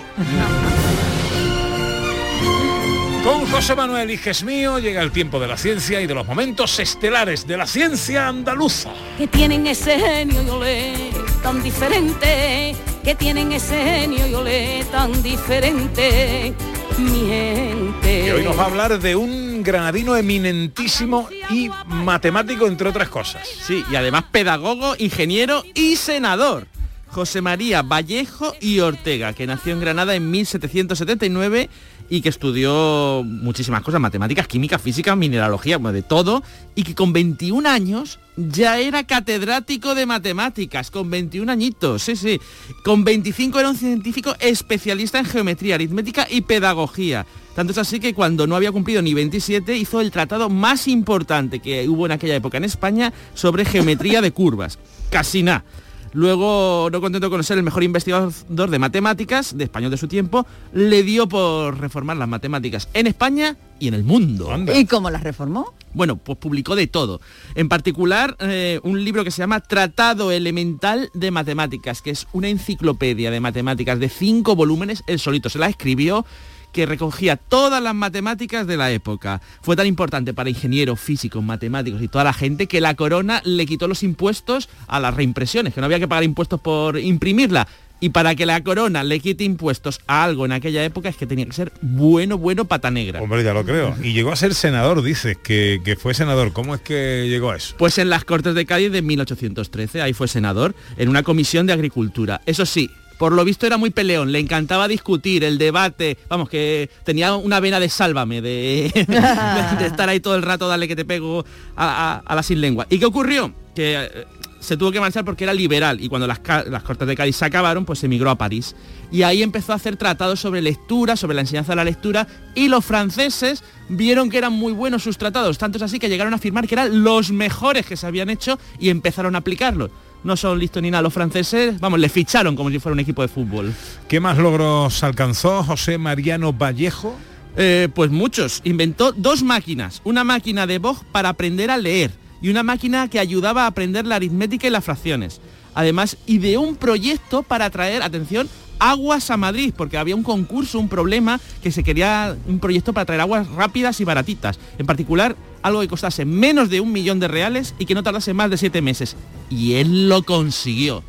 Con 3.23 3.47
José 3.51 3.77
Manuel 3.77 4.11
Iges 4.11 4.45
mío 4.45 4.79
llega 4.79 5.03
el 5.03 5.11
tiempo 5.11 5.39
de 5.39 5.47
la 5.47 5.59
ciencia 5.59 6.01
y 6.01 6.07
de 6.07 6.15
los 6.15 6.27
momentos 6.27 6.79
estelares 6.79 7.47
de 7.47 7.59
la 7.59 7.67
ciencia 7.67 8.29
andaluza. 8.29 8.91
que 9.19 9.27
tienen 9.27 9.67
ese 9.67 9.99
genio 9.99 10.43
y 10.43 10.49
olé 10.49 11.11
tan 11.43 11.63
diferente, 11.63 12.75
que 13.03 13.15
tienen 13.15 13.53
ese 13.53 13.77
genio 13.83 14.27
y 14.27 14.35
olé 14.35 14.85
tan 14.91 15.23
diferente, 15.23 16.53
mi 16.99 17.29
gente. 17.29 18.27
Y 18.27 18.31
hoy 18.31 18.45
nos 18.45 18.59
va 18.59 18.65
a 18.65 18.67
hablar 18.67 18.99
de 18.99 19.17
un 19.17 19.63
granadino 19.63 20.17
eminentísimo 20.17 21.29
y 21.51 21.71
matemático, 21.87 22.67
entre 22.67 22.89
otras 22.89 23.09
cosas. 23.09 23.47
Sí, 23.47 23.85
y 23.91 23.97
además 23.97 24.25
pedagogo, 24.31 24.95
ingeniero 24.99 25.65
y 25.75 25.97
senador. 25.97 26.67
José 27.09 27.41
María 27.41 27.83
Vallejo 27.83 28.55
y 28.61 28.79
Ortega, 28.81 29.33
que 29.33 29.47
nació 29.47 29.73
en 29.73 29.81
Granada 29.81 30.15
en 30.15 30.31
1779 30.31 31.69
y 32.11 32.21
que 32.21 32.29
estudió 32.29 33.23
muchísimas 33.25 33.83
cosas, 33.83 34.01
matemáticas, 34.01 34.49
química, 34.49 34.79
física, 34.79 35.15
mineralogía, 35.15 35.79
de 35.79 36.03
todo, 36.03 36.43
y 36.75 36.83
que 36.83 36.95
con 36.95 37.13
21 37.13 37.69
años 37.69 38.19
ya 38.37 38.79
era 38.79 39.05
catedrático 39.05 39.95
de 39.95 40.07
matemáticas, 40.07 40.91
con 40.91 41.09
21 41.09 41.51
añitos, 41.51 42.03
sí, 42.03 42.17
sí. 42.17 42.41
Con 42.85 43.05
25 43.05 43.61
era 43.61 43.71
un 43.71 43.77
científico 43.77 44.35
especialista 44.41 45.21
en 45.21 45.25
geometría, 45.25 45.77
aritmética 45.77 46.27
y 46.29 46.41
pedagogía. 46.41 47.27
Tanto 47.55 47.73
es 47.73 47.79
así 47.79 48.01
que 48.01 48.15
cuando 48.15 48.47
no 48.47 48.57
había 48.57 48.73
cumplido 48.73 49.03
ni 49.03 49.15
27 49.15 49.77
hizo 49.77 50.01
el 50.01 50.11
tratado 50.11 50.49
más 50.49 50.89
importante 50.89 51.61
que 51.61 51.89
hubo 51.89 52.07
en 52.07 52.13
aquella 52.13 52.37
época 52.37 52.59
en 52.59 52.65
España 52.65 53.13
sobre 53.35 53.65
geometría 53.65 54.21
de 54.21 54.33
curvas. 54.33 54.79
Casi 55.11 55.43
nada. 55.43 55.65
Luego, 56.13 56.89
no 56.91 57.01
contento 57.01 57.31
con 57.31 57.43
ser 57.45 57.59
el 57.59 57.65
mejor 57.65 57.83
investigador 57.83 58.71
de 58.71 58.79
matemáticas, 58.79 59.57
de 59.57 59.65
español 59.65 59.91
de 59.91 59.97
su 59.97 60.09
tiempo, 60.09 60.47
le 60.73 61.03
dio 61.03 61.29
por 61.29 61.79
reformar 61.79 62.17
las 62.17 62.29
matemáticas 62.29 62.89
en 62.95 63.07
España 63.07 63.57
y 63.79 63.89
en 63.89 63.95
el 63.95 64.05
mundo. 64.05 64.49
¿Y 64.75 64.85
cómo 64.87 65.11
las 65.11 65.23
reformó? 65.23 65.73
Bueno, 65.95 66.17
pues 66.17 66.39
publicó 66.39 66.77
de 66.77 66.87
todo. 66.87 67.21
En 67.55 67.69
particular, 67.69 68.37
eh, 68.41 68.81
un 68.83 69.05
libro 69.05 69.25
que 69.25 69.31
se 69.31 69.39
llama 69.39 69.61
Tratado 69.61 70.31
Elemental 70.31 71.11
de 71.15 71.31
Matemáticas, 71.31 72.03
que 72.03 72.11
es 72.11 72.27
una 72.33 72.49
enciclopedia 72.49 73.31
de 73.31 73.41
matemáticas 73.41 73.99
de 73.99 74.09
cinco 74.09 74.55
volúmenes. 74.55 75.03
Él 75.07 75.19
solito 75.19 75.49
se 75.49 75.59
la 75.59 75.69
escribió 75.69 76.25
que 76.73 76.87
recogía 76.87 77.37
todas 77.37 77.83
las 77.83 77.95
matemáticas 77.95 78.67
de 78.67 78.77
la 78.77 78.91
época. 78.91 79.41
Fue 79.63 79.77
tan 79.77 79.87
importante 79.87 80.35
para 80.35 80.51
ingenieros, 80.51 81.01
físicos, 81.01 81.43
matemáticos 81.43 82.03
y 82.03 82.09
toda 82.09 82.25
la 82.25 82.33
gente 82.33 82.67
que 82.67 82.81
la 82.81 82.95
corona 82.95 83.43
le 83.45 83.67
quitó 83.67 83.89
los 83.89 84.03
impuestos 84.03 84.69
a 84.87 85.01
las 85.01 85.15
reimpresiones, 85.15 85.75
que 85.75 85.81
no 85.81 85.87
había 85.87 85.99
que 85.99 86.09
pagar 86.09 86.25
impuestos 86.25 86.61
por 86.61 86.99
imprimirla. 86.99 87.67
Y 88.03 88.09
para 88.11 88.35
que 88.35 88.47
la 88.47 88.65
corona 88.65 89.05
le 89.05 89.21
quite 89.21 89.45
impuestos 89.45 90.01
a 90.07 90.25
algo 90.25 90.47
en 90.47 90.53
aquella 90.53 90.83
época 90.83 91.11
es 91.11 91.17
que 91.17 91.27
tenía 91.27 91.45
que 91.45 91.53
ser 91.53 91.71
bueno, 91.83 92.39
bueno, 92.39 92.65
pata 92.65 92.91
negra. 92.91 93.21
Hombre, 93.21 93.45
ya 93.45 93.53
lo 93.53 93.63
creo. 93.63 93.95
Y 94.03 94.15
llegó 94.15 94.33
a 94.33 94.37
ser 94.37 94.55
senador, 94.55 95.03
dices, 95.03 95.37
que, 95.37 95.83
que 95.85 95.97
fue 95.97 96.15
senador. 96.15 96.55
¿Cómo 96.55 96.75
es 96.75 96.81
que 96.81 97.27
llegó 97.29 97.51
a 97.51 97.57
eso? 97.57 97.75
Pues 97.77 97.99
en 97.99 98.09
las 98.09 98.25
Cortes 98.25 98.55
de 98.55 98.65
Cádiz 98.65 98.91
de 98.91 99.03
1813, 99.03 100.01
ahí 100.01 100.15
fue 100.15 100.29
senador, 100.29 100.75
en 100.97 101.11
una 101.11 101.23
comisión 101.23 101.67
de 101.67 101.75
agricultura. 101.75 102.41
Eso 102.47 102.65
sí, 102.65 102.91
por 103.21 103.33
lo 103.35 103.45
visto 103.45 103.67
era 103.67 103.77
muy 103.77 103.91
peleón, 103.91 104.33
le 104.33 104.39
encantaba 104.39 104.89
discutir, 104.89 105.45
el 105.45 105.59
debate, 105.59 106.17
vamos, 106.31 106.49
que 106.49 106.89
tenía 107.05 107.35
una 107.35 107.61
vena 107.61 107.79
de 107.79 107.91
sálvame, 107.91 108.41
de, 108.41 108.87
estar 109.85 110.09
ahí 110.09 110.21
todo 110.21 110.37
el 110.37 110.43
rato, 110.43 110.69
dale 110.69 110.89
que 110.89 110.97
te 110.97 111.05
pego 111.05 111.45
a, 111.77 112.23
la 112.27 112.43
sin 112.43 112.63
lengua. 112.63 112.87
¿Y 112.89 112.99
qué 112.99 113.05
ocurrió? 113.05 113.53
Que 113.75 114.05
eh, 114.05 114.27
se 114.59 114.79
tuvo 114.79 114.91
que 114.91 115.01
marchar 115.01 115.27
porque 115.27 115.45
era 115.45 115.53
liberal 115.53 116.01
y 116.01 116.09
cuando 116.09 116.27
las, 116.27 116.41
las 116.71 116.83
Cortes 116.83 117.07
de 117.07 117.15
Cádiz 117.15 117.37
se 117.37 117.45
acabaron, 117.45 117.85
pues 117.85 118.03
emigró 118.05 118.31
a 118.31 118.39
París. 118.39 118.75
Y 119.13 119.23
ahí 119.23 119.43
empezó 119.43 119.75
a 119.75 119.77
hacer 119.77 119.99
tratados 119.99 120.41
sobre 120.41 120.63
lectura, 120.63 121.15
sobre 121.15 121.35
la 121.35 121.43
enseñanza 121.43 121.73
de 121.73 121.77
la 121.77 121.85
lectura, 121.85 122.27
y 122.55 122.69
los 122.69 122.87
franceses 122.87 123.63
vieron 123.91 124.31
que 124.31 124.39
eran 124.39 124.55
muy 124.55 124.73
buenos 124.73 125.03
sus 125.03 125.19
tratados, 125.19 125.59
tanto 125.59 125.77
es 125.77 125.83
así 125.83 125.99
que 125.99 126.09
llegaron 126.09 126.33
a 126.33 126.37
afirmar 126.37 126.67
que 126.67 126.75
eran 126.75 127.05
los 127.05 127.33
mejores 127.33 127.85
que 127.85 127.99
se 127.99 128.07
habían 128.07 128.31
hecho 128.31 128.59
y 128.79 128.89
empezaron 128.89 129.35
a 129.35 129.41
aplicarlos. 129.41 129.91
No 130.23 130.37
son 130.37 130.59
listos 130.59 130.83
ni 130.83 130.91
nada 130.91 131.03
los 131.03 131.15
franceses, 131.15 131.81
vamos, 131.81 131.99
le 131.99 132.09
ficharon 132.09 132.55
como 132.55 132.71
si 132.71 132.79
fuera 132.79 132.93
un 132.93 133.01
equipo 133.01 133.23
de 133.23 133.29
fútbol. 133.29 133.75
¿Qué 134.09 134.21
más 134.21 134.37
logros 134.37 135.03
alcanzó 135.03 135.63
José 135.65 135.97
Mariano 135.97 136.53
Vallejo? 136.53 137.17
Eh, 137.57 137.89
pues 137.95 138.11
muchos. 138.11 138.61
Inventó 138.65 139.13
dos 139.13 139.43
máquinas. 139.43 140.01
Una 140.05 140.25
máquina 140.25 140.67
de 140.67 140.79
Vogt 140.79 141.05
para 141.05 141.31
aprender 141.31 141.71
a 141.71 141.79
leer 141.79 142.13
y 142.43 142.49
una 142.49 142.63
máquina 142.63 143.09
que 143.09 143.19
ayudaba 143.19 143.65
a 143.65 143.67
aprender 143.67 144.07
la 144.07 144.17
aritmética 144.17 144.67
y 144.67 144.71
las 144.71 144.85
fracciones. 144.85 145.41
Además, 145.75 146.17
ideó 146.27 146.61
un 146.61 146.77
proyecto 146.77 147.43
para 147.43 147.71
traer, 147.71 148.03
atención, 148.03 148.49
aguas 148.79 149.31
a 149.31 149.37
Madrid, 149.37 149.73
porque 149.77 149.99
había 149.99 150.17
un 150.17 150.23
concurso, 150.23 150.79
un 150.79 150.89
problema, 150.89 151.39
que 151.63 151.71
se 151.71 151.85
quería 151.85 152.37
un 152.47 152.59
proyecto 152.59 152.93
para 152.93 153.05
traer 153.05 153.21
aguas 153.21 153.49
rápidas 153.49 154.01
y 154.01 154.05
baratitas. 154.05 154.59
En 154.79 154.87
particular, 154.87 155.37
algo 155.63 155.81
que 155.81 155.89
costase 155.89 156.25
menos 156.25 156.71
de 156.71 156.81
un 156.81 156.93
millón 156.93 157.21
de 157.21 157.29
reales 157.29 157.75
y 157.79 157.87
que 157.87 157.95
no 157.95 158.03
tardase 158.03 158.35
más 158.35 158.51
de 158.51 158.59
siete 158.59 158.83
meses. 158.83 159.17
Y 159.49 159.75
él 159.75 160.09
lo 160.09 160.23
consiguió. 160.23 161.03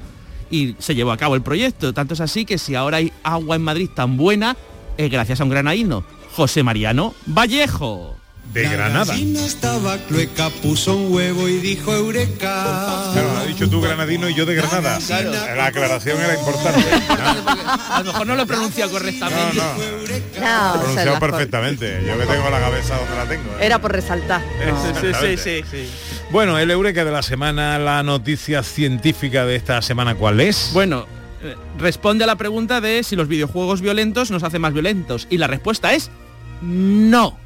Y 0.49 0.75
se 0.79 0.95
llevó 0.95 1.11
a 1.11 1.17
cabo 1.17 1.35
el 1.35 1.41
proyecto. 1.41 1.93
Tanto 1.93 2.13
es 2.13 2.21
así 2.21 2.45
que 2.45 2.57
si 2.57 2.75
ahora 2.75 2.97
hay 2.97 3.11
agua 3.23 3.55
en 3.55 3.63
Madrid 3.63 3.89
tan 3.93 4.17
buena, 4.17 4.57
es 4.97 5.09
gracias 5.09 5.39
a 5.39 5.43
un 5.43 5.49
granadino, 5.49 6.03
José 6.35 6.63
Mariano 6.63 7.13
Vallejo. 7.25 8.20
De 8.53 8.67
Granada. 8.67 9.15
estaba 9.15 9.97
clueca, 9.97 10.49
puso 10.61 10.95
un 10.95 11.13
huevo 11.13 11.47
y 11.47 11.59
dijo 11.59 11.93
eureka. 11.95 13.09
Claro, 13.13 13.37
ha 13.37 13.45
dicho 13.45 13.69
tú 13.69 13.79
granadino 13.79 14.27
y 14.29 14.33
yo 14.33 14.45
de 14.45 14.55
Granada. 14.55 14.99
Claro. 15.05 15.31
La 15.31 15.67
aclaración 15.67 16.19
era 16.19 16.37
importante. 16.37 16.85
A 17.07 17.99
lo 18.03 18.11
mejor 18.11 18.27
no 18.27 18.35
lo 18.35 18.43
he 18.43 18.45
pronunciado 18.45 18.91
correctamente. 18.91 19.55
No, 19.55 20.73
No, 20.73 20.79
Pronunciado 20.79 21.19
perfectamente. 21.19 22.03
Yo 22.05 22.17
que 22.17 22.25
tengo 22.25 22.49
la 22.49 22.59
cabeza 22.59 22.97
donde 22.97 23.15
la 23.15 23.25
tengo. 23.25 23.49
¿eh? 23.53 23.65
Era 23.65 23.79
por 23.79 23.93
resaltar. 23.93 24.41
Exactamente. 24.61 25.63
Bueno, 26.31 26.59
el 26.59 26.69
Eureka 26.71 27.05
de 27.05 27.11
la 27.11 27.21
semana, 27.21 27.79
la 27.79 28.03
noticia 28.03 28.63
científica 28.63 29.45
de 29.45 29.55
esta 29.55 29.81
semana, 29.81 30.15
¿cuál 30.15 30.41
es? 30.41 30.71
Bueno, 30.73 31.05
eh, 31.43 31.55
responde 31.77 32.25
a 32.25 32.27
la 32.27 32.35
pregunta 32.35 32.81
de 32.81 33.03
si 33.03 33.15
los 33.15 33.27
videojuegos 33.29 33.79
violentos 33.79 34.29
nos 34.29 34.43
hacen 34.43 34.61
más 34.61 34.73
violentos. 34.73 35.27
Y 35.29 35.37
la 35.37 35.47
respuesta 35.47 35.93
es 35.93 36.11
no. 36.61 37.37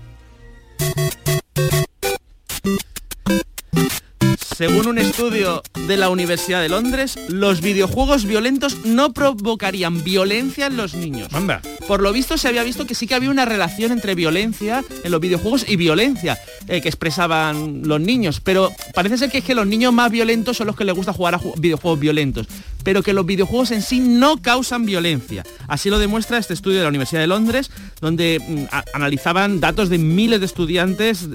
Según 4.56 4.88
un 4.88 4.98
estudio 4.98 5.62
de 5.86 5.98
la 5.98 6.10
Universidad 6.10 6.62
de 6.62 6.70
Londres, 6.70 7.20
los 7.28 7.60
videojuegos 7.60 8.24
violentos 8.24 8.86
no 8.86 9.12
provocarían 9.12 10.02
violencia 10.04 10.68
en 10.68 10.78
los 10.78 10.94
niños. 10.96 11.34
Anda. 11.34 11.62
Por 11.88 12.02
lo 12.02 12.12
visto 12.12 12.38
se 12.38 12.48
había 12.48 12.64
visto 12.64 12.88
que 12.88 12.96
sí 12.96 13.06
que 13.06 13.14
había 13.14 13.30
una 13.30 13.46
relación 13.46 13.92
entre 13.92 14.16
violencia 14.16 14.84
en 15.04 15.12
los 15.12 15.22
videojuegos 15.22 15.66
y 15.68 15.76
violencia 15.76 16.40
eh, 16.68 16.82
que 16.82 16.88
expresaban 16.90 17.84
los 17.88 18.02
niños. 18.02 18.40
Pero 18.42 18.72
parece 18.96 19.18
ser 19.20 19.30
que 19.30 19.38
es 19.40 19.44
que 19.44 19.54
los 19.54 19.68
niños 19.68 19.94
más 19.94 20.10
violentos 20.12 20.58
son 20.58 20.66
los 20.68 20.76
que 20.76 20.84
les 20.84 20.96
gusta 20.96 21.14
jugar 21.14 21.36
a 21.36 21.40
ju- 21.40 21.54
videojuegos 21.60 22.00
violentos. 22.00 22.48
Pero 22.84 23.04
que 23.04 23.14
los 23.14 23.26
videojuegos 23.26 23.70
en 23.72 23.84
sí 23.84 24.00
no 24.00 24.42
causan 24.42 24.86
violencia. 24.86 25.44
Así 25.68 25.90
lo 25.92 26.00
demuestra 26.00 26.40
este 26.40 26.56
estudio 26.56 26.78
de 26.78 26.84
la 26.84 26.90
Universidad 26.90 27.22
de 27.22 27.28
Londres, 27.28 27.70
donde 28.02 28.40
mm, 28.46 28.76
analizaban 28.96 29.60
datos 29.60 29.90
de 29.90 30.00
miles 30.00 30.40
de 30.40 30.46
estudiantes, 30.48 31.28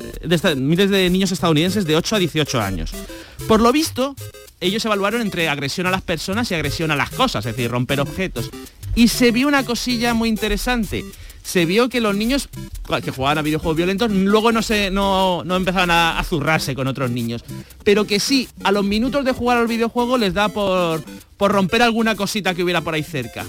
miles 0.57 0.91
de 0.91 1.11
niños 1.11 1.31
estadounidenses 1.31 1.85
de 1.87 1.95
8 1.97 2.17
a 2.17 2.19
18 2.19 2.61
años. 2.61 2.91
Por 3.47 3.61
lo 3.61 3.71
visto, 3.73 4.17
ellos 4.61 4.85
evaluaron 4.85 5.23
entre 5.23 5.49
agresión 5.49 5.87
a 5.87 5.91
las 5.91 6.03
personas 6.03 6.51
y 6.51 6.55
agresión 6.55 6.91
a 6.91 6.97
las 6.97 7.11
cosas, 7.11 7.47
es 7.47 7.57
decir, 7.57 7.71
romper 7.71 8.01
objetos. 8.01 8.51
Y 8.95 9.09
se 9.09 9.31
vio 9.31 9.49
una 9.49 9.65
cosilla 9.65 10.15
muy 10.15 10.29
interesante. 10.29 11.05
Se 11.43 11.65
vio 11.65 11.89
que 11.89 12.01
los 12.01 12.15
niños 12.15 12.49
que 13.03 13.11
jugaban 13.11 13.39
a 13.39 13.43
videojuegos 13.43 13.77
violentos 13.77 14.11
luego 14.11 14.53
no, 14.53 14.63
se, 14.63 14.91
no, 14.91 15.43
no 15.45 15.57
empezaban 15.57 15.91
a, 15.91 16.19
a 16.19 16.25
zurrarse 16.25 16.75
con 16.75 16.87
otros 16.87 17.11
niños. 17.11 17.45
Pero 17.85 18.05
que 18.05 18.21
sí, 18.21 18.49
a 18.63 18.73
los 18.73 18.85
minutos 18.85 19.25
de 19.25 19.33
jugar 19.33 19.59
al 19.59 19.69
videojuego 19.69 20.19
les 20.19 20.35
da 20.35 20.49
por, 20.49 21.03
por 21.37 21.53
romper 21.53 21.83
alguna 21.83 22.15
cosita 22.15 22.55
que 22.55 22.63
hubiera 22.63 22.81
por 22.83 22.95
ahí 22.95 23.03
cerca. 23.03 23.47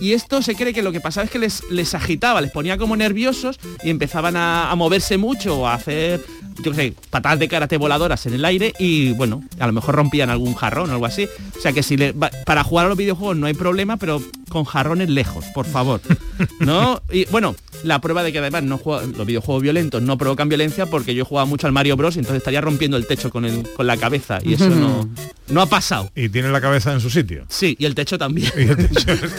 Y 0.00 0.12
esto 0.12 0.40
se 0.42 0.54
cree 0.54 0.72
que 0.72 0.82
lo 0.82 0.92
que 0.92 1.00
pasaba 1.00 1.24
es 1.24 1.30
que 1.30 1.38
les, 1.38 1.62
les 1.70 1.94
agitaba, 1.94 2.40
les 2.40 2.50
ponía 2.52 2.78
como 2.78 2.96
nerviosos 2.96 3.58
y 3.82 3.90
empezaban 3.90 4.36
a, 4.36 4.70
a 4.70 4.74
moverse 4.76 5.18
mucho 5.18 5.58
o 5.60 5.66
a 5.66 5.74
hacer 5.74 6.20
yo 6.62 6.72
qué 6.72 6.76
sé, 6.76 6.94
patadas 7.08 7.38
de 7.38 7.48
karate 7.48 7.78
voladoras 7.78 8.26
en 8.26 8.34
el 8.34 8.44
aire 8.44 8.74
y 8.78 9.12
bueno, 9.12 9.42
a 9.58 9.66
lo 9.66 9.72
mejor 9.72 9.94
rompían 9.94 10.28
algún 10.28 10.54
jarrón 10.54 10.90
o 10.90 10.92
algo 10.92 11.06
así. 11.06 11.26
O 11.56 11.60
sea 11.60 11.72
que 11.72 11.82
si 11.82 11.96
le, 11.96 12.12
para 12.12 12.64
jugar 12.64 12.84
a 12.84 12.88
los 12.90 12.98
videojuegos 12.98 13.36
no 13.38 13.46
hay 13.46 13.54
problema, 13.54 13.96
pero 13.96 14.22
con 14.50 14.64
jarrones 14.64 15.08
lejos, 15.08 15.46
por 15.54 15.64
favor. 15.64 16.02
¿No? 16.60 17.00
Y 17.10 17.24
bueno, 17.26 17.54
la 17.82 18.00
prueba 18.02 18.22
de 18.22 18.32
que 18.32 18.40
además 18.40 18.62
no 18.64 18.76
juega- 18.76 19.06
los 19.06 19.26
videojuegos 19.26 19.62
violentos 19.62 20.02
no 20.02 20.18
provocan 20.18 20.50
violencia 20.50 20.84
porque 20.84 21.14
yo 21.14 21.24
jugaba 21.24 21.46
mucho 21.46 21.66
al 21.66 21.72
Mario 21.72 21.96
Bros. 21.96 22.16
y 22.16 22.18
entonces 22.18 22.38
estaría 22.38 22.60
rompiendo 22.60 22.98
el 22.98 23.06
techo 23.06 23.30
con, 23.30 23.46
el, 23.46 23.66
con 23.74 23.86
la 23.86 23.96
cabeza 23.96 24.38
y 24.44 24.54
eso 24.54 24.68
no, 24.68 25.08
no 25.48 25.62
ha 25.62 25.66
pasado. 25.66 26.10
Y 26.14 26.28
tiene 26.28 26.50
la 26.50 26.60
cabeza 26.60 26.92
en 26.92 27.00
su 27.00 27.08
sitio. 27.08 27.46
Sí, 27.48 27.74
y 27.78 27.86
el 27.86 27.94
techo 27.94 28.18
también. 28.18 28.52
Y 28.58 28.62
el 28.68 28.76
techo, 28.88 29.10
el 29.12 29.30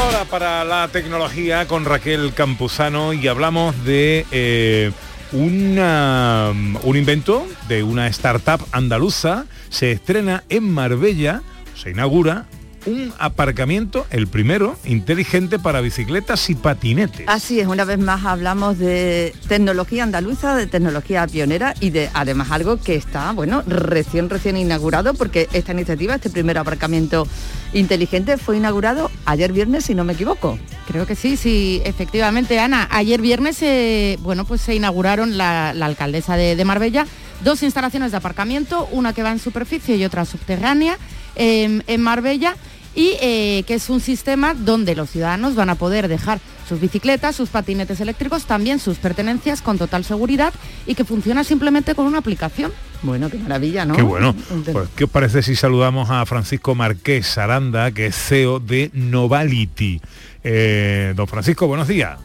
ahora 0.00 0.24
para 0.24 0.64
la 0.64 0.88
tecnología 0.88 1.66
con 1.66 1.84
Raquel 1.84 2.32
Campuzano 2.32 3.12
y 3.12 3.26
hablamos 3.28 3.84
de 3.84 4.24
eh, 4.30 4.92
una, 5.32 6.52
un 6.82 6.96
invento 6.96 7.46
de 7.68 7.82
una 7.82 8.06
startup 8.06 8.60
andaluza. 8.72 9.46
Se 9.68 9.92
estrena 9.92 10.44
en 10.48 10.70
Marbella, 10.72 11.42
se 11.74 11.90
inaugura 11.90 12.46
un 12.86 13.12
aparcamiento, 13.18 14.06
el 14.10 14.26
primero, 14.26 14.76
inteligente 14.84 15.58
para 15.58 15.80
bicicletas 15.80 16.48
y 16.50 16.54
patinetes. 16.54 17.26
Así 17.28 17.60
es, 17.60 17.66
una 17.66 17.84
vez 17.84 17.98
más 17.98 18.24
hablamos 18.24 18.78
de 18.78 19.34
tecnología 19.48 20.02
andaluza, 20.02 20.56
de 20.56 20.66
tecnología 20.66 21.26
pionera 21.26 21.74
y 21.80 21.90
de 21.90 22.10
además 22.14 22.50
algo 22.50 22.78
que 22.78 22.94
está, 22.94 23.32
bueno, 23.32 23.62
recién, 23.66 24.30
recién 24.30 24.56
inaugurado 24.56 25.14
porque 25.14 25.48
esta 25.52 25.72
iniciativa, 25.72 26.14
este 26.14 26.30
primer 26.30 26.58
aparcamiento 26.58 27.26
inteligente 27.72 28.36
fue 28.38 28.56
inaugurado 28.56 29.10
ayer 29.26 29.52
viernes, 29.52 29.84
si 29.84 29.94
no 29.94 30.04
me 30.04 30.14
equivoco. 30.14 30.58
Creo 30.86 31.06
que 31.06 31.14
sí, 31.14 31.36
sí, 31.36 31.80
efectivamente, 31.84 32.58
Ana. 32.58 32.88
Ayer 32.90 33.20
viernes, 33.20 33.62
eh, 33.62 34.18
bueno, 34.22 34.44
pues 34.44 34.60
se 34.60 34.74
inauguraron 34.74 35.38
la, 35.38 35.72
la 35.74 35.86
alcaldesa 35.86 36.36
de, 36.36 36.56
de 36.56 36.64
Marbella 36.64 37.06
dos 37.44 37.62
instalaciones 37.62 38.10
de 38.10 38.18
aparcamiento, 38.18 38.88
una 38.92 39.12
que 39.12 39.22
va 39.22 39.32
en 39.32 39.38
superficie 39.38 39.96
y 39.96 40.04
otra 40.04 40.24
subterránea 40.24 40.98
eh, 41.36 41.80
en 41.86 42.00
Marbella 42.00 42.54
y 43.00 43.16
eh, 43.22 43.64
que 43.66 43.72
es 43.74 43.88
un 43.88 43.98
sistema 44.00 44.52
donde 44.52 44.94
los 44.94 45.08
ciudadanos 45.08 45.54
van 45.54 45.70
a 45.70 45.74
poder 45.74 46.06
dejar 46.06 46.38
sus 46.68 46.78
bicicletas, 46.82 47.34
sus 47.34 47.48
patinetes 47.48 47.98
eléctricos, 48.02 48.44
también 48.44 48.78
sus 48.78 48.98
pertenencias 48.98 49.62
con 49.62 49.78
total 49.78 50.04
seguridad 50.04 50.52
y 50.86 50.94
que 50.94 51.06
funciona 51.06 51.42
simplemente 51.42 51.94
con 51.94 52.04
una 52.04 52.18
aplicación. 52.18 52.70
Bueno, 53.02 53.30
qué 53.30 53.38
maravilla, 53.38 53.86
¿no? 53.86 53.96
Qué 53.96 54.02
bueno. 54.02 54.34
Pues, 54.70 54.90
¿qué 54.94 55.04
os 55.04 55.10
parece 55.10 55.40
si 55.42 55.56
saludamos 55.56 56.10
a 56.10 56.26
Francisco 56.26 56.74
Marqués 56.74 57.38
Aranda, 57.38 57.90
que 57.90 58.06
es 58.08 58.16
CEO 58.16 58.60
de 58.60 58.90
Novality? 58.92 60.02
Eh, 60.44 61.14
don 61.16 61.26
Francisco, 61.26 61.66
buenos 61.66 61.88
días. 61.88 62.18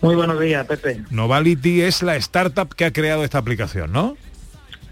Muy 0.00 0.16
buenos 0.16 0.40
días, 0.40 0.66
Pepe. 0.66 1.04
Novality 1.10 1.82
es 1.82 2.02
la 2.02 2.16
startup 2.16 2.74
que 2.74 2.86
ha 2.86 2.92
creado 2.92 3.22
esta 3.22 3.38
aplicación, 3.38 3.92
¿no? 3.92 4.16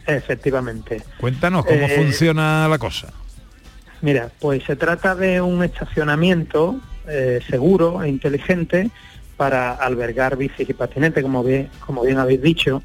Efectivamente. 0.07 1.03
Cuéntanos 1.19 1.65
cómo 1.67 1.85
Eh, 1.87 1.97
funciona 1.97 2.69
la 2.69 2.79
cosa. 2.79 3.13
Mira, 4.05 4.29
pues 4.39 4.63
se 4.65 4.77
trata 4.77 5.15
de 5.15 5.41
un 5.41 5.65
estacionamiento 5.65 6.79
eh, 7.09 7.41
seguro 7.49 8.03
e 8.03 8.11
inteligente 8.11 8.91
para 9.39 9.73
albergar 9.73 10.37
bicis 10.37 10.69
y 10.69 10.75
patinetes, 10.75 11.23
como 11.23 11.43
bien, 11.43 11.71
como 11.87 12.03
bien 12.03 12.19
habéis 12.19 12.43
dicho, 12.43 12.83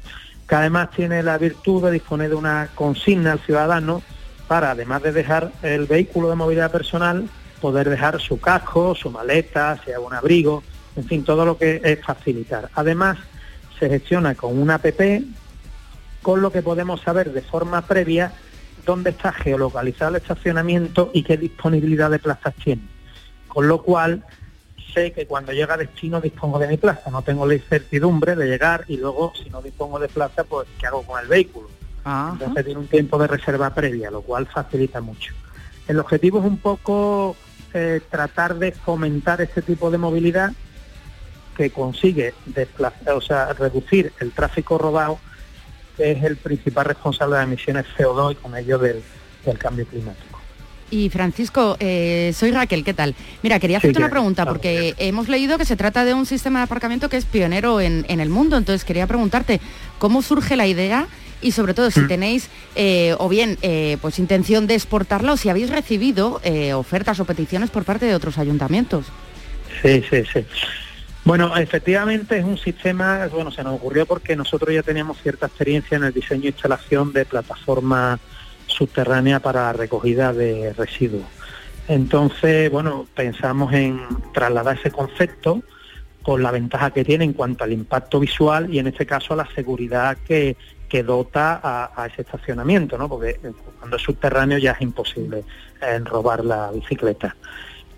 que 0.48 0.54
además 0.54 0.92
tiene 0.92 1.22
la 1.22 1.36
virtud 1.36 1.84
de 1.84 1.90
disponer 1.90 2.30
de 2.30 2.36
una 2.36 2.70
consigna 2.74 3.32
al 3.32 3.40
ciudadano 3.40 4.00
para, 4.48 4.70
además 4.70 5.02
de 5.02 5.12
dejar 5.12 5.52
el 5.62 5.84
vehículo 5.84 6.30
de 6.30 6.36
movilidad 6.36 6.72
personal, 6.72 7.28
poder 7.60 7.90
dejar 7.90 8.18
su 8.18 8.40
casco, 8.40 8.94
su 8.94 9.10
maleta, 9.10 9.78
sea 9.84 10.00
un 10.00 10.14
abrigo, 10.14 10.62
en 10.96 11.04
fin, 11.04 11.22
todo 11.22 11.44
lo 11.44 11.58
que 11.58 11.82
es 11.84 12.02
facilitar. 12.02 12.70
Además, 12.74 13.18
se 13.78 13.90
gestiona 13.90 14.34
con 14.34 14.58
una 14.58 14.76
app 14.76 14.86
con 16.22 16.40
lo 16.40 16.50
que 16.50 16.62
podemos 16.62 17.02
saber 17.02 17.30
de 17.34 17.42
forma 17.42 17.82
previa 17.82 18.32
dónde 18.84 19.10
está 19.10 19.32
geolocalizado 19.32 20.10
el 20.10 20.22
estacionamiento 20.22 21.10
y 21.12 21.22
qué 21.22 21.36
disponibilidad 21.36 22.10
de 22.10 22.18
plazas 22.18 22.54
tiene. 22.54 22.82
Con 23.48 23.68
lo 23.68 23.82
cual 23.82 24.24
sé 24.94 25.12
que 25.12 25.26
cuando 25.26 25.52
llega 25.52 25.74
a 25.74 25.78
destino 25.78 26.20
dispongo 26.20 26.58
de 26.58 26.68
mi 26.68 26.76
plaza, 26.76 27.10
no 27.10 27.22
tengo 27.22 27.46
la 27.46 27.54
incertidumbre 27.54 28.36
de 28.36 28.46
llegar 28.46 28.84
y 28.88 28.96
luego 28.96 29.32
si 29.42 29.50
no 29.50 29.62
dispongo 29.62 29.98
de 29.98 30.08
plaza, 30.08 30.44
pues 30.44 30.68
¿qué 30.78 30.86
hago 30.86 31.02
con 31.02 31.20
el 31.20 31.28
vehículo? 31.28 31.68
Entonces 32.04 32.64
tiene 32.64 32.80
un 32.80 32.86
tiempo 32.86 33.18
de 33.18 33.26
reserva 33.26 33.74
previa, 33.74 34.10
lo 34.10 34.22
cual 34.22 34.46
facilita 34.46 35.00
mucho. 35.00 35.34
El 35.86 35.98
objetivo 35.98 36.38
es 36.38 36.44
un 36.44 36.56
poco 36.56 37.36
eh, 37.74 38.00
tratar 38.10 38.56
de 38.56 38.72
fomentar 38.72 39.40
este 39.40 39.62
tipo 39.62 39.90
de 39.90 39.98
movilidad 39.98 40.52
que 41.56 41.70
consigue 41.70 42.34
desplazar, 42.46 43.14
o 43.14 43.20
sea, 43.20 43.52
reducir 43.52 44.12
el 44.20 44.32
tráfico 44.32 44.78
rodado, 44.78 45.18
que 46.00 46.12
es 46.12 46.24
el 46.24 46.36
principal 46.38 46.86
responsable 46.86 47.34
de 47.36 47.42
las 47.42 47.48
emisiones 47.48 47.84
CO2 47.98 48.32
y 48.32 48.34
con 48.36 48.56
ello 48.56 48.78
del, 48.78 49.02
del 49.44 49.58
cambio 49.58 49.84
climático. 49.84 50.40
Y 50.90 51.10
Francisco, 51.10 51.76
eh, 51.78 52.32
soy 52.34 52.52
Raquel, 52.52 52.82
¿qué 52.84 52.94
tal? 52.94 53.14
Mira, 53.42 53.60
quería 53.60 53.78
Sí, 53.78 53.86
hacerte 53.88 53.98
una 53.98 54.08
pregunta 54.08 54.46
porque 54.46 54.94
hemos 54.98 55.28
leído 55.28 55.58
que 55.58 55.66
se 55.66 55.76
trata 55.76 56.04
de 56.06 56.14
un 56.14 56.24
sistema 56.24 56.60
de 56.60 56.64
aparcamiento 56.64 57.10
que 57.10 57.18
es 57.18 57.26
pionero 57.26 57.80
en, 57.82 58.06
en 58.08 58.18
el 58.18 58.30
mundo, 58.30 58.56
entonces 58.56 58.84
quería 58.84 59.06
preguntarte 59.06 59.60
cómo 59.98 60.22
surge 60.22 60.56
la 60.56 60.66
idea 60.66 61.06
y 61.42 61.52
sobre 61.52 61.74
todo 61.74 61.88
Mm. 61.88 61.92
si 61.92 62.06
tenéis 62.08 62.48
eh, 62.76 63.14
o 63.18 63.28
bien 63.28 63.58
eh, 63.60 63.98
pues 64.00 64.18
intención 64.18 64.66
de 64.66 64.74
exportarla 64.76 65.34
o 65.34 65.36
si 65.36 65.50
habéis 65.50 65.68
recibido 65.68 66.40
ofertas 66.74 67.20
o 67.20 67.26
peticiones 67.26 67.68
por 67.70 67.84
parte 67.84 68.06
de 68.06 68.14
otros 68.14 68.38
ayuntamientos. 68.38 69.04
Sí, 69.82 70.02
sí, 70.10 70.22
sí. 70.32 70.44
Bueno, 71.24 71.54
efectivamente 71.56 72.38
es 72.38 72.44
un 72.44 72.56
sistema, 72.56 73.28
bueno, 73.28 73.50
se 73.50 73.62
nos 73.62 73.74
ocurrió 73.74 74.06
porque 74.06 74.36
nosotros 74.36 74.74
ya 74.74 74.82
teníamos 74.82 75.20
cierta 75.20 75.46
experiencia 75.46 75.96
en 75.96 76.04
el 76.04 76.14
diseño 76.14 76.44
e 76.44 76.48
instalación 76.48 77.12
de 77.12 77.26
plataformas 77.26 78.20
subterráneas 78.66 79.40
para 79.42 79.72
recogida 79.72 80.32
de 80.32 80.72
residuos. 80.72 81.26
Entonces, 81.88 82.70
bueno, 82.70 83.06
pensamos 83.14 83.72
en 83.72 84.00
trasladar 84.32 84.78
ese 84.78 84.90
concepto 84.90 85.62
con 86.22 86.42
la 86.42 86.50
ventaja 86.50 86.90
que 86.90 87.04
tiene 87.04 87.24
en 87.24 87.32
cuanto 87.32 87.64
al 87.64 87.72
impacto 87.72 88.20
visual 88.20 88.72
y 88.72 88.78
en 88.78 88.86
este 88.86 89.06
caso 89.06 89.34
a 89.34 89.38
la 89.38 89.48
seguridad 89.54 90.16
que, 90.26 90.56
que 90.88 91.02
dota 91.02 91.60
a, 91.62 92.06
ese 92.06 92.22
estacionamiento, 92.22 92.96
¿no? 92.96 93.08
Porque 93.08 93.40
cuando 93.78 93.96
es 93.96 94.02
subterráneo 94.02 94.58
ya 94.58 94.72
es 94.72 94.80
imposible 94.82 95.44
eh, 95.82 95.98
robar 96.00 96.44
la 96.44 96.70
bicicleta. 96.70 97.34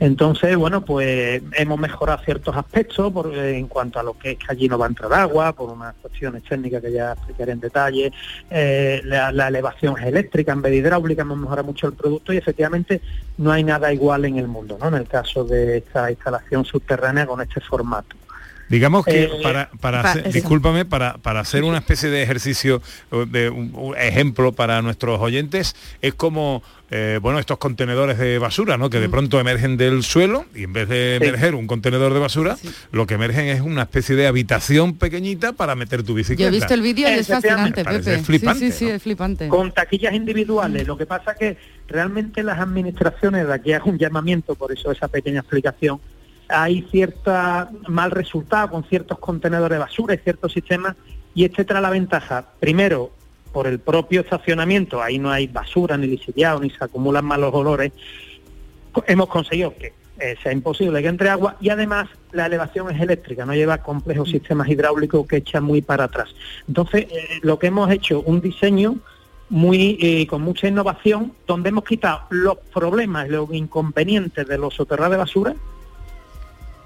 Entonces, 0.03 0.57
bueno, 0.57 0.85
pues 0.85 1.41
hemos 1.53 1.79
mejorado 1.79 2.21
ciertos 2.25 2.57
aspectos 2.57 3.13
por- 3.13 3.33
eh, 3.33 3.57
en 3.57 3.69
cuanto 3.69 4.01
a 4.01 4.03
lo 4.03 4.19
que 4.19 4.33
es 4.33 4.39
que 4.39 4.47
allí 4.49 4.69
no 4.69 4.77
va 4.77 4.87
a 4.87 4.89
entrar 4.89 5.13
agua, 5.13 5.53
por 5.53 5.71
unas 5.71 5.95
cuestiones 6.03 6.43
técnicas 6.43 6.83
que 6.83 6.91
ya 6.91 7.13
explicaré 7.13 7.53
en 7.53 7.61
detalle. 7.61 8.13
Eh, 8.51 9.01
la, 9.05 9.29
elevación 9.47 9.97
eléctrica 10.03 10.55
en 10.55 10.63
vez 10.63 10.73
de 10.73 10.79
hidráulica, 10.79 11.23
hemos 11.23 11.39
mejorado 11.39 11.69
mucho 11.69 11.87
el 11.87 11.93
producto 11.93 12.33
y 12.33 12.37
efectivamente 12.37 13.01
no 13.39 13.53
hay 13.53 13.63
nada 13.63 13.93
igual 13.93 14.25
en 14.25 14.39
el 14.39 14.49
mundo, 14.49 14.77
¿no? 14.81 14.89
En 14.89 14.95
el 14.95 15.07
caso 15.07 15.45
de 15.45 15.79
esta 15.79 16.11
instalación 16.11 16.65
subterránea 16.65 17.25
con 17.25 17.41
este 17.41 17.61
formato. 17.61 18.17
Digamos 18.73 19.05
que 19.05 19.25
Eh, 19.25 19.31
para, 19.43 19.71
para 19.83 20.01
pa- 20.03 20.11
hacer- 20.13 20.33
discúlpame, 20.33 20.87
para, 20.87 21.19
para 21.19 21.41
hacer 21.41 21.63
una 21.63 21.77
especie 21.77 22.09
de 22.09 22.23
ejercicio, 22.23 22.81
de 23.29 23.51
un, 23.51 23.71
un 23.75 23.95
ejemplo 23.99 24.53
para 24.53 24.81
nuestros 24.81 25.21
oyentes, 25.21 25.77
es 26.01 26.15
como, 26.15 26.63
eh, 26.91 27.19
bueno, 27.21 27.39
estos 27.39 27.59
contenedores 27.59 28.17
de 28.17 28.39
basura, 28.39 28.79
¿no? 28.79 28.89
Que 28.89 28.99
de 28.99 29.11
pronto 29.11 29.39
emergen 29.39 29.77
del 29.77 30.03
suelo 30.03 30.47
y 30.55 30.65
en 30.65 30.73
vez 30.73 30.89
de 30.89 31.19
Sí. 31.21 31.27
emerger 31.29 31.55
un 31.55 31.67
contenedor 31.67 32.15
de 32.15 32.21
basura, 32.21 32.57
lo 32.93 33.07
que 33.07 33.15
emergen 33.15 33.47
es 33.49 33.61
una 33.61 33.83
especie 33.83 34.17
de 34.17 34.27
habitación 34.27 34.97
pequeñita 34.97 35.53
para 35.53 35.75
meter 35.75 36.03
tu 36.03 36.15
bicicleta. 36.15 36.43
Yo 36.43 36.49
he 36.49 36.59
visto 36.59 36.73
el 36.73 36.81
vídeo 36.81 37.11
y 37.11 37.19
es 37.19 37.27
fascinante, 37.29 37.85
Pepe. 37.85 38.19
flipante, 38.25 38.67
sí, 38.67 38.73
sí, 38.73 38.79
sí, 38.87 38.91
es 38.91 39.03
flipante. 39.03 39.49
con 39.49 39.71
taquillas 39.73 40.15
individuales. 40.15 40.87
Lo 40.87 40.97
que 40.97 41.05
pasa 41.05 41.35
que 41.35 41.59
realmente 41.89 42.43
las 42.43 42.59
administraciones, 42.59 43.47
de 43.47 43.53
aquí 43.53 43.75
hago 43.75 43.91
un 43.91 43.99
llamamiento, 43.99 44.55
por 44.55 44.73
eso 44.73 44.91
esa 44.91 45.09
pequeña 45.09 45.41
explicación, 45.41 46.01
hay 46.49 46.83
cierta 46.91 47.71
mal 47.89 48.11
resultado 48.11 48.71
con 48.71 48.85
ciertos 48.85 49.19
contenedores 49.19 49.77
de 49.77 49.81
basura 49.81 50.15
y 50.15 50.19
ciertos 50.19 50.53
sistemas, 50.53 50.97
y 51.35 51.45
este 51.45 51.65
trae 51.65 51.81
la 51.81 51.91
ventaja, 51.91 52.47
primero, 52.61 53.11
por 53.53 53.67
el 53.67 53.79
propio 53.79 54.23
estacionamiento, 54.23 55.03
ahí 55.03 55.19
no 55.19 55.31
hay 55.31 55.47
basura 55.47 55.97
ni 55.97 56.07
lisiviado, 56.07 56.61
ni 56.61 56.71
se 56.71 56.83
acumulan 56.85 57.25
malos 57.25 57.53
olores, 57.55 57.93
hemos 59.07 59.29
conseguido 59.29 59.75
que 59.77 59.93
eh, 60.19 60.37
sea 60.43 60.53
imposible 60.53 61.01
que 61.03 61.09
entre 61.09 61.31
agua 61.31 61.57
y 61.61 61.71
además 61.71 62.09
la 62.33 62.47
elevación 62.47 62.91
es 62.95 63.01
eléctrica, 63.01 63.45
no 63.45 63.55
lleva 63.55 63.79
complejos 63.79 64.31
sistemas 64.31 64.69
hidráulicos 64.69 65.27
que 65.27 65.39
echan 65.39 65.65
muy 65.65 65.83
para 65.83 66.05
atrás. 66.05 66.35
Entonces, 66.69 67.07
eh, 67.11 67.41
lo 67.43 67.59
que 67.59 67.69
hemos 67.69 67.91
hecho, 67.91 68.21
un 68.21 68.41
diseño 68.41 68.97
muy 69.49 69.99
eh, 70.01 70.27
con 70.27 70.43
mucha 70.43 70.69
innovación, 70.69 71.33
donde 71.47 71.71
hemos 71.71 71.85
quitado 71.85 72.23
los 72.31 72.57
problemas, 72.73 73.29
los 73.29 73.53
inconvenientes 73.53 74.47
de 74.47 74.59
los 74.59 74.75
soterrados 74.75 75.13
de 75.13 75.17
basura 75.19 75.55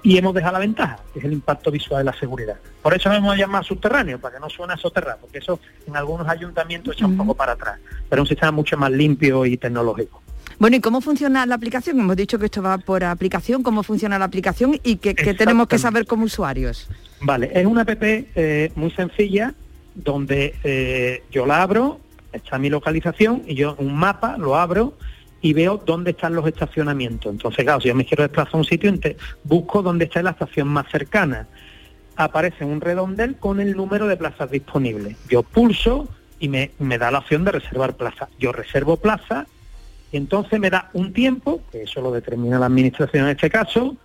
y 0.03 0.17
hemos 0.17 0.33
dejado 0.33 0.53
la 0.53 0.59
ventaja, 0.59 0.99
que 1.13 1.19
es 1.19 1.25
el 1.25 1.33
impacto 1.33 1.71
visual 1.71 2.05
de 2.05 2.11
la 2.11 2.17
seguridad. 2.17 2.55
Por 2.81 2.93
eso 2.93 3.11
hemos 3.11 3.37
llamado 3.37 3.63
subterráneo, 3.63 4.19
para 4.19 4.35
que 4.35 4.39
no 4.39 4.49
suene 4.49 4.73
a 4.73 4.77
soterrado, 4.77 5.19
porque 5.21 5.39
eso 5.39 5.59
en 5.85 5.95
algunos 5.95 6.27
ayuntamientos 6.27 6.95
echa 6.95 7.05
un 7.05 7.17
poco 7.17 7.33
para 7.35 7.53
atrás, 7.53 7.79
pero 8.09 8.21
es 8.21 8.25
un 8.25 8.29
sistema 8.29 8.51
mucho 8.51 8.77
más 8.77 8.91
limpio 8.91 9.45
y 9.45 9.57
tecnológico. 9.57 10.21
Bueno, 10.59 10.77
¿y 10.77 10.79
cómo 10.79 11.01
funciona 11.01 11.45
la 11.45 11.55
aplicación? 11.55 11.99
Hemos 11.99 12.15
dicho 12.15 12.39
que 12.39 12.45
esto 12.45 12.63
va 12.63 12.77
por 12.79 13.03
aplicación, 13.03 13.61
¿cómo 13.61 13.83
funciona 13.83 14.17
la 14.17 14.25
aplicación 14.25 14.79
y 14.83 14.95
qué, 14.95 15.13
qué 15.13 15.33
tenemos 15.33 15.67
que 15.67 15.77
saber 15.77 16.07
como 16.07 16.25
usuarios? 16.25 16.89
Vale, 17.21 17.51
es 17.53 17.65
una 17.65 17.81
app 17.81 18.01
eh, 18.01 18.71
muy 18.75 18.91
sencilla 18.91 19.53
donde 19.93 20.55
eh, 20.63 21.23
yo 21.31 21.45
la 21.45 21.61
abro, 21.61 21.99
está 22.31 22.57
mi 22.57 22.69
localización 22.69 23.43
y 23.45 23.55
yo 23.55 23.75
un 23.77 23.95
mapa 23.95 24.37
lo 24.37 24.55
abro 24.55 24.97
y 25.41 25.53
veo 25.53 25.77
dónde 25.77 26.11
están 26.11 26.35
los 26.35 26.47
estacionamientos. 26.47 27.31
Entonces, 27.31 27.63
claro, 27.63 27.81
si 27.81 27.89
yo 27.89 27.95
me 27.95 28.05
quiero 28.05 28.23
desplazar 28.23 28.55
a 28.55 28.57
un 28.57 28.65
sitio, 28.65 28.91
busco 29.43 29.81
dónde 29.81 30.05
está 30.05 30.21
la 30.23 30.31
estación 30.31 30.67
más 30.67 30.87
cercana. 30.89 31.47
Aparece 32.15 32.65
un 32.65 32.81
redondel 32.81 33.35
con 33.35 33.59
el 33.59 33.75
número 33.75 34.07
de 34.07 34.17
plazas 34.17 34.49
disponibles. 34.49 35.15
Yo 35.29 35.43
pulso 35.43 36.07
y 36.39 36.49
me, 36.49 36.71
me 36.79 36.97
da 36.97 37.11
la 37.11 37.19
opción 37.19 37.43
de 37.43 37.51
reservar 37.51 37.95
plaza. 37.95 38.29
Yo 38.39 38.51
reservo 38.51 38.97
plaza 38.97 39.45
y 40.11 40.17
entonces 40.17 40.59
me 40.59 40.69
da 40.69 40.89
un 40.93 41.13
tiempo, 41.13 41.61
que 41.71 41.83
eso 41.83 42.01
lo 42.01 42.11
determina 42.11 42.59
la 42.59 42.67
administración 42.67 43.25
en 43.25 43.31
este 43.31 43.49
caso, 43.49 43.95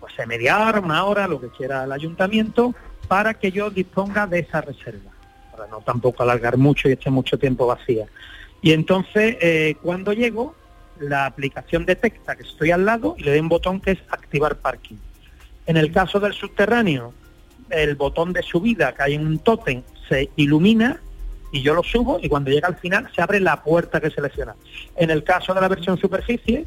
pues 0.00 0.16
de 0.16 0.26
media 0.26 0.58
hora, 0.66 0.80
una 0.80 1.04
hora, 1.04 1.28
lo 1.28 1.40
que 1.40 1.48
quiera 1.48 1.84
el 1.84 1.92
ayuntamiento, 1.92 2.74
para 3.08 3.34
que 3.34 3.52
yo 3.52 3.70
disponga 3.70 4.26
de 4.26 4.40
esa 4.40 4.60
reserva, 4.60 5.10
para 5.52 5.66
no 5.68 5.80
tampoco 5.80 6.22
alargar 6.22 6.56
mucho 6.56 6.88
y 6.88 6.92
esté 6.92 7.10
mucho 7.10 7.38
tiempo 7.38 7.66
vacía. 7.66 8.06
Y 8.62 8.72
entonces, 8.72 9.36
eh, 9.40 9.74
cuando 9.82 10.12
llego, 10.12 10.54
la 11.00 11.26
aplicación 11.26 11.84
detecta 11.84 12.36
que 12.36 12.44
estoy 12.44 12.70
al 12.70 12.86
lado 12.86 13.16
y 13.18 13.24
le 13.24 13.32
doy 13.32 13.40
un 13.40 13.48
botón 13.48 13.80
que 13.80 13.92
es 13.92 13.98
activar 14.08 14.56
parking. 14.56 14.96
En 15.66 15.76
el 15.76 15.92
caso 15.92 16.20
del 16.20 16.32
subterráneo, 16.32 17.12
el 17.70 17.96
botón 17.96 18.32
de 18.32 18.42
subida 18.42 18.92
que 18.92 19.02
hay 19.02 19.14
en 19.14 19.26
un 19.26 19.38
tótem 19.38 19.82
se 20.08 20.30
ilumina 20.36 21.00
y 21.50 21.62
yo 21.62 21.74
lo 21.74 21.82
subo 21.82 22.18
y 22.20 22.28
cuando 22.28 22.50
llega 22.50 22.68
al 22.68 22.76
final 22.76 23.08
se 23.14 23.20
abre 23.20 23.40
la 23.40 23.62
puerta 23.62 24.00
que 24.00 24.10
selecciona. 24.10 24.54
En 24.96 25.10
el 25.10 25.24
caso 25.24 25.54
de 25.54 25.60
la 25.60 25.68
versión 25.68 25.98
superficie, 25.98 26.66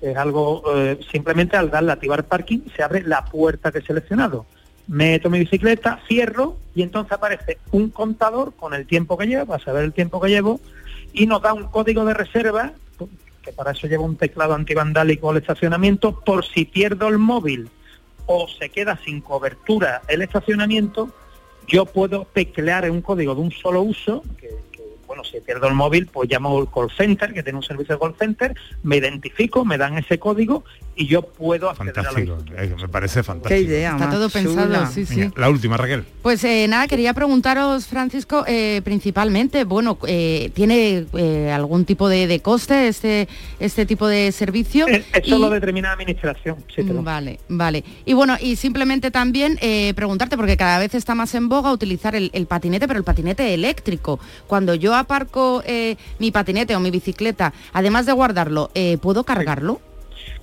es 0.00 0.16
algo 0.16 0.62
eh, 0.74 0.98
simplemente 1.10 1.56
al 1.56 1.70
darle 1.70 1.90
a 1.90 1.94
activar 1.94 2.24
parking 2.24 2.60
se 2.74 2.82
abre 2.82 3.02
la 3.02 3.24
puerta 3.24 3.70
que 3.70 3.78
he 3.78 3.82
seleccionado. 3.82 4.46
Meto 4.88 5.30
mi 5.30 5.38
bicicleta, 5.38 6.00
cierro 6.08 6.56
y 6.74 6.82
entonces 6.82 7.12
aparece 7.12 7.58
un 7.70 7.90
contador 7.90 8.52
con 8.54 8.74
el 8.74 8.86
tiempo 8.86 9.16
que 9.16 9.26
llevo, 9.26 9.46
para 9.46 9.62
saber 9.62 9.84
el 9.84 9.92
tiempo 9.92 10.20
que 10.20 10.28
llevo, 10.28 10.60
y 11.12 11.26
nos 11.26 11.42
da 11.42 11.52
un 11.52 11.64
código 11.64 12.04
de 12.04 12.14
reserva, 12.14 12.72
que 13.42 13.52
para 13.52 13.72
eso 13.72 13.86
lleva 13.86 14.04
un 14.04 14.16
teclado 14.16 14.54
antivandálico 14.54 15.30
al 15.30 15.38
estacionamiento, 15.38 16.20
por 16.20 16.44
si 16.44 16.64
pierdo 16.64 17.08
el 17.08 17.18
móvil 17.18 17.68
o 18.26 18.46
se 18.48 18.68
queda 18.68 18.98
sin 19.04 19.20
cobertura 19.20 20.02
el 20.08 20.22
estacionamiento, 20.22 21.12
yo 21.66 21.86
puedo 21.86 22.26
teclear 22.32 22.90
un 22.90 23.02
código 23.02 23.34
de 23.34 23.40
un 23.40 23.50
solo 23.50 23.82
uso, 23.82 24.22
bueno, 25.12 25.24
si 25.24 25.38
pierdo 25.40 25.68
el 25.68 25.74
móvil, 25.74 26.06
pues 26.06 26.30
llamo 26.30 26.58
al 26.58 26.70
call 26.72 26.90
center, 26.96 27.34
que 27.34 27.42
tiene 27.42 27.58
un 27.58 27.62
servicio 27.62 27.96
de 27.96 28.00
call 28.00 28.14
center, 28.18 28.54
me 28.82 28.96
identifico, 28.96 29.62
me 29.62 29.76
dan 29.76 29.98
ese 29.98 30.18
código 30.18 30.64
y 30.96 31.06
yo 31.06 31.20
puedo 31.20 31.68
acceder 31.68 31.98
a 31.98 32.02
la 32.02 32.10
Fantástico, 32.12 32.38
eh, 32.56 32.74
me 32.80 32.88
parece 32.88 33.22
fantástico. 33.22 33.70
Está 33.72 34.10
todo 34.10 34.30
pensado, 34.30 34.86
sí, 34.86 35.04
sí. 35.04 35.16
Venga, 35.20 35.32
La 35.36 35.50
última, 35.50 35.76
Raquel. 35.76 36.04
Pues 36.22 36.42
eh, 36.44 36.66
nada, 36.66 36.86
quería 36.88 37.12
preguntaros, 37.12 37.86
Francisco, 37.86 38.44
eh, 38.46 38.80
principalmente, 38.84 39.64
bueno, 39.64 39.98
eh, 40.06 40.50
¿tiene 40.54 41.04
eh, 41.14 41.50
algún 41.52 41.84
tipo 41.84 42.08
de, 42.08 42.26
de 42.26 42.40
coste 42.40 42.88
este, 42.88 43.28
este 43.60 43.84
tipo 43.84 44.06
de 44.08 44.32
servicio? 44.32 44.88
Eh, 44.88 45.04
Eso 45.12 45.36
Y- 45.36 45.40
lo 45.40 45.50
determina 45.50 45.88
la 45.88 45.94
administración. 45.94 46.56
sí, 46.74 46.82
pero- 46.86 47.02
Vale, 47.02 47.38
vale. 47.48 47.84
Y 48.06 48.14
bueno, 48.14 48.36
y 48.40 48.56
simplemente 48.56 49.10
también 49.10 49.58
eh, 49.60 49.92
preguntarte, 49.94 50.36
porque 50.38 50.56
cada 50.56 50.78
vez 50.78 50.94
está 50.94 51.14
más 51.14 51.34
en 51.34 51.48
boga 51.50 51.70
utilizar 51.72 52.14
el, 52.14 52.30
el 52.32 52.46
patinete, 52.46 52.86
pero 52.86 52.98
el 52.98 53.04
patinete 53.04 53.52
eléctrico. 53.52 54.20
Cuando 54.46 54.74
yo 54.74 54.94
aparco 55.02 55.62
eh, 55.66 55.96
mi 56.18 56.30
patinete 56.30 56.74
o 56.74 56.80
mi 56.80 56.90
bicicleta, 56.90 57.52
además 57.72 58.06
de 58.06 58.12
guardarlo, 58.12 58.70
eh, 58.74 58.98
¿puedo 58.98 59.24
cargarlo? 59.24 59.80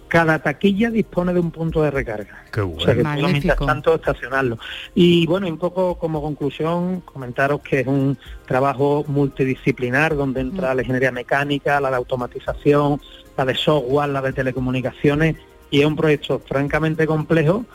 cada 0.09 0.39
taquilla 0.39 0.89
dispone 0.89 1.33
de 1.33 1.39
un 1.39 1.51
punto 1.51 1.83
de 1.83 1.91
recarga. 1.91 2.43
Qué 2.51 2.61
O 2.61 2.79
sea 2.79 2.95
que 2.95 3.03
puedo, 3.03 3.29
mientras 3.29 3.59
tanto 3.59 3.95
estacionarlo. 3.95 4.57
Y 4.95 5.25
bueno, 5.27 5.47
y 5.47 5.51
un 5.51 5.59
poco 5.59 5.97
como 5.97 6.21
conclusión, 6.21 7.01
comentaros 7.01 7.61
que 7.61 7.81
es 7.81 7.87
un 7.87 8.17
trabajo 8.45 9.05
multidisciplinar 9.07 10.15
donde 10.15 10.41
entra 10.41 10.73
la 10.73 10.81
ingeniería 10.81 11.11
mecánica, 11.11 11.79
la 11.79 11.91
de 11.91 11.97
automatización, 11.97 12.99
la 13.37 13.45
de 13.45 13.55
software, 13.55 14.09
la 14.09 14.21
de 14.21 14.33
telecomunicaciones, 14.33 15.35
y 15.69 15.81
es 15.81 15.85
un 15.85 15.95
proyecto 15.95 16.39
francamente 16.39 17.05
complejo, 17.05 17.65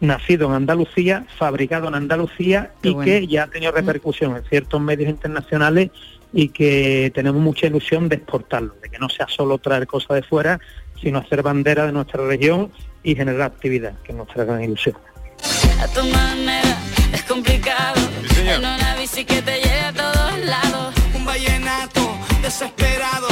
nacido 0.00 0.48
en 0.48 0.54
Andalucía, 0.54 1.26
fabricado 1.36 1.88
en 1.88 1.96
Andalucía 1.96 2.72
Qué 2.82 2.90
y 2.90 2.94
bueno. 2.94 3.04
que 3.04 3.26
ya 3.26 3.44
ha 3.44 3.46
tenido 3.48 3.72
repercusión 3.72 4.36
en 4.36 4.44
ciertos 4.44 4.80
medios 4.80 5.10
internacionales 5.10 5.90
y 6.34 6.48
que 6.48 7.12
tenemos 7.14 7.40
mucha 7.40 7.68
ilusión 7.68 8.08
de 8.08 8.16
exportarlo, 8.16 8.74
de 8.82 8.90
que 8.90 8.98
no 8.98 9.08
sea 9.08 9.28
solo 9.28 9.58
traer 9.58 9.86
cosas 9.86 10.16
de 10.16 10.22
fuera, 10.24 10.58
sino 11.00 11.20
hacer 11.20 11.42
bandera 11.42 11.86
de 11.86 11.92
nuestra 11.92 12.26
región 12.26 12.72
y 13.04 13.14
generar 13.14 13.42
actividad, 13.42 13.94
que 14.02 14.10
es 14.10 14.16
nuestra 14.16 14.44
gran 14.44 14.62
ilusión. 14.64 14.96
A 15.80 15.86
tu 15.88 16.04
manera 16.08 16.76
es 17.12 17.22
complicado. 17.22 18.00
En 18.36 18.58
una 18.58 18.96
bici 18.96 19.24
que 19.24 19.40
te 19.42 19.60
lleve 19.60 19.80
a 19.80 19.92
todos 19.92 20.38
lados. 20.40 20.94
Un 21.14 21.24
vallenato 21.24 22.18
desesperado. 22.42 23.28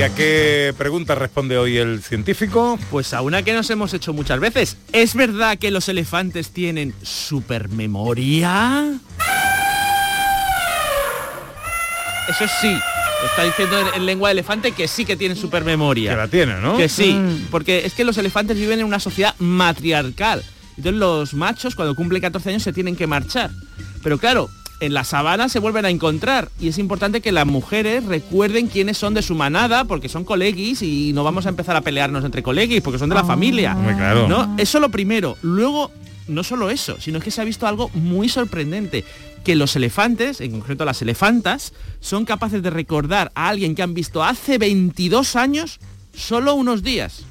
¿Y 0.00 0.02
a 0.02 0.14
qué 0.14 0.72
pregunta 0.78 1.14
responde 1.14 1.58
hoy 1.58 1.76
el 1.76 2.02
científico? 2.02 2.78
Pues 2.90 3.12
a 3.12 3.20
una 3.20 3.42
que 3.42 3.52
nos 3.52 3.68
hemos 3.68 3.92
hecho 3.92 4.14
muchas 4.14 4.40
veces. 4.40 4.78
¿Es 4.94 5.14
verdad 5.14 5.58
que 5.58 5.70
los 5.70 5.90
elefantes 5.90 6.52
tienen 6.52 6.94
supermemoria? 7.02 8.94
Eso 12.30 12.44
sí, 12.62 12.74
está 13.26 13.44
diciendo 13.44 13.78
en, 13.78 13.88
en 13.96 14.06
lengua 14.06 14.30
de 14.30 14.32
elefante 14.32 14.72
que 14.72 14.88
sí 14.88 15.04
que 15.04 15.16
tienen 15.18 15.36
supermemoria. 15.36 16.12
Que 16.12 16.16
la 16.16 16.28
tiene, 16.28 16.54
¿no? 16.62 16.78
Que 16.78 16.88
sí, 16.88 17.12
Mm. 17.12 17.48
porque 17.50 17.84
es 17.84 17.92
que 17.92 18.04
los 18.04 18.16
elefantes 18.16 18.56
viven 18.56 18.78
en 18.80 18.86
una 18.86 19.00
sociedad 19.00 19.34
matriarcal. 19.38 20.42
Entonces 20.78 20.98
los 20.98 21.34
machos 21.34 21.74
cuando 21.74 21.94
cumplen 21.94 22.22
14 22.22 22.48
años 22.48 22.62
se 22.62 22.72
tienen 22.72 22.96
que 22.96 23.06
marchar. 23.06 23.50
Pero 24.02 24.16
claro, 24.16 24.48
en 24.80 24.94
la 24.94 25.04
sabana 25.04 25.48
se 25.48 25.58
vuelven 25.58 25.84
a 25.84 25.90
encontrar 25.90 26.50
y 26.58 26.68
es 26.68 26.78
importante 26.78 27.20
que 27.20 27.32
las 27.32 27.46
mujeres 27.46 28.04
recuerden 28.04 28.66
quiénes 28.66 28.98
son 28.98 29.14
de 29.14 29.22
su 29.22 29.34
manada 29.34 29.84
porque 29.84 30.08
son 30.08 30.24
coleguis 30.24 30.82
y 30.82 31.12
no 31.12 31.22
vamos 31.22 31.46
a 31.46 31.50
empezar 31.50 31.76
a 31.76 31.82
pelearnos 31.82 32.24
entre 32.24 32.42
coleguis 32.42 32.80
porque 32.80 32.98
son 32.98 33.10
de 33.10 33.14
la 33.14 33.24
familia. 33.24 33.76
Hombre, 33.76 33.94
claro. 33.94 34.26
¿no? 34.26 34.56
Eso 34.58 34.80
lo 34.80 34.88
primero. 34.88 35.36
Luego, 35.42 35.90
no 36.28 36.42
solo 36.42 36.70
eso, 36.70 36.96
sino 36.98 37.20
que 37.20 37.30
se 37.30 37.40
ha 37.40 37.44
visto 37.44 37.66
algo 37.66 37.90
muy 37.94 38.28
sorprendente 38.28 39.04
que 39.44 39.54
los 39.54 39.76
elefantes, 39.76 40.40
en 40.40 40.52
concreto 40.52 40.84
las 40.84 41.02
elefantas, 41.02 41.72
son 42.00 42.24
capaces 42.24 42.62
de 42.62 42.70
recordar 42.70 43.32
a 43.34 43.48
alguien 43.48 43.74
que 43.74 43.82
han 43.82 43.94
visto 43.94 44.24
hace 44.24 44.58
22 44.58 45.36
años 45.36 45.78
solo 46.14 46.54
unos 46.54 46.82
días. 46.82 47.24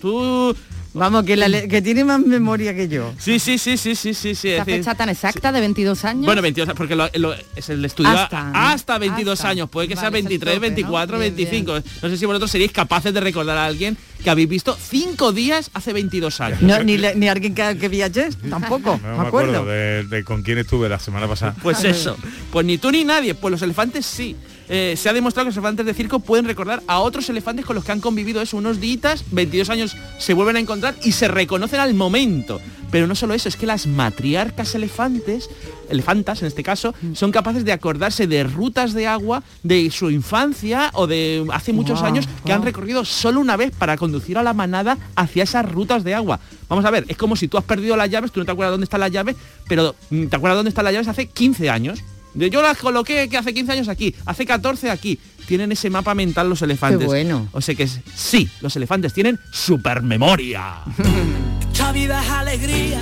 Tú... 0.00 0.54
Vamos, 0.92 1.24
que, 1.24 1.36
la 1.36 1.48
que 1.68 1.80
tiene 1.82 2.02
más 2.04 2.18
memoria 2.20 2.74
que 2.74 2.88
yo. 2.88 3.12
Sí, 3.18 3.38
sí, 3.38 3.58
sí, 3.58 3.76
sí, 3.76 3.94
sí, 3.94 4.12
sí, 4.12 4.34
sí. 4.34 4.48
Esta 4.48 4.62
es 4.62 4.66
decir- 4.66 4.80
fecha 4.84 4.94
tan 4.96 5.08
exacta 5.08 5.52
de 5.52 5.60
22 5.60 6.04
años. 6.04 6.24
bueno, 6.26 6.42
22, 6.42 6.68
porque 6.76 6.96
lo- 6.96 7.08
lo- 7.14 7.34
es 7.54 7.68
el 7.68 7.84
estudio 7.84 8.10
Hasta, 8.10 8.50
hasta, 8.72 8.94
¿no? 8.94 8.98
22 9.00 9.38
Hasta. 9.38 9.48
años, 9.50 9.70
puede 9.70 9.86
que 9.86 9.94
sea 9.94 10.10
Vale, 10.10 10.18
es 10.18 10.24
el 10.24 10.28
23, 10.30 10.54
tope, 10.56 10.66
¿no? 10.68 10.74
24, 10.74 11.18
Bien, 11.20 11.34
25. 11.36 11.74
No 12.02 12.08
sé 12.08 12.16
si 12.16 12.26
vosotros 12.26 12.50
seríais 12.50 12.72
capaces 12.72 13.14
de 13.14 13.20
recordar 13.20 13.56
a 13.56 13.66
alguien 13.66 13.96
que 14.24 14.30
habéis 14.30 14.48
visto 14.48 14.76
cinco 14.80 15.32
días 15.32 15.70
hace 15.74 15.92
22 15.92 16.40
años. 16.40 16.60
No, 16.60 16.82
ni, 16.82 16.98
le- 16.98 17.14
ni 17.14 17.28
alguien 17.28 17.54
que, 17.54 17.78
que 17.78 17.88
viajes, 17.88 18.36
tampoco, 18.50 18.98
No 19.02 19.16
me 19.22 19.28
acuerdo. 19.28 19.64
de, 19.64 20.04
de 20.04 20.24
con 20.24 20.42
quién 20.42 20.58
estuve 20.58 20.88
la 20.88 20.98
semana 20.98 21.28
pasada. 21.28 21.54
Pues 21.62 21.84
eso, 21.84 22.16
pues 22.50 22.66
ni 22.66 22.78
tú 22.78 22.90
ni 22.90 23.04
nadie, 23.04 23.34
pues 23.34 23.52
los 23.52 23.62
elefantes 23.62 24.04
sí. 24.06 24.34
Eh, 24.72 24.94
se 24.96 25.08
ha 25.08 25.12
demostrado 25.12 25.46
que 25.46 25.48
los 25.48 25.56
elefantes 25.56 25.84
de 25.84 25.94
circo 25.94 26.20
pueden 26.20 26.44
recordar 26.44 26.80
a 26.86 27.00
otros 27.00 27.28
elefantes 27.28 27.66
con 27.66 27.74
los 27.74 27.84
que 27.84 27.90
han 27.90 28.00
convivido 28.00 28.40
eso 28.40 28.56
unos 28.56 28.80
días, 28.80 29.24
22 29.32 29.68
años 29.68 29.96
se 30.18 30.32
vuelven 30.32 30.54
a 30.54 30.60
encontrar 30.60 30.94
y 31.02 31.10
se 31.10 31.26
reconocen 31.26 31.80
al 31.80 31.92
momento. 31.94 32.60
Pero 32.90 33.06
no 33.06 33.14
solo 33.14 33.34
eso, 33.34 33.48
es 33.48 33.56
que 33.56 33.66
las 33.66 33.86
matriarcas 33.86 34.74
elefantes, 34.74 35.50
elefantas 35.88 36.42
en 36.42 36.48
este 36.48 36.62
caso, 36.62 36.94
son 37.14 37.32
capaces 37.32 37.64
de 37.64 37.72
acordarse 37.72 38.26
de 38.26 38.44
rutas 38.44 38.94
de 38.94 39.06
agua 39.06 39.42
de 39.64 39.90
su 39.90 40.10
infancia 40.10 40.90
o 40.94 41.08
de 41.08 41.44
hace 41.52 41.72
muchos 41.72 42.02
años 42.02 42.28
que 42.44 42.52
han 42.52 42.62
recorrido 42.62 43.04
solo 43.04 43.40
una 43.40 43.56
vez 43.56 43.72
para 43.76 43.96
conducir 43.96 44.38
a 44.38 44.42
la 44.42 44.54
manada 44.54 44.98
hacia 45.16 45.44
esas 45.44 45.70
rutas 45.70 46.04
de 46.04 46.14
agua. 46.14 46.40
Vamos 46.68 46.84
a 46.84 46.90
ver, 46.90 47.06
es 47.08 47.16
como 47.16 47.34
si 47.34 47.48
tú 47.48 47.58
has 47.58 47.64
perdido 47.64 47.96
las 47.96 48.10
llaves, 48.10 48.30
tú 48.30 48.40
no 48.40 48.46
te 48.46 48.52
acuerdas 48.52 48.72
dónde 48.72 48.84
están 48.84 49.00
las 49.00 49.10
llaves, 49.10 49.36
pero 49.68 49.96
mm, 50.10 50.26
te 50.26 50.36
acuerdas 50.36 50.58
dónde 50.58 50.68
están 50.68 50.84
las 50.84 50.92
llaves 50.92 51.08
hace 51.08 51.26
15 51.26 51.70
años. 51.70 52.00
De- 52.34 52.50
Yo 52.50 52.62
las 52.62 52.78
coloqué 52.78 53.28
que 53.28 53.36
hace 53.36 53.52
15 53.54 53.72
años 53.72 53.88
aquí, 53.88 54.14
hace 54.26 54.46
14 54.46 54.90
aquí. 54.90 55.18
Tienen 55.46 55.72
ese 55.72 55.90
mapa 55.90 56.14
mental 56.14 56.48
los 56.48 56.62
elefantes. 56.62 57.06
bueno. 57.06 57.48
O 57.52 57.60
sea 57.60 57.74
que 57.74 57.88
sí, 58.14 58.48
los 58.60 58.76
elefantes 58.76 59.12
tienen 59.12 59.38
supermemoria. 59.50 60.74
Esta 61.72 61.92
vida 61.92 62.22
es 62.22 62.30
alegría 62.30 63.00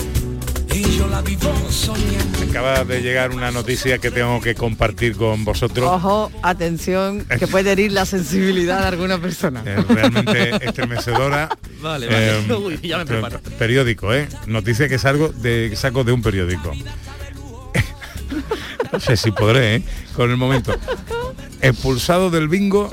y 0.75 0.83
yo 0.97 1.09
la 1.09 1.21
vivo 1.21 1.53
soñando. 1.69 2.39
Acaba 2.49 2.85
de 2.85 3.03
llegar 3.03 3.33
una 3.33 3.51
noticia 3.51 3.99
que 3.99 4.11
tengo 4.11 4.41
que 4.41 4.55
compartir 4.55 5.17
con 5.17 5.45
vosotros. 5.45 5.87
Ojo, 5.91 6.31
atención, 6.43 7.27
que 7.39 7.47
puede 7.49 7.73
herir 7.73 7.93
la 7.93 8.07
sensibilidad 8.07 8.81
de 8.83 8.87
alguna 8.89 9.19
persona. 9.21 9.63
Es 9.67 9.87
realmente 9.87 10.65
estremecedora. 10.65 11.49
Vale, 11.83 12.07
vale. 12.07 12.39
Eh, 12.41 12.55
Uy, 12.65 12.79
ya 12.83 12.99
me 12.99 13.07
preparo. 13.07 13.41
Periódico, 13.59 14.13
¿eh? 14.15 14.29
Noticia 14.47 14.89
que 14.89 14.99
salgo 14.99 15.29
de 15.29 15.75
saco 15.77 16.03
de 16.03 16.11
un 16.13 16.23
periódico. 16.23 16.73
No 18.93 19.01
sé 19.01 19.17
si 19.17 19.31
podré, 19.31 19.77
¿eh? 19.77 19.83
Con 20.15 20.31
el 20.31 20.37
momento. 20.37 20.75
Expulsado 21.61 22.31
del 22.31 22.49
bingo 22.49 22.91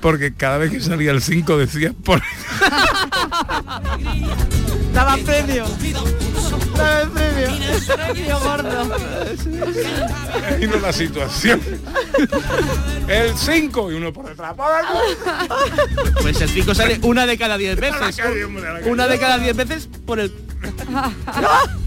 porque 0.00 0.34
cada 0.34 0.58
vez 0.58 0.70
que 0.70 0.80
salía 0.80 1.12
el 1.12 1.22
5 1.22 1.56
decía 1.58 1.94
por 2.04 2.20
Daba 4.92 5.16
premio. 5.24 5.64
Daba 6.76 7.10
premio. 7.10 7.48
Premio 7.86 8.40
gordo. 8.40 8.96
Imagino 10.48 10.76
la 10.76 10.92
situación. 10.92 11.60
El 13.08 13.36
5 13.36 13.92
y 13.92 13.94
uno 13.94 14.12
por 14.12 14.28
detrás. 14.28 14.54
Pues 16.20 16.40
el 16.42 16.50
pico 16.50 16.74
sale 16.74 17.00
una 17.02 17.24
de 17.26 17.38
cada 17.38 17.56
10 17.56 17.80
veces. 17.80 18.20
Una 18.84 19.08
de 19.08 19.18
cada 19.18 19.38
10 19.38 19.56
veces 19.56 19.88
por 20.04 20.20
el... 20.20 20.30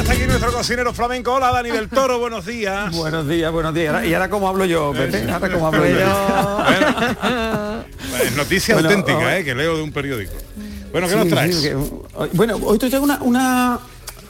ya 0.00 0.02
está 0.02 0.12
aquí 0.12 0.26
nuestro 0.26 0.52
cocinero 0.52 0.94
flamenco. 0.94 1.32
Hola, 1.34 1.52
Dani 1.52 1.70
del 1.70 1.88
Toro, 1.88 2.18
buenos 2.18 2.46
días. 2.46 2.94
Buenos 2.96 3.28
días, 3.28 3.52
buenos 3.52 3.74
días. 3.74 4.04
¿Y 4.06 4.14
ahora 4.14 4.30
cómo 4.30 4.48
hablo 4.48 4.64
yo, 4.64 4.92
Pepe? 4.92 5.30
¿Ahora 5.30 5.50
cómo 5.52 5.66
hablo 5.66 5.86
yo? 5.86 5.96
Es 8.24 8.36
noticia 8.36 8.74
Bueno, 8.74 8.88
auténtica, 8.90 9.18
oh. 9.18 9.30
¿eh? 9.30 9.44
Que 9.44 9.54
leo 9.54 9.76
de 9.76 9.82
un 9.82 9.92
periódico. 9.92 10.32
Bueno, 10.92 11.06
¿qué 11.06 11.12
Sí, 11.12 11.18
nos 11.18 11.24
sí, 11.26 11.30
traes? 11.30 11.56
que- 11.56 11.76
bueno, 12.32 12.56
hoy 12.64 12.78
te 12.78 12.88
traigo 12.88 13.04
una, 13.04 13.18
una, 13.22 13.78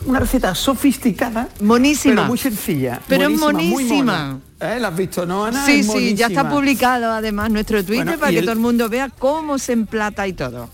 una 0.07 0.21
receta 0.21 0.55
sofisticada. 0.55 1.49
Monísima. 1.61 2.15
Pero 2.17 2.27
muy 2.29 2.39
sencilla. 2.39 3.01
Pero 3.09 3.29
es 3.29 3.39
monísima. 3.39 4.39
¿Eh? 4.61 4.79
¿La 4.81 4.89
has 4.89 4.97
visto, 4.97 5.25
no, 5.27 5.45
Ana? 5.45 5.65
Sí, 5.65 5.81
Es 5.81 5.87
sí, 5.91 6.15
ya 6.15 6.27
está 6.27 6.49
publicado 6.49 7.13
además 7.13 7.51
nuestro 7.51 7.83
Twitter 7.85 8.05
Bueno, 8.05 8.19
para 8.21 8.33
que 8.33 8.39
el- 8.41 8.45
todo 8.45 8.53
el 8.53 8.61
mundo 8.61 8.89
vea 8.89 9.09
cómo 9.09 9.59
se 9.59 9.73
emplata 9.73 10.27
y 10.27 10.33
todo. 10.35 10.69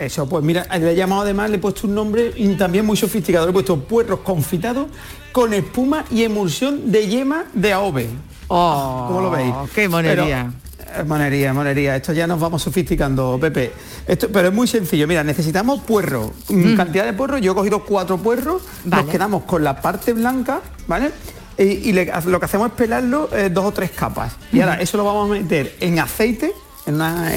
Eso, 0.00 0.26
pues 0.28 0.42
mira, 0.42 0.66
le 0.78 0.92
he 0.92 0.96
llamado 0.96 1.20
además, 1.22 1.50
le 1.50 1.56
he 1.56 1.58
puesto 1.58 1.86
un 1.86 1.94
nombre 1.94 2.32
y 2.36 2.54
también 2.54 2.86
muy 2.86 2.96
sofisticado. 2.96 3.44
Le 3.46 3.50
he 3.50 3.52
puesto 3.52 3.78
puerros 3.78 4.20
confitados 4.20 4.86
con 5.30 5.52
espuma 5.52 6.04
y 6.10 6.22
emulsión 6.24 6.90
de 6.90 7.06
yema 7.06 7.44
de 7.52 7.72
AOVE. 7.74 8.06
Oh, 8.48 9.04
¿Cómo 9.08 9.20
lo 9.20 9.30
veis? 9.30 9.54
qué 9.74 9.88
monería. 9.88 10.50
Pero, 10.78 11.00
eh, 11.00 11.04
monería, 11.04 11.52
monería. 11.52 11.96
Esto 11.96 12.12
ya 12.14 12.26
nos 12.26 12.40
vamos 12.40 12.62
sofisticando, 12.62 13.38
Pepe. 13.40 13.72
Esto, 14.08 14.28
pero 14.32 14.48
es 14.48 14.54
muy 14.54 14.66
sencillo. 14.66 15.06
Mira, 15.06 15.22
necesitamos 15.22 15.82
puerro. 15.82 16.32
Mm, 16.48 16.74
Cantidad 16.76 17.04
de 17.04 17.12
puerros. 17.12 17.40
Yo 17.42 17.52
he 17.52 17.54
cogido 17.54 17.84
cuatro 17.84 18.16
puerros. 18.16 18.62
Nos 18.86 19.04
quedamos 19.04 19.42
con 19.44 19.62
la 19.62 19.80
parte 19.82 20.14
blanca, 20.14 20.62
¿vale? 20.88 21.10
Y, 21.58 21.62
y 21.62 21.92
le- 21.92 22.10
lo 22.24 22.38
que 22.40 22.46
hacemos 22.46 22.68
es 22.68 22.72
pelarlo 22.74 23.28
eh, 23.36 23.50
dos 23.52 23.66
o 23.66 23.72
tres 23.72 23.90
capas. 23.90 24.32
Y 24.50 24.60
ahora 24.62 24.80
eso 24.80 24.96
lo 24.96 25.04
vamos 25.04 25.28
a 25.30 25.32
meter 25.34 25.76
en 25.80 25.98
aceite, 25.98 26.52
en 26.86 26.94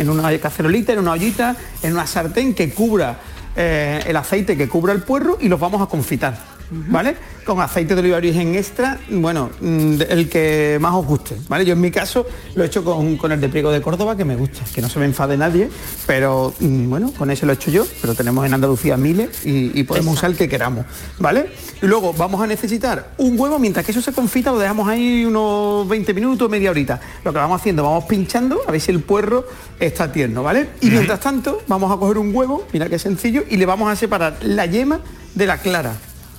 una, 0.10 0.39
cacerolita, 0.39 0.94
en 0.94 1.00
una 1.00 1.12
ollita, 1.12 1.56
en 1.82 1.94
una 1.94 2.08
sartén 2.08 2.54
que 2.54 2.74
cubra 2.74 3.20
eh, 3.56 4.04
el 4.08 4.16
aceite 4.16 4.58
que 4.58 4.68
cubra 4.68 4.94
el 4.94 5.04
puerro 5.04 5.38
y 5.39 5.48
los 5.48 5.60
vamos 5.60 5.82
a 5.82 5.86
confitar. 5.88 6.53
¿Vale? 6.72 7.16
Con 7.45 7.59
aceite 7.61 7.93
de 7.93 8.01
oliva 8.01 8.18
origen 8.18 8.55
extra, 8.55 8.99
bueno, 9.09 9.49
mm, 9.59 10.01
el 10.09 10.30
que 10.30 10.78
más 10.80 10.93
os 10.95 11.05
guste, 11.05 11.36
¿vale? 11.47 11.66
Yo 11.66 11.74
en 11.74 11.82
mi 11.82 11.91
caso 11.91 12.26
lo 12.55 12.64
he 12.64 12.68
hecho 12.68 12.84
con, 12.84 13.18
con 13.18 13.32
el 13.32 13.41
de 13.41 13.49
Priego 13.49 13.72
de 13.72 13.82
Córdoba, 13.82 14.16
que 14.16 14.26
me 14.26 14.36
gusta, 14.36 14.61
que 14.74 14.82
no 14.82 14.89
se 14.89 14.99
me 14.99 15.05
enfade 15.05 15.38
nadie, 15.38 15.70
pero 16.07 16.53
mm, 16.59 16.89
bueno, 16.89 17.14
con 17.18 17.30
ese 17.32 17.45
lo 17.45 17.51
he 17.51 17.55
hecho 17.55 17.70
yo, 17.70 17.86
pero 18.01 18.16
tenemos 18.16 18.45
en 18.45 18.53
Andalucía 18.53 18.97
miles 18.97 19.45
y, 19.45 19.78
y 19.80 19.84
podemos 19.84 20.16
usar 20.16 20.32
el 20.32 20.38
que 20.38 20.49
queramos, 20.49 20.86
¿vale? 21.20 21.51
Y 21.82 21.86
luego 21.86 22.14
vamos 22.14 22.41
a 22.41 22.47
necesitar 22.47 23.14
un 23.18 23.39
huevo, 23.39 23.59
mientras 23.59 23.86
que 23.86 23.91
eso 23.91 24.01
se 24.01 24.14
confita, 24.14 24.51
lo 24.51 24.59
dejamos 24.59 24.88
ahí 24.88 25.26
unos 25.26 25.88
20 25.88 26.14
minutos, 26.14 26.49
media 26.49 26.72
horita. 26.72 26.99
Lo 27.24 27.32
que 27.34 27.39
vamos 27.39 27.59
haciendo, 27.59 27.84
vamos 27.84 28.05
pinchando, 28.05 28.61
a 28.68 28.72
ver 28.72 28.82
si 28.82 28.91
el 28.91 29.01
puerro 29.01 29.45
está 29.80 30.11
tierno, 30.11 30.43
¿vale? 30.43 30.70
Y 30.82 30.89
mientras 30.89 31.20
tanto, 31.20 31.61
vamos 31.68 31.91
a 31.91 31.97
coger 31.97 32.18
un 32.18 32.34
huevo, 32.34 32.66
mira 32.72 32.89
qué 32.89 32.97
sencillo, 32.99 33.43
y 33.49 33.57
le 33.57 33.66
vamos 33.66 33.91
a 33.91 33.95
separar 33.95 34.38
la 34.41 34.66
yema 34.66 34.99
de 35.36 35.45
la 35.45 35.57
clara, 35.57 35.95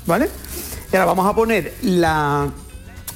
¿vale? 0.07 0.29
Y 0.93 0.97
ahora 0.97 1.07
vamos 1.07 1.27
a 1.27 1.35
poner 1.35 1.75
la, 1.83 2.49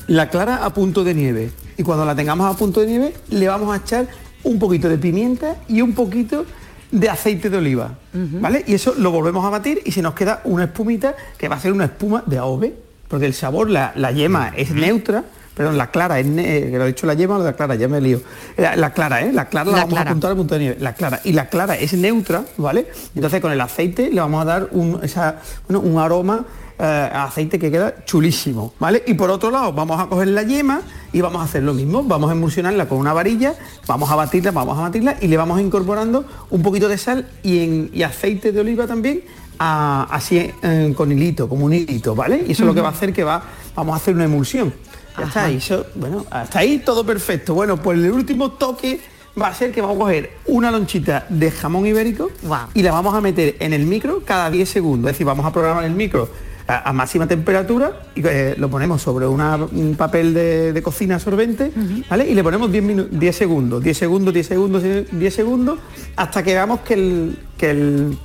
la 0.07 0.31
clara 0.31 0.65
a 0.65 0.73
punto 0.73 1.05
de 1.05 1.15
nieve. 1.15 1.51
Y 1.77 1.83
cuando 1.83 2.05
la 2.05 2.15
tengamos 2.15 2.53
a 2.53 2.57
punto 2.59 2.81
de 2.81 2.87
nieve, 2.87 3.15
le 3.31 3.47
vamos 3.49 3.73
a 3.73 3.81
echar 3.81 4.07
un 4.45 4.59
poquito 4.59 4.89
de 4.89 4.99
pimienta 4.99 5.57
y 5.69 5.81
un 5.81 5.93
poquito 5.95 6.45
de 6.91 7.09
aceite 7.11 7.51
de 7.51 7.59
oliva, 7.59 7.99
¿vale? 8.15 8.65
Y 8.67 8.73
eso 8.75 8.95
lo 8.97 9.11
volvemos 9.11 9.45
a 9.45 9.51
batir 9.51 9.83
y 9.85 9.93
se 9.93 10.01
nos 10.01 10.15
queda 10.15 10.41
una 10.45 10.65
espumita 10.65 11.15
que 11.37 11.47
va 11.47 11.57
a 11.57 11.61
ser 11.61 11.73
una 11.73 11.85
espuma 11.85 12.23
de 12.25 12.39
AOVE, 12.39 12.75
porque 13.09 13.27
el 13.27 13.35
sabor, 13.35 13.69
la, 13.69 13.93
la 13.95 14.11
yema 14.11 14.53
es 14.57 14.71
neutra, 14.71 15.23
perdón, 15.55 15.77
la 15.77 15.91
clara 15.91 16.19
es, 16.19 16.27
eh, 16.27 16.69
que 16.71 16.79
lo 16.79 16.85
he 16.85 16.87
dicho 16.89 17.07
la 17.07 17.13
yema 17.13 17.37
o 17.37 17.45
la 17.45 17.53
clara, 17.53 17.75
ya 17.75 17.89
me 17.89 18.01
lío. 18.01 18.23
La, 18.57 18.75
la 18.75 18.93
clara, 18.95 19.21
¿eh? 19.21 19.33
La 19.35 19.49
clara 19.51 19.71
la, 19.71 19.77
La 19.77 19.83
vamos 19.83 19.93
clara. 19.95 20.09
a 20.09 20.13
apuntar 20.13 20.31
al 20.31 20.37
punto 20.39 20.55
de 20.55 20.61
nieve, 20.61 20.77
la 20.81 20.95
clara. 20.95 21.21
Y 21.25 21.33
la 21.35 21.49
clara 21.51 21.77
es 21.77 21.93
neutra, 21.93 22.45
¿vale? 22.57 22.87
Entonces 23.15 23.41
con 23.43 23.53
el 23.53 23.61
aceite 23.61 24.11
le 24.11 24.21
vamos 24.21 24.41
a 24.41 24.45
dar 24.47 24.69
un, 24.73 25.01
esa, 25.03 25.41
bueno, 25.69 25.81
un 25.81 25.99
aroma 25.99 26.47
eh, 26.79 27.11
aceite 27.13 27.59
que 27.59 27.71
queda 27.71 28.05
chulísimo, 28.05 28.73
¿vale? 28.79 29.03
Y 29.07 29.15
por 29.15 29.31
otro 29.31 29.51
lado, 29.51 29.73
vamos 29.73 30.01
a 30.01 30.07
coger 30.07 30.29
la 30.29 30.43
yema 30.43 30.81
y 31.13 31.21
vamos 31.21 31.41
a 31.43 31.45
hacer 31.45 31.63
lo 31.63 31.75
mismo. 31.75 32.03
Vamos 32.05 32.31
a 32.31 32.33
emulsionarla 32.35 32.89
con 32.89 32.99
una 32.99 33.13
varilla, 33.13 33.55
vamos 33.87 34.11
a 34.11 34.15
batirla, 34.17 34.51
vamos 34.53 34.79
a 34.79 34.83
batirla 34.83 35.17
y 35.21 35.27
le 35.29 35.37
vamos 35.37 35.61
incorporando 35.61 36.25
un 36.51 36.63
poquito 36.63 36.89
de 36.89 36.99
sal 36.99 37.29
y, 37.43 37.59
en- 37.65 37.91
y 37.93 38.03
aceite 38.03 38.53
de 38.53 38.61
oliva 38.61 38.87
también, 38.87 39.23
a- 39.59 40.07
así 40.11 40.39
eh, 40.63 40.95
con 40.97 41.11
hilito, 41.11 41.49
como 41.49 41.65
un 41.65 41.73
hilito, 41.75 42.15
¿vale? 42.15 42.45
Y 42.47 42.53
eso 42.53 42.65
lo 42.65 42.75
que 42.75 42.81
va 42.81 42.89
a 42.89 42.93
hacer 42.93 43.13
que 43.13 43.25
va, 43.25 43.43
vamos 43.75 43.95
a 43.95 43.97
hacer 43.97 44.15
una 44.15 44.25
emulsión. 44.25 44.73
Ya 45.19 45.25
está, 45.25 45.45
ahí, 45.47 45.57
eso, 45.57 45.85
bueno, 45.97 46.25
hasta 46.31 46.61
ahí 46.61 46.79
todo 46.79 47.05
perfecto. 47.05 47.53
Bueno, 47.55 47.77
pues 47.83 47.99
el 47.99 48.13
último 48.13 48.53
toque 48.53 49.01
va 49.41 49.49
a 49.49 49.55
ser 49.55 49.73
que 49.73 49.81
vamos 49.81 49.97
a 49.97 50.01
coger 50.01 50.31
una 50.47 50.71
lonchita 50.71 51.27
de 51.29 51.51
jamón 51.51 51.87
ibérico 51.87 52.31
y 52.75 52.83
la 52.83 52.93
vamos 52.93 53.15
a 53.15 53.21
meter 53.21 53.57
en 53.59 53.73
el 53.73 53.85
micro 53.85 54.23
cada 54.25 54.49
10 54.49 54.69
segundos. 54.69 55.11
Es 55.11 55.15
decir, 55.15 55.27
vamos 55.27 55.45
a 55.45 55.53
programar 55.53 55.85
el 55.85 55.93
micro 55.95 56.29
a, 56.69 56.91
a 56.91 56.93
máxima 56.93 57.27
temperatura 57.27 58.03
y 58.15 58.21
eh, 58.25 58.55
lo 58.59 58.69
ponemos 58.69 59.01
sobre 59.03 59.27
una- 59.27 59.57
un 59.57 59.95
papel 59.97 60.35
de, 60.35 60.73
de 60.73 60.83
cocina 60.83 61.15
absorbente, 61.17 61.73
¿vale? 62.11 62.29
Y 62.29 62.35
le 62.35 62.43
ponemos 62.45 62.71
10, 62.71 62.85
minu- 62.85 63.09
10 63.09 63.35
segundos, 63.37 63.83
10 63.83 63.97
segundos, 63.99 64.35
10 64.35 64.47
segundos, 64.47 64.83
10 65.11 65.35
segundos, 65.35 65.79
hasta 66.15 66.43
que 66.43 66.53
veamos 66.53 66.81
que 66.81 66.95
el, 66.95 67.39
que 67.57 67.71
el, 67.71 68.19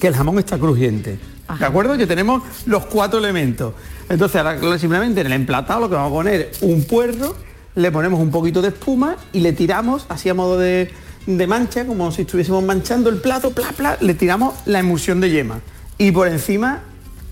que 0.00 0.06
el 0.08 0.14
jamón 0.14 0.38
está 0.38 0.58
crujiente. 0.58 1.18
¿De 1.58 1.64
acuerdo? 1.66 1.94
Ya 1.94 2.06
tenemos 2.06 2.42
los 2.64 2.86
cuatro 2.86 3.18
elementos. 3.18 3.74
Entonces 4.08 4.40
ahora 4.40 4.78
simplemente 4.78 5.20
en 5.20 5.26
el 5.26 5.32
emplatado 5.34 5.80
lo 5.80 5.88
que 5.90 5.94
vamos 5.94 6.10
a 6.10 6.14
poner 6.14 6.50
un 6.62 6.84
puerro, 6.84 7.36
le 7.74 7.92
ponemos 7.92 8.18
un 8.18 8.30
poquito 8.30 8.62
de 8.62 8.68
espuma 8.68 9.16
y 9.32 9.40
le 9.40 9.52
tiramos 9.52 10.06
así 10.08 10.28
a 10.30 10.34
modo 10.34 10.58
de, 10.58 10.90
de 11.26 11.46
mancha, 11.46 11.86
como 11.86 12.10
si 12.12 12.22
estuviésemos 12.22 12.64
manchando 12.64 13.10
el 13.10 13.16
plato, 13.16 13.50
pla, 13.50 13.72
pla, 13.76 13.98
le 14.00 14.14
tiramos 14.14 14.54
la 14.64 14.78
emulsión 14.78 15.20
de 15.20 15.30
yema. 15.30 15.60
Y 15.98 16.12
por 16.12 16.28
encima 16.28 16.80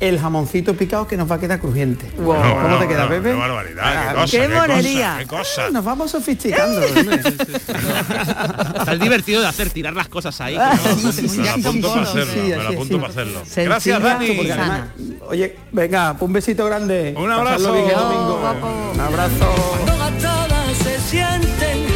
el 0.03 0.18
jamoncito 0.18 0.74
picado 0.74 1.07
que 1.07 1.16
nos 1.16 1.30
va 1.30 1.36
a 1.36 1.38
quedar 1.38 1.61
crujiente. 1.61 2.11
Bueno, 2.18 2.42
¿Cómo 2.42 2.55
bueno, 2.61 2.78
te 2.80 2.88
queda, 2.88 3.07
bueno, 3.07 3.22
Pepe? 3.22 3.34
qué 3.34 3.40
barbaridad, 3.40 3.82
Ah, 3.84 4.26
qué. 4.28 4.48
Ah, 5.61 5.68
Nos 5.72 5.84
vamos 5.84 6.11
sofisticando. 6.11 6.82
Está 6.82 8.96
divertido 9.00 9.40
de 9.40 9.46
hacer 9.46 9.70
tirar 9.70 9.94
las 9.94 10.09
cosas 10.09 10.40
ahí. 10.40 10.57
Ah, 10.59 10.76
la 11.38 11.53
apunto 11.53 11.88
para 11.94 12.03
hacerlo. 12.03 12.42
me 12.42 12.57
lo 12.57 12.62
sí, 12.68 12.74
apunto 12.74 13.00
para 13.00 13.12
hacerlo. 13.12 13.38
Sencilla, 13.44 13.64
Gracias, 13.64 14.03
Dani. 14.03 14.40
además- 14.50 14.80
oye, 15.28 15.57
venga, 15.70 16.16
un 16.18 16.32
besito 16.32 16.66
grande. 16.66 17.14
Un 17.16 17.30
abrazo. 17.30 17.72
bien 17.72 17.86
el 17.86 17.94
domingo. 17.94 18.40
Un 18.94 19.00
abrazo. 19.00 19.55
Todas, 19.86 20.18
todas 20.18 20.76
se 20.78 20.98
sienten 20.98 21.92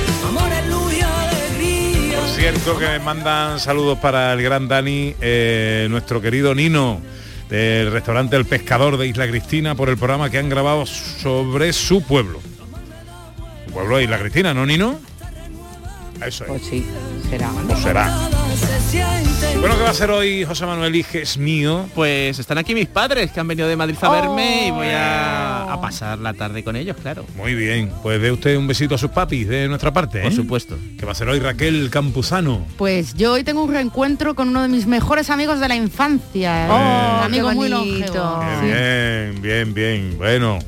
cierto 2.36 2.78
que 2.78 2.86
me 2.86 2.98
mandan 3.00 3.58
saludos 3.58 3.98
para 3.98 4.32
el 4.34 4.42
gran 4.42 4.68
Dani, 4.68 5.14
eh, 5.20 5.88
nuestro 5.90 6.20
querido 6.20 6.54
Nino 6.54 7.00
del 7.48 7.92
restaurante 7.92 8.36
El 8.36 8.44
Pescador 8.44 8.96
de 8.96 9.06
Isla 9.06 9.28
Cristina 9.28 9.74
por 9.74 9.88
el 9.88 9.96
programa 9.96 10.30
que 10.30 10.38
han 10.38 10.48
grabado 10.48 10.86
sobre 10.86 11.72
su 11.72 12.02
pueblo. 12.02 12.40
pueblo 13.72 13.98
de 13.98 14.04
Isla 14.04 14.18
Cristina, 14.18 14.54
¿no, 14.54 14.66
Nino? 14.66 14.98
Eso 16.24 16.44
es. 16.44 16.50
Pues 16.50 16.62
sí, 16.62 16.86
será. 17.28 17.50
Pues 17.68 17.80
será. 17.80 18.28
Bueno, 19.60 19.76
¿qué 19.76 19.82
va 19.82 19.88
a 19.88 19.92
hacer 19.92 20.10
hoy 20.10 20.44
José 20.44 20.64
Manuel 20.66 20.94
Iges 20.94 21.38
mío? 21.38 21.86
Pues 21.94 22.38
están 22.38 22.58
aquí 22.58 22.74
mis 22.74 22.86
padres 22.86 23.30
que 23.32 23.40
han 23.40 23.48
venido 23.48 23.66
de 23.66 23.74
Madrid 23.74 23.96
a 24.00 24.08
verme 24.10 24.68
y 24.68 24.70
voy 24.70 24.88
a, 24.88 25.72
a 25.72 25.80
pasar 25.80 26.18
la 26.18 26.34
tarde 26.34 26.62
con 26.62 26.76
ellos, 26.76 26.96
claro. 27.02 27.24
Muy 27.36 27.54
bien, 27.54 27.90
pues 28.02 28.20
dé 28.20 28.30
usted 28.30 28.56
un 28.56 28.66
besito 28.68 28.94
a 28.94 28.98
sus 28.98 29.10
papis 29.10 29.48
de 29.48 29.66
nuestra 29.66 29.92
parte. 29.92 30.20
Por 30.22 30.30
¿eh? 30.30 30.34
supuesto. 30.34 30.78
¿Qué 30.98 31.04
va 31.04 31.10
a 31.10 31.12
hacer 31.12 31.28
hoy 31.28 31.40
Raquel 31.40 31.90
Campuzano? 31.90 32.64
Pues 32.76 33.14
yo 33.14 33.32
hoy 33.32 33.44
tengo 33.44 33.64
un 33.64 33.72
reencuentro 33.72 34.34
con 34.34 34.48
uno 34.50 34.62
de 34.62 34.68
mis 34.68 34.86
mejores 34.86 35.30
amigos 35.30 35.58
de 35.58 35.68
la 35.68 35.74
infancia. 35.74 36.68
Oh, 36.70 37.18
un 37.18 37.24
amigo 37.24 37.52
muy 37.52 37.68
longevo. 37.68 38.40
Bien, 38.62 39.40
bien, 39.42 39.74
bien. 39.74 40.14
Bueno. 40.18 40.58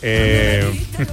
eh, 0.00 0.64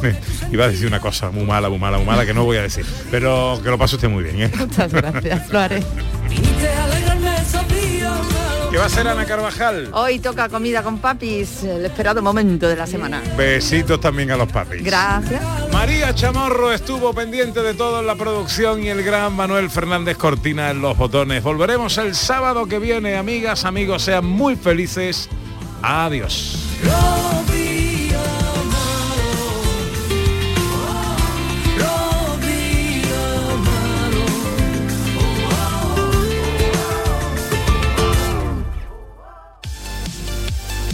iba 0.52 0.66
a 0.66 0.70
decir 0.70 0.88
una 0.88 1.00
cosa 1.00 1.32
muy 1.32 1.44
mala, 1.44 1.70
muy 1.70 1.80
mala, 1.80 1.98
muy 1.98 2.06
mala 2.06 2.26
que 2.26 2.34
no 2.34 2.46
voy 2.46 2.58
a 2.58 2.62
decir. 2.62 2.86
Pero 3.12 3.60
que 3.64 3.70
lo 3.70 3.78
pase 3.78 3.96
usted 3.96 4.10
muy 4.10 4.24
bien, 4.24 4.42
¿eh? 4.44 4.52
Muchas 4.58 4.94
gracias, 4.94 5.50
lo 5.50 5.60
haré. 5.60 5.84
¿Qué 8.72 8.78
va 8.78 8.84
a 8.84 8.88
hacer 8.88 9.08
Ana 9.08 9.26
Carvajal? 9.26 9.90
Hoy 9.94 10.20
toca 10.20 10.48
comida 10.48 10.84
con 10.84 11.00
papis, 11.00 11.64
el 11.64 11.84
esperado 11.86 12.22
momento 12.22 12.68
de 12.68 12.76
la 12.76 12.86
semana. 12.86 13.20
Besitos 13.36 14.00
también 14.00 14.30
a 14.30 14.38
los 14.38 14.52
papis. 14.52 14.84
Gracias. 14.84 15.42
María 15.74 16.14
Chamorro 16.14 16.72
estuvo 16.72 17.12
pendiente 17.12 17.64
de 17.64 17.74
todo 17.74 18.00
en 18.00 18.06
la 18.06 18.14
producción 18.14 18.84
y 18.84 18.90
el 18.90 19.02
gran 19.02 19.36
Manuel 19.36 19.72
Fernández 19.72 20.18
Cortina 20.18 20.70
en 20.70 20.82
los 20.82 20.96
botones. 20.96 21.42
Volveremos 21.42 21.98
el 21.98 22.14
sábado 22.14 22.68
que 22.68 22.78
viene, 22.78 23.18
amigas, 23.18 23.66
amigos, 23.66 24.04
sean 24.04 24.26
muy 24.26 24.56
felices. 24.56 25.30
Adiós. 25.82 26.60